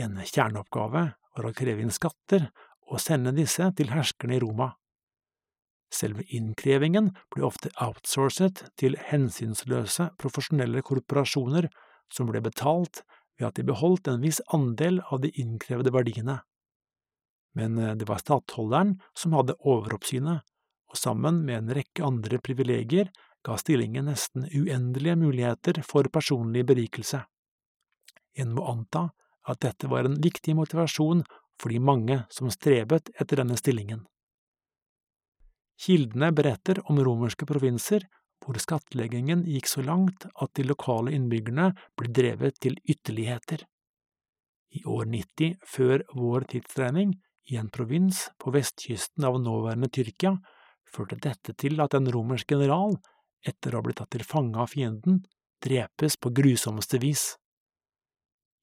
En 0.00 0.16
kjerneoppgave 0.24 1.02
var 1.36 1.48
å 1.48 1.52
kreve 1.56 1.84
inn 1.84 1.92
skatter 1.92 2.46
og 2.88 3.02
sende 3.02 3.34
disse 3.36 3.66
til 3.76 3.92
herskerne 3.92 4.38
i 4.38 4.40
Roma. 4.40 4.70
Selve 6.02 6.24
innkrevingen 6.34 7.12
ble 7.30 7.44
ofte 7.46 7.70
outsourcet 7.78 8.64
til 8.80 8.96
hensynsløse 8.98 10.08
profesjonelle 10.18 10.82
korporasjoner 10.82 11.68
som 12.10 12.26
ble 12.26 12.42
betalt 12.42 13.04
ved 13.38 13.48
at 13.48 13.58
de 13.58 13.66
beholdt 13.68 14.10
en 14.10 14.24
viss 14.24 14.40
andel 14.56 14.98
av 15.14 15.22
de 15.22 15.30
innkrevde 15.38 15.92
verdiene. 15.94 16.40
Men 17.54 17.78
eh, 17.78 17.94
det 17.94 18.08
var 18.10 18.22
stattholderen 18.22 18.96
som 19.14 19.36
hadde 19.36 19.58
overoppsynet, 19.60 20.42
og 20.90 20.98
sammen 20.98 21.44
med 21.46 21.60
en 21.60 21.74
rekke 21.78 22.04
andre 22.04 22.40
privilegier 22.42 23.12
ga 23.46 23.56
stillingen 23.58 24.10
nesten 24.10 24.48
uendelige 24.50 25.16
muligheter 25.22 25.82
for 25.86 26.10
personlig 26.12 26.66
berikelse. 26.66 27.22
En 28.38 28.54
må 28.56 28.66
anta 28.68 29.10
at 29.48 29.62
dette 29.62 29.88
var 29.90 30.08
en 30.08 30.18
viktig 30.22 30.54
motivasjon 30.58 31.22
for 31.60 31.72
de 31.72 31.78
mange 31.82 32.22
som 32.32 32.50
strebet 32.50 33.10
etter 33.18 33.42
denne 33.42 33.58
stillingen. 33.60 34.02
Kildene 35.82 36.30
beretter 36.30 36.78
om 36.90 37.00
romerske 37.02 37.46
provinser 37.48 38.04
hvor 38.42 38.58
skattleggingen 38.62 39.42
gikk 39.50 39.66
så 39.70 39.82
langt 39.82 40.28
at 40.30 40.52
de 40.58 40.66
lokale 40.66 41.14
innbyggerne 41.14 41.72
ble 41.98 42.10
drevet 42.14 42.58
til 42.62 42.76
ytterligheter. 42.86 43.64
I 44.78 44.82
år 44.88 45.08
90 45.10 45.56
før 45.68 46.04
vår 46.14 46.46
tidsregning, 46.54 47.16
i 47.50 47.58
en 47.58 47.70
provins 47.74 48.28
på 48.38 48.52
vestkysten 48.54 49.26
av 49.26 49.40
nåværende 49.42 49.90
Tyrkia, 49.90 50.36
førte 50.86 51.18
dette 51.18 51.54
til 51.58 51.82
at 51.82 51.96
en 51.98 52.06
romersk 52.14 52.54
general, 52.54 52.94
etter 53.42 53.74
å 53.74 53.80
ha 53.80 53.86
blitt 53.86 53.98
tatt 53.98 54.12
til 54.14 54.24
fange 54.26 54.60
av 54.62 54.70
fienden, 54.70 55.18
drepes 55.62 56.16
på 56.22 56.30
grusomste 56.34 57.00
vis. 57.02 57.32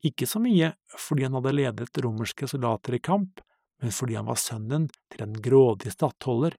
Ikke 0.08 0.28
så 0.28 0.40
mye 0.40 0.72
fordi 0.96 1.28
han 1.28 1.36
hadde 1.36 1.56
ledet 1.58 2.02
romerske 2.04 2.48
soldater 2.48 2.96
i 2.96 3.04
kamp, 3.04 3.44
men 3.84 3.96
fordi 3.96 4.16
han 4.16 4.28
var 4.32 4.40
sønnen 4.40 4.88
til 5.12 5.26
en 5.26 5.36
grådig 5.36 5.92
stattholder 5.92 6.56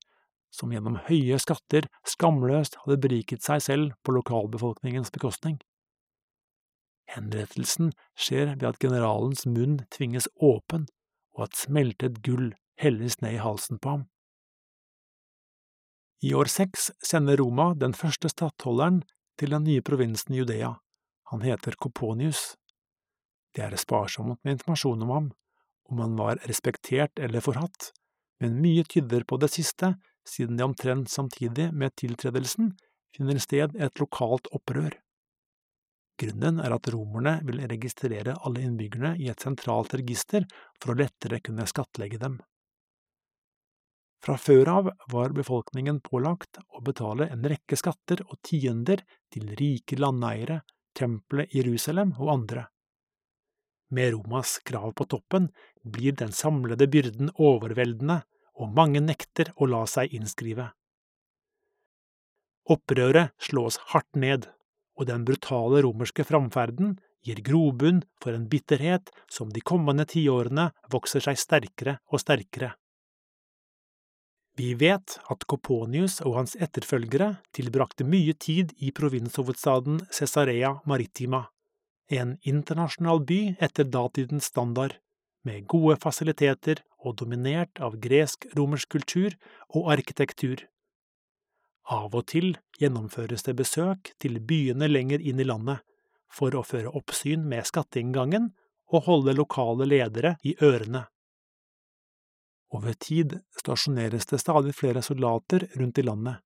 som 0.50 0.72
gjennom 0.74 0.98
høye 1.06 1.38
skatter 1.40 1.86
skamløst 2.06 2.78
hadde 2.82 3.00
beriket 3.02 3.44
seg 3.46 3.62
selv 3.64 3.92
på 4.04 4.14
lokalbefolkningens 4.16 5.12
bekostning. 5.14 5.60
Henrettelsen 7.10 7.92
skjer 8.18 8.54
ved 8.54 8.66
at 8.68 8.80
generalens 8.82 9.46
munn 9.46 9.80
tvinges 9.94 10.28
åpen, 10.36 10.86
og 11.34 11.48
at 11.48 11.58
smeltet 11.58 12.20
gull 12.26 12.52
helles 12.80 13.18
ned 13.22 13.38
i 13.38 13.42
halsen 13.42 13.80
på 13.82 13.96
ham. 13.96 14.04
I 16.22 16.34
år 16.36 16.50
seks 16.52 16.90
sender 17.00 17.40
Roma 17.40 17.70
den 17.80 17.94
første 17.96 18.28
stattholderen 18.28 19.00
til 19.40 19.54
den 19.54 19.64
nye 19.64 19.82
provinsen 19.82 20.36
Judea. 20.36 20.74
Han 21.32 21.44
heter 21.46 21.78
Koponius. 21.80 22.58
Det 23.56 23.64
er 23.64 23.76
sparsomt 23.80 24.38
med 24.44 24.58
informasjon 24.58 25.06
om 25.06 25.14
ham, 25.14 25.30
om 25.90 26.02
han 26.04 26.18
var 26.18 26.42
respektert 26.50 27.18
eller 27.18 27.42
forhatt, 27.42 27.90
men 28.40 28.60
mye 28.62 28.84
tyder 28.84 29.24
på 29.24 29.38
det 29.40 29.50
siste, 29.54 29.94
siden 30.28 30.58
det 30.58 30.66
omtrent 30.66 31.10
samtidig 31.10 31.70
med 31.72 31.94
tiltredelsen 32.00 32.74
finner 33.16 33.40
sted 33.42 33.76
et 33.76 34.02
lokalt 34.02 34.50
opprør. 34.54 34.94
Grunnen 36.20 36.60
er 36.60 36.74
at 36.76 36.88
romerne 36.92 37.38
vil 37.48 37.62
registrere 37.70 38.36
alle 38.44 38.62
innbyggerne 38.66 39.14
i 39.22 39.30
et 39.32 39.40
sentralt 39.40 39.94
register 39.96 40.44
for 40.76 40.92
å 40.92 40.98
lettere 41.00 41.40
kunne 41.40 41.68
skattlegge 41.68 42.20
dem. 42.20 42.36
Fra 44.20 44.36
før 44.36 44.68
av 44.68 44.90
var 45.08 45.32
befolkningen 45.32 46.02
pålagt 46.04 46.60
å 46.76 46.82
betale 46.84 47.30
en 47.32 47.46
rekke 47.48 47.78
skatter 47.80 48.20
og 48.26 48.36
tiender 48.44 49.00
til 49.32 49.48
rike 49.56 49.96
landeiere, 49.96 50.60
tempelet 50.92 51.54
i 51.54 51.62
Jerusalem 51.62 52.12
og 52.18 52.34
andre. 52.34 52.66
Med 53.96 54.12
Romas 54.12 54.58
krav 54.66 54.92
på 54.98 55.06
toppen 55.08 55.48
blir 55.82 56.12
den 56.12 56.36
samlede 56.36 56.86
byrden 56.90 57.32
overveldende, 57.40 58.20
og 58.60 58.74
mange 58.76 59.00
nekter 59.00 59.52
å 59.56 59.68
la 59.70 59.86
seg 59.88 60.12
innskrive. 60.16 60.68
Opprøret 62.70 63.32
slås 63.42 63.80
hardt 63.90 64.14
ned, 64.14 64.46
og 65.00 65.08
den 65.08 65.24
brutale 65.24 65.80
romerske 65.86 66.26
framferden 66.28 66.98
gir 67.24 67.40
grobunn 67.44 68.02
for 68.22 68.36
en 68.36 68.46
bitterhet 68.52 69.10
som 69.32 69.50
de 69.52 69.62
kommende 69.64 70.06
tiårene 70.08 70.70
vokser 70.92 71.24
seg 71.24 71.40
sterkere 71.40 71.98
og 72.12 72.22
sterkere. 72.22 72.74
Vi 74.60 74.74
vet 74.76 75.16
at 75.32 75.46
Koponius 75.48 76.18
og 76.26 76.36
hans 76.36 76.56
etterfølgere 76.60 77.38
tilbrakte 77.56 78.04
mye 78.04 78.34
tid 78.36 78.74
i 78.78 78.90
provinshovedstaden 78.92 80.02
Cesarea 80.12 80.74
Maritima, 80.90 81.46
en 82.10 82.34
internasjonal 82.42 83.22
by 83.24 83.40
etter 83.62 83.88
datidens 83.88 84.50
standard, 84.50 84.98
med 85.46 85.66
gode 85.70 85.96
fasiliteter 86.02 86.82
og 87.00 87.16
dominert 87.20 87.80
av 87.80 87.96
gresk-romersk 88.02 88.90
kultur 88.92 89.36
og 89.68 89.90
arkitektur. 89.94 90.66
Av 91.90 92.12
og 92.14 92.26
til 92.30 92.52
gjennomføres 92.78 93.46
det 93.46 93.56
besøk 93.58 94.12
til 94.22 94.38
byene 94.40 94.88
lenger 94.90 95.22
inn 95.24 95.40
i 95.40 95.46
landet, 95.48 95.80
for 96.30 96.54
å 96.54 96.62
føre 96.62 96.92
oppsyn 96.94 97.42
med 97.50 97.66
skatteinngangen 97.66 98.52
og 98.94 99.06
holde 99.08 99.34
lokale 99.34 99.88
ledere 99.88 100.36
i 100.46 100.54
ørene. 100.62 101.06
Over 102.70 102.94
tid 102.94 103.40
stasjoneres 103.58 104.28
det 104.30 104.38
stadig 104.38 104.76
flere 104.78 105.02
soldater 105.02 105.66
rundt 105.80 105.98
i 105.98 106.06
landet. 106.06 106.38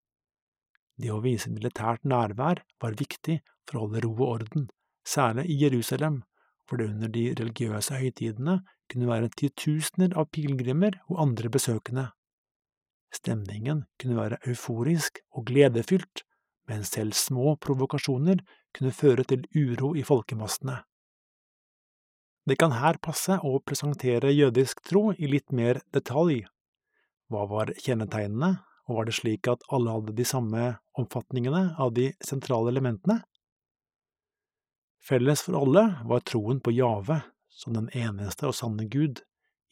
Det 0.97 1.11
å 1.13 1.21
vise 1.21 1.51
militært 1.53 2.07
nærvær 2.09 2.63
var 2.81 2.97
viktig 2.97 3.41
for 3.67 3.77
å 3.77 3.85
holde 3.85 4.05
ro 4.07 4.15
og 4.15 4.29
orden, 4.29 4.69
særlig 5.05 5.51
i 5.53 5.59
Jerusalem, 5.67 6.23
hvor 6.65 6.81
det 6.81 6.91
under 6.91 7.11
de 7.13 7.25
religiøse 7.39 7.99
høytidene 8.01 8.59
kunne 8.91 9.09
være 9.09 9.33
titusener 9.37 10.15
av 10.19 10.31
pilegrimer 10.33 11.01
og 11.11 11.21
andre 11.27 11.51
besøkende. 11.53 12.09
Stemningen 13.15 13.85
kunne 14.01 14.19
være 14.19 14.41
euforisk 14.49 15.21
og 15.37 15.47
gledefylt, 15.51 16.25
men 16.69 16.85
selv 16.89 17.15
små 17.15 17.55
provokasjoner 17.61 18.41
kunne 18.75 18.93
føre 18.97 19.25
til 19.29 19.45
uro 19.55 19.95
i 19.95 20.03
folkemassene. 20.03 20.81
Det 22.45 22.59
kan 22.61 22.75
her 22.77 22.99
passe 23.01 23.39
å 23.41 23.59
presentere 23.65 24.33
jødisk 24.35 24.83
tro 24.85 25.13
i 25.17 25.29
litt 25.31 25.53
mer 25.53 25.81
detalj. 25.97 26.43
Hva 27.33 27.47
var 27.49 27.73
kjennetegnene, 27.81 28.59
og 28.85 28.99
var 28.99 29.09
det 29.09 29.15
slik 29.17 29.49
at 29.49 29.63
alle 29.73 29.95
hadde 29.95 30.13
de 30.17 30.27
samme 30.29 30.65
oppfatningene 31.01 31.63
av 31.81 31.95
de 31.97 32.11
sentrale 32.21 32.69
elementene? 32.75 33.23
Felles 35.05 35.43
for 35.45 35.59
alle 35.61 35.85
var 36.09 36.25
troen 36.25 36.61
på 36.65 36.73
Jave 36.73 37.21
som 37.53 37.75
den 37.77 37.91
eneste 37.93 38.49
og 38.49 38.57
sanne 38.57 38.87
Gud, 38.91 39.21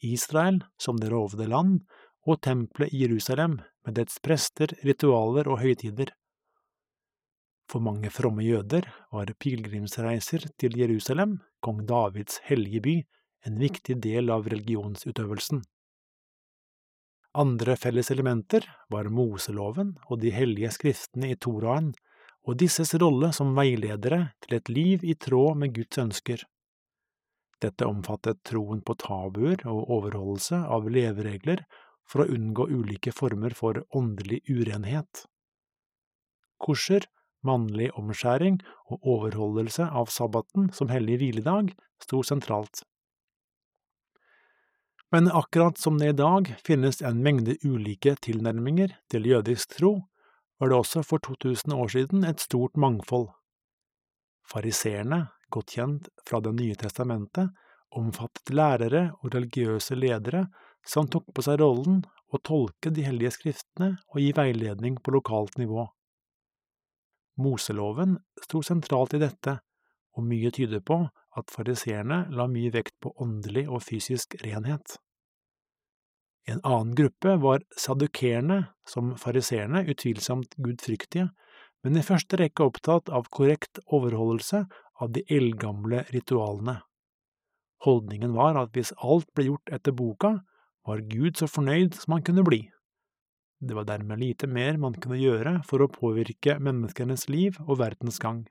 Israel 0.03 0.61
som 0.81 0.99
det 1.01 1.09
rovede 1.11 1.47
land, 1.49 1.81
og 2.23 2.41
tempelet 2.45 2.93
i 2.93 3.03
Jerusalem 3.03 3.57
med 3.83 3.97
dets 3.97 4.19
prester, 4.23 4.71
ritualer 4.85 5.49
og 5.49 5.59
høytider. 5.63 6.13
For 7.67 7.83
mange 7.83 8.11
fromme 8.13 8.45
jøder 8.45 8.87
var 9.11 9.33
pilegrimsreiser 9.39 10.47
til 10.61 10.77
Jerusalem, 10.79 11.39
kong 11.63 11.83
Davids 11.89 12.39
hellige 12.47 12.83
by, 12.85 12.95
en 13.47 13.59
viktig 13.59 13.97
del 14.03 14.31
av 14.31 14.47
religionsutøvelsen. 14.51 15.63
Andre 17.33 17.75
felles 17.81 18.11
elementer 18.13 18.67
var 18.93 19.09
Moseloven 19.09 19.95
og 20.05 20.21
de 20.21 20.31
hellige 20.31 20.69
skriftene 20.75 21.33
i 21.33 21.39
Toraen, 21.41 21.91
og 22.43 22.57
disses 22.59 22.93
rolle 22.99 23.31
som 23.35 23.53
veiledere 23.55 24.33
til 24.43 24.57
et 24.57 24.69
liv 24.69 25.03
i 25.07 25.15
tråd 25.15 25.59
med 25.61 25.73
Guds 25.75 25.99
ønsker. 26.01 26.43
Dette 27.63 27.87
omfattet 27.87 28.41
troen 28.43 28.81
på 28.83 28.95
tabuer 28.99 29.63
og 29.69 29.89
overholdelse 29.97 30.59
av 30.75 30.89
leveregler 30.91 31.63
for 32.09 32.23
å 32.23 32.31
unngå 32.35 32.67
ulike 32.67 33.13
former 33.15 33.55
for 33.55 33.79
åndelig 33.95 34.41
urenhet. 34.51 35.25
Korser, 36.59 37.07
mannlig 37.43 37.89
omskjæring 37.99 38.59
og 38.91 39.07
overholdelse 39.15 39.87
av 39.87 40.11
sabbaten 40.11 40.69
som 40.75 40.91
hellig 40.91 41.21
hviledag 41.21 41.71
sto 42.03 42.23
sentralt. 42.27 42.83
Men 45.13 45.29
akkurat 45.29 45.77
som 45.77 45.99
det 46.01 46.09
i 46.09 46.17
dag 46.17 46.49
finnes 46.65 47.01
en 47.05 47.19
mengde 47.23 47.59
ulike 47.63 48.15
tilnærminger 48.25 48.95
til 49.13 49.27
jødisk 49.29 49.75
tro, 49.77 49.91
var 50.63 50.69
det 50.69 50.77
også 50.79 51.01
for 51.03 51.19
2000 51.19 51.73
år 51.75 51.89
siden 51.91 52.23
et 52.23 52.39
stort 52.39 52.77
mangfold. 52.79 53.27
Fariseerne, 54.47 55.25
godt 55.51 55.73
kjent 55.75 56.05
fra 56.23 56.39
Det 56.39 56.53
nye 56.55 56.77
testamentet, 56.79 57.49
omfattet 57.91 58.53
lærere 58.55 59.01
og 59.19 59.35
religiøse 59.35 59.97
ledere 59.99 60.45
som 60.87 61.09
tok 61.11 61.27
på 61.35 61.43
seg 61.43 61.59
rollen 61.59 61.99
å 62.31 62.39
tolke 62.39 62.93
de 62.95 63.03
hellige 63.03 63.33
skriftene 63.35 63.97
og 64.07 64.21
gi 64.23 64.31
veiledning 64.37 64.95
på 65.03 65.11
lokalt 65.11 65.59
nivå. 65.59 65.83
Moseloven 67.43 68.15
sto 68.47 68.63
sentralt 68.63 69.17
i 69.17 69.19
dette, 69.19 69.59
og 70.15 70.23
mye 70.23 70.53
tyder 70.55 70.79
på 70.79 71.01
at 71.35 71.51
fariseerne 71.51 72.29
la 72.31 72.47
mye 72.47 72.71
vekt 72.71 72.95
på 73.03 73.11
åndelig 73.19 73.67
og 73.67 73.83
fysisk 73.83 74.39
renhet. 74.45 74.95
En 76.49 76.59
annen 76.63 76.95
gruppe 76.95 77.37
var 77.39 77.63
sadukerene, 77.79 78.65
som 78.87 79.13
fariseerne, 79.19 79.85
utvilsomt 79.87 80.57
gudfryktige, 80.59 81.29
men 81.83 81.99
i 81.99 82.03
første 82.03 82.39
rekke 82.39 82.65
opptatt 82.67 83.11
av 83.11 83.29
korrekt 83.31 83.79
overholdelse 83.87 84.65
av 84.99 85.13
de 85.15 85.23
eldgamle 85.31 86.03
ritualene. 86.11 86.81
Holdningen 87.83 88.35
var 88.35 88.59
at 88.59 88.75
hvis 88.75 88.93
alt 89.03 89.27
ble 89.35 89.49
gjort 89.49 89.71
etter 89.75 89.95
boka, 89.95 90.37
var 90.87 91.03
Gud 91.07 91.39
så 91.39 91.47
fornøyd 91.47 91.95
som 91.95 92.17
han 92.17 92.23
kunne 92.27 92.43
bli. 92.47 92.61
Det 93.63 93.75
var 93.75 93.87
dermed 93.87 94.19
lite 94.19 94.47
mer 94.47 94.75
man 94.79 94.95
kunne 94.99 95.19
gjøre 95.19 95.61
for 95.67 95.83
å 95.83 95.91
påvirke 95.91 96.57
menneskenes 96.59 97.29
liv 97.31 97.59
og 97.63 97.79
verdens 97.79 98.19
gang. 98.19 98.43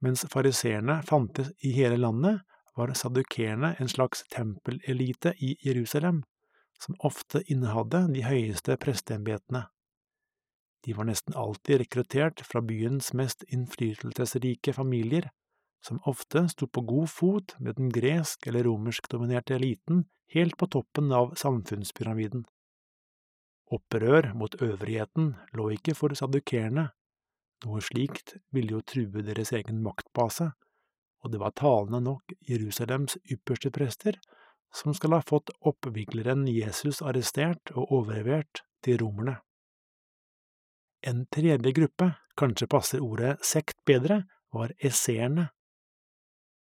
Mens 0.00 0.22
fariseerne 0.30 1.00
fantes 1.06 1.50
i 1.66 1.74
hele 1.74 1.98
landet, 1.98 2.40
var 2.80 2.94
sadukerene 2.96 3.74
en 3.78 3.88
slags 3.88 4.24
tempelelite 4.32 5.34
i 5.38 5.56
Jerusalem, 5.60 6.22
som 6.80 6.96
ofte 7.04 7.42
innehadde 7.52 8.06
de 8.14 8.24
høyeste 8.24 8.76
presteembetene. 8.80 9.66
De 10.84 10.94
var 10.96 11.10
nesten 11.10 11.36
alltid 11.36 11.82
rekruttert 11.82 12.40
fra 12.48 12.62
byens 12.64 13.12
mest 13.12 13.44
innflytelsesrike 13.52 14.72
familier, 14.72 15.28
som 15.84 16.00
ofte 16.08 16.46
sto 16.52 16.68
på 16.68 16.84
god 16.88 17.10
fot 17.12 17.54
med 17.58 17.76
den 17.76 17.90
gresk- 17.92 18.48
eller 18.48 18.64
romersk-dominerte 18.64 19.58
eliten 19.58 20.06
helt 20.32 20.56
på 20.56 20.70
toppen 20.72 21.12
av 21.12 21.34
samfunnspyramiden. 21.36 22.46
Opprør 23.70 24.32
mot 24.34 24.56
øvrigheten 24.62 25.34
lå 25.56 25.68
ikke 25.76 25.94
for 25.94 26.16
sadukerene, 26.16 26.88
noe 27.64 27.84
slikt 27.84 28.38
ville 28.54 28.78
jo 28.78 28.80
true 28.88 29.24
deres 29.24 29.52
egen 29.52 29.82
maktbase, 29.84 30.50
og 31.20 31.32
det 31.32 31.40
var 31.42 31.54
talende 31.58 32.00
nok 32.04 32.32
Jerusalems 32.48 33.18
ypperste 33.30 33.72
prester 33.74 34.18
som 34.74 34.94
skal 34.94 35.16
ha 35.16 35.22
fått 35.26 35.52
oppvigleren 35.66 36.46
Jesus 36.48 37.00
arrestert 37.02 37.72
og 37.74 37.90
overlevert 38.00 38.62
til 38.84 39.00
romerne. 39.02 39.40
En 41.00 41.24
tredje 41.32 41.72
gruppe, 41.76 42.12
kanskje 42.36 42.68
passer 42.70 43.02
ordet 43.04 43.38
sekt 43.44 43.78
bedre, 43.88 44.22
var 44.52 44.72
esseerne. 44.84 45.48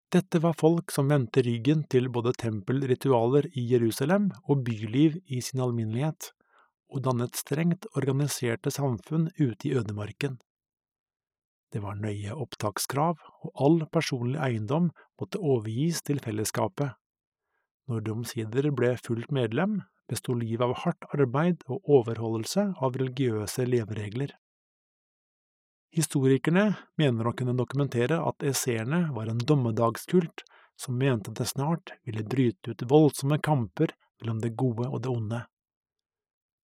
Dette 0.09 0.41
var 0.41 0.57
folk 0.57 0.91
som 0.93 1.09
vendte 1.09 1.43
ryggen 1.45 1.83
til 1.89 2.09
både 2.13 2.33
tempelritualer 2.37 3.49
i 3.57 3.65
Jerusalem 3.71 4.29
og 4.49 4.63
byliv 4.65 5.19
i 5.27 5.41
sin 5.45 5.61
alminnelighet, 5.61 6.31
og 6.89 7.03
dannet 7.05 7.37
strengt 7.37 7.85
organiserte 7.93 8.73
samfunn 8.73 9.29
ute 9.37 9.69
i 9.69 9.75
ødemarken. 9.77 10.39
Det 11.69 11.83
var 11.83 11.99
nøye 12.01 12.33
opptakskrav, 12.33 13.19
og 13.45 13.63
all 13.65 13.83
personlig 13.93 14.39
eiendom 14.41 14.89
måtte 15.21 15.41
overgis 15.41 16.01
til 16.01 16.21
fellesskapet. 16.23 16.95
Når 17.89 18.05
du 18.05 18.11
omsider 18.13 18.69
ble 18.73 18.95
fullt 18.97 19.31
medlem, 19.33 19.81
besto 20.09 20.33
livet 20.33 20.65
av 20.65 20.75
hardt 20.83 21.09
arbeid 21.13 21.61
og 21.69 21.85
overholdelse 21.99 22.71
av 22.81 22.97
religiøse 22.97 23.65
leveregler. 23.69 24.33
Historikerne 25.93 26.65
mener 27.01 27.27
å 27.29 27.33
kunne 27.37 27.57
dokumentere 27.57 28.19
at 28.21 28.45
esseerne 28.45 29.07
var 29.13 29.29
en 29.29 29.41
dommedagskult 29.41 30.43
som 30.79 30.97
mente 30.97 31.33
det 31.37 31.47
snart 31.49 31.95
ville 32.05 32.23
bryte 32.23 32.73
ut 32.73 32.85
voldsomme 32.89 33.39
kamper 33.45 33.93
mellom 34.21 34.41
det 34.43 34.53
gode 34.57 34.85
og 34.87 35.01
det 35.03 35.11
onde. 35.11 35.41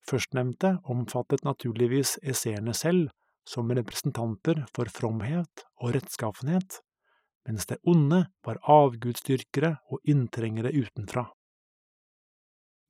Førstnevnte 0.06 0.76
omfattet 0.94 1.44
naturligvis 1.46 2.20
esseerne 2.22 2.76
selv, 2.78 3.10
som 3.48 3.72
representanter 3.72 4.64
for 4.76 4.90
fromhet 4.92 5.66
og 5.82 5.96
rettskaffenhet, 5.96 6.80
mens 7.46 7.68
det 7.70 7.78
onde 7.86 8.26
var 8.46 8.62
avgudsdyrkere 8.62 9.76
og 9.94 10.02
inntrengere 10.10 10.74
utenfra. 10.74 11.28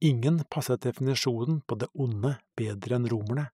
Ingen 0.06 0.42
passet 0.52 0.84
definisjonen 0.84 1.62
på 1.68 1.78
det 1.80 1.90
onde 1.94 2.36
bedre 2.58 3.00
enn 3.00 3.10
romerne, 3.12 3.50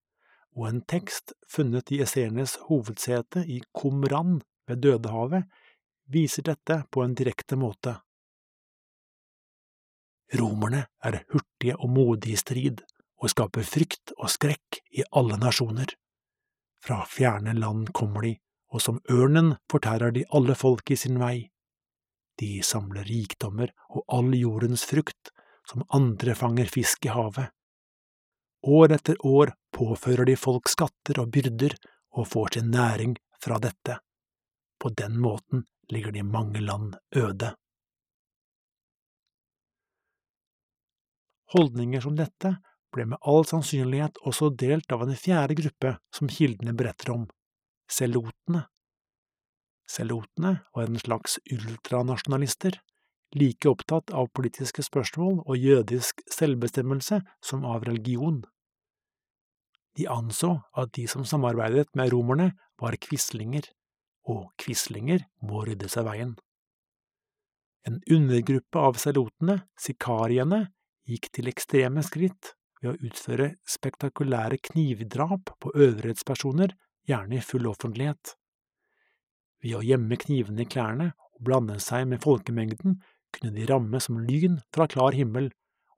og 0.57 0.67
en 0.67 0.81
tekst 0.83 1.33
funnet 1.49 1.93
i 1.95 2.01
esseernes 2.03 2.57
hovedsete 2.67 3.45
i 3.47 3.61
Qumran 3.77 4.41
ved 4.67 4.81
Dødehavet 4.83 5.47
viser 6.11 6.43
dette 6.49 6.81
på 6.91 7.05
en 7.05 7.15
direkte 7.15 7.55
måte. 7.55 7.95
Romerne 10.37 10.85
er 11.03 11.21
hurtige 11.31 11.77
og 11.77 11.89
modige 11.91 12.35
i 12.35 12.39
strid, 12.39 12.83
og 13.21 13.31
skaper 13.31 13.67
frykt 13.67 14.13
og 14.17 14.31
skrekk 14.33 14.79
i 14.97 15.03
alle 15.15 15.37
nasjoner. 15.39 15.91
Fra 16.81 17.05
fjerne 17.05 17.53
land 17.53 17.93
kommer 17.93 18.25
de, 18.25 18.35
og 18.73 18.81
som 18.81 18.99
ørnen 19.11 19.55
fortærer 19.69 20.13
de 20.15 20.25
alle 20.33 20.55
folk 20.57 20.91
i 20.91 20.97
sin 20.97 21.19
vei. 21.21 21.51
De 22.41 22.63
samler 22.65 23.05
rikdommer 23.05 23.73
og 23.89 24.05
all 24.09 24.33
jordens 24.33 24.85
frukt, 24.89 25.29
som 25.69 25.85
andre 25.93 26.33
fanger 26.35 26.71
fisk 26.73 27.05
i 27.05 27.13
havet. 27.13 27.51
År 28.65 28.93
etter 28.97 29.17
år 29.25 29.53
påfører 29.73 30.25
de 30.25 30.37
folk 30.37 30.69
skatter 30.69 31.21
og 31.21 31.29
byrder 31.33 31.75
og 32.17 32.27
får 32.27 32.57
sin 32.57 32.71
næring 32.73 33.15
fra 33.41 33.59
dette. 33.61 33.99
På 34.81 34.89
den 34.89 35.19
måten 35.21 35.65
ligger 35.89 36.11
de 36.11 36.23
mange 36.23 36.61
land 36.61 36.95
øde. 37.15 37.53
Holdninger 41.53 42.01
som 42.01 42.15
dette 42.15 42.55
ble 42.93 43.07
med 43.11 43.21
all 43.27 43.45
sannsynlighet 43.47 44.19
også 44.27 44.51
delt 44.59 44.91
av 44.91 45.05
en 45.05 45.17
fjerde 45.17 45.57
gruppe 45.59 45.95
som 46.15 46.29
kildene 46.31 46.75
beretter 46.77 47.13
om, 47.13 47.25
selotene. 47.91 48.65
Selotene 49.91 50.57
var 50.75 50.87
en 50.87 50.99
slags 50.99 51.37
ultranasjonalister, 51.51 52.77
like 53.35 53.67
opptatt 53.69 54.11
av 54.15 54.29
politiske 54.35 54.83
spørsmål 54.83 55.41
og 55.45 55.57
jødisk 55.57 56.23
selvbestemmelse 56.31 57.21
som 57.43 57.65
av 57.67 57.85
religion. 57.87 58.41
De 59.99 60.07
anså 60.07 60.57
at 60.77 60.93
de 60.95 61.07
som 61.11 61.25
samarbeidet 61.27 61.89
med 61.95 62.11
romerne, 62.13 62.53
var 62.81 62.95
quislinger, 62.97 63.67
og 64.25 64.47
quislinger 64.57 65.27
må 65.45 65.65
rydde 65.67 65.89
seg 65.91 66.07
veien. 66.07 66.31
En 67.85 67.99
undergruppe 68.09 68.79
av 68.79 68.97
selotene, 69.01 69.59
sikariene, 69.77 70.63
gikk 71.05 71.29
til 71.35 71.49
ekstreme 71.51 72.01
skritt 72.05 72.53
ved 72.81 72.91
å 72.91 73.07
utføre 73.07 73.53
spektakulære 73.69 74.57
knivdrap 74.71 75.53
på 75.61 75.71
øvrighetspersoner, 75.75 76.73
gjerne 77.07 77.37
i 77.37 77.45
full 77.45 77.69
offentlighet. 77.69 78.35
Ved 79.61 79.77
å 79.77 79.85
gjemme 79.85 80.17
knivene 80.17 80.65
i 80.65 80.69
klærne 80.69 81.11
og 81.13 81.41
blande 81.45 81.77
seg 81.81 82.07
med 82.09 82.23
folkemengden 82.23 82.99
kunne 83.31 83.53
de 83.55 83.65
ramme 83.69 84.01
som 84.03 84.19
lyn 84.25 84.59
fra 84.73 84.87
klar 84.91 85.15
himmel 85.17 85.51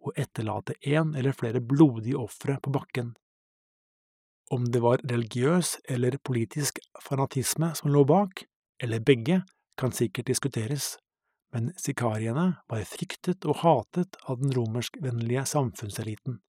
og 0.04 0.20
etterlate 0.20 0.76
en 0.96 1.14
eller 1.16 1.36
flere 1.36 1.64
blodige 1.64 2.20
ofre 2.20 2.58
på 2.64 2.74
bakken. 2.76 3.14
Om 4.52 4.68
det 4.72 4.84
var 4.84 5.02
religiøs 5.08 5.78
eller 5.90 6.20
politisk 6.20 6.82
fanatisme 7.02 7.72
som 7.80 7.94
lå 7.94 8.04
bak, 8.06 8.44
eller 8.84 9.00
begge, 9.00 9.42
kan 9.80 9.96
sikkert 9.96 10.28
diskuteres, 10.30 10.98
men 11.54 11.72
sikariene 11.80 12.50
var 12.70 12.84
fryktet 12.86 13.48
og 13.50 13.62
hatet 13.64 14.20
av 14.30 14.42
den 14.42 14.54
romerskvennlige 14.54 15.46
samfunnseliten. 15.50 16.42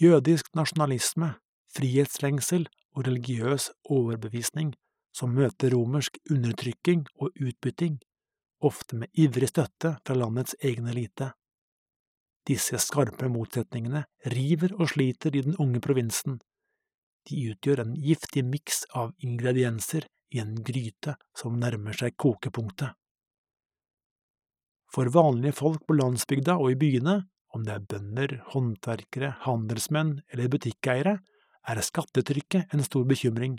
Jødisk 0.00 0.54
nasjonalisme, 0.56 1.34
frihetslengsel 1.76 2.62
og 2.96 3.02
religiøs 3.04 3.66
overbevisning 3.84 4.70
som 5.12 5.34
møter 5.36 5.74
romersk 5.74 6.14
undertrykking 6.30 7.02
og 7.20 7.34
utbytting, 7.36 7.98
ofte 8.64 8.96
med 8.96 9.12
ivrig 9.12 9.50
støtte 9.50 9.98
fra 10.00 10.14
landets 10.16 10.54
egen 10.64 10.88
elite. 10.88 11.34
Disse 12.48 12.80
skarpe 12.80 13.28
motsetningene 13.28 14.06
river 14.32 14.72
og 14.78 14.88
sliter 14.94 15.36
i 15.36 15.42
den 15.44 15.58
unge 15.60 15.82
provinsen. 15.84 16.38
De 17.28 17.36
utgjør 17.52 17.82
en 17.84 17.92
giftig 18.00 18.46
miks 18.48 18.86
av 18.96 19.12
ingredienser 19.20 20.06
i 20.32 20.40
en 20.40 20.54
gryte 20.64 21.18
som 21.36 21.58
nærmer 21.60 21.98
seg 22.00 22.16
kokepunktet. 22.16 22.96
For 24.90 25.12
vanlige 25.12 25.58
folk 25.60 25.84
på 25.84 25.98
landsbygda 26.00 26.56
og 26.56 26.72
i 26.72 26.80
byene 26.80 27.18
om 27.54 27.64
det 27.66 27.74
er 27.74 27.86
bønder, 27.92 28.36
håndverkere, 28.52 29.34
handelsmenn 29.44 30.20
eller 30.30 30.50
butikkeiere, 30.52 31.18
er 31.68 31.82
skattetrykket 31.84 32.74
en 32.74 32.84
stor 32.84 33.04
bekymring. 33.08 33.58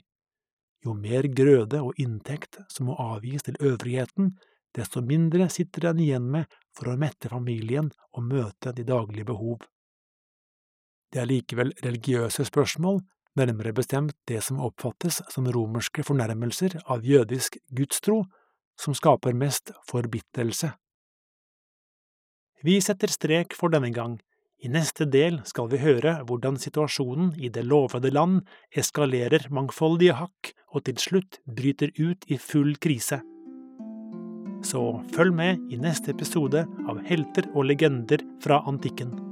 Jo 0.86 0.96
mer 0.98 1.28
grøde 1.30 1.82
og 1.86 2.00
inntekt 2.02 2.58
som 2.72 2.89
må 2.89 2.96
avgis 3.00 3.46
til 3.46 3.60
øvrigheten, 3.62 4.34
desto 4.76 5.04
mindre 5.04 5.50
sitter 5.52 5.89
den 5.89 6.02
igjen 6.06 6.28
med 6.32 6.50
for 6.78 6.92
å 6.92 6.98
mette 6.98 7.30
familien 7.30 7.92
og 8.16 8.26
møte 8.26 8.74
de 8.74 8.86
daglige 8.88 9.28
behov. 9.30 9.60
Det 11.12 11.20
er 11.22 11.28
likevel 11.28 11.74
religiøse 11.84 12.46
spørsmål, 12.48 13.02
nærmere 13.36 13.74
bestemt 13.76 14.16
det 14.28 14.39
som 14.44 14.62
oppfattes 14.64 15.22
som 15.32 15.48
romerske 15.52 16.04
fornærmelser 16.08 16.80
av 16.88 17.04
jødisk 17.04 17.60
gudstro, 17.76 18.24
som 18.80 18.96
skaper 18.96 19.36
mest 19.38 19.74
forbittelse. 19.89 20.72
Vi 22.62 22.78
setter 22.82 23.09
strek 23.09 23.55
for 23.57 23.74
denne 23.74 23.89
gang. 23.93 24.20
I 24.62 24.70
neste 24.70 25.07
del 25.09 25.39
skal 25.49 25.72
vi 25.72 25.80
høre 25.82 26.20
hvordan 26.30 26.59
situasjonen 26.62 27.32
i 27.41 27.49
det 27.49 27.64
lovede 27.66 28.12
land 28.14 28.43
eskalerer 28.78 29.47
mangfoldige 29.49 30.20
hakk 30.20 30.51
og 30.70 30.86
til 30.86 31.01
slutt 31.01 31.39
bryter 31.49 31.89
ut 31.97 32.30
i 32.30 32.38
full 32.38 32.76
krise. 32.78 33.24
Så 34.62 34.84
følg 35.16 35.34
med 35.34 35.74
i 35.74 35.82
neste 35.82 36.14
episode 36.14 36.68
av 36.86 37.01
Helter 37.09 37.49
og 37.55 37.66
legender 37.72 38.22
fra 38.45 38.62
antikken. 38.70 39.30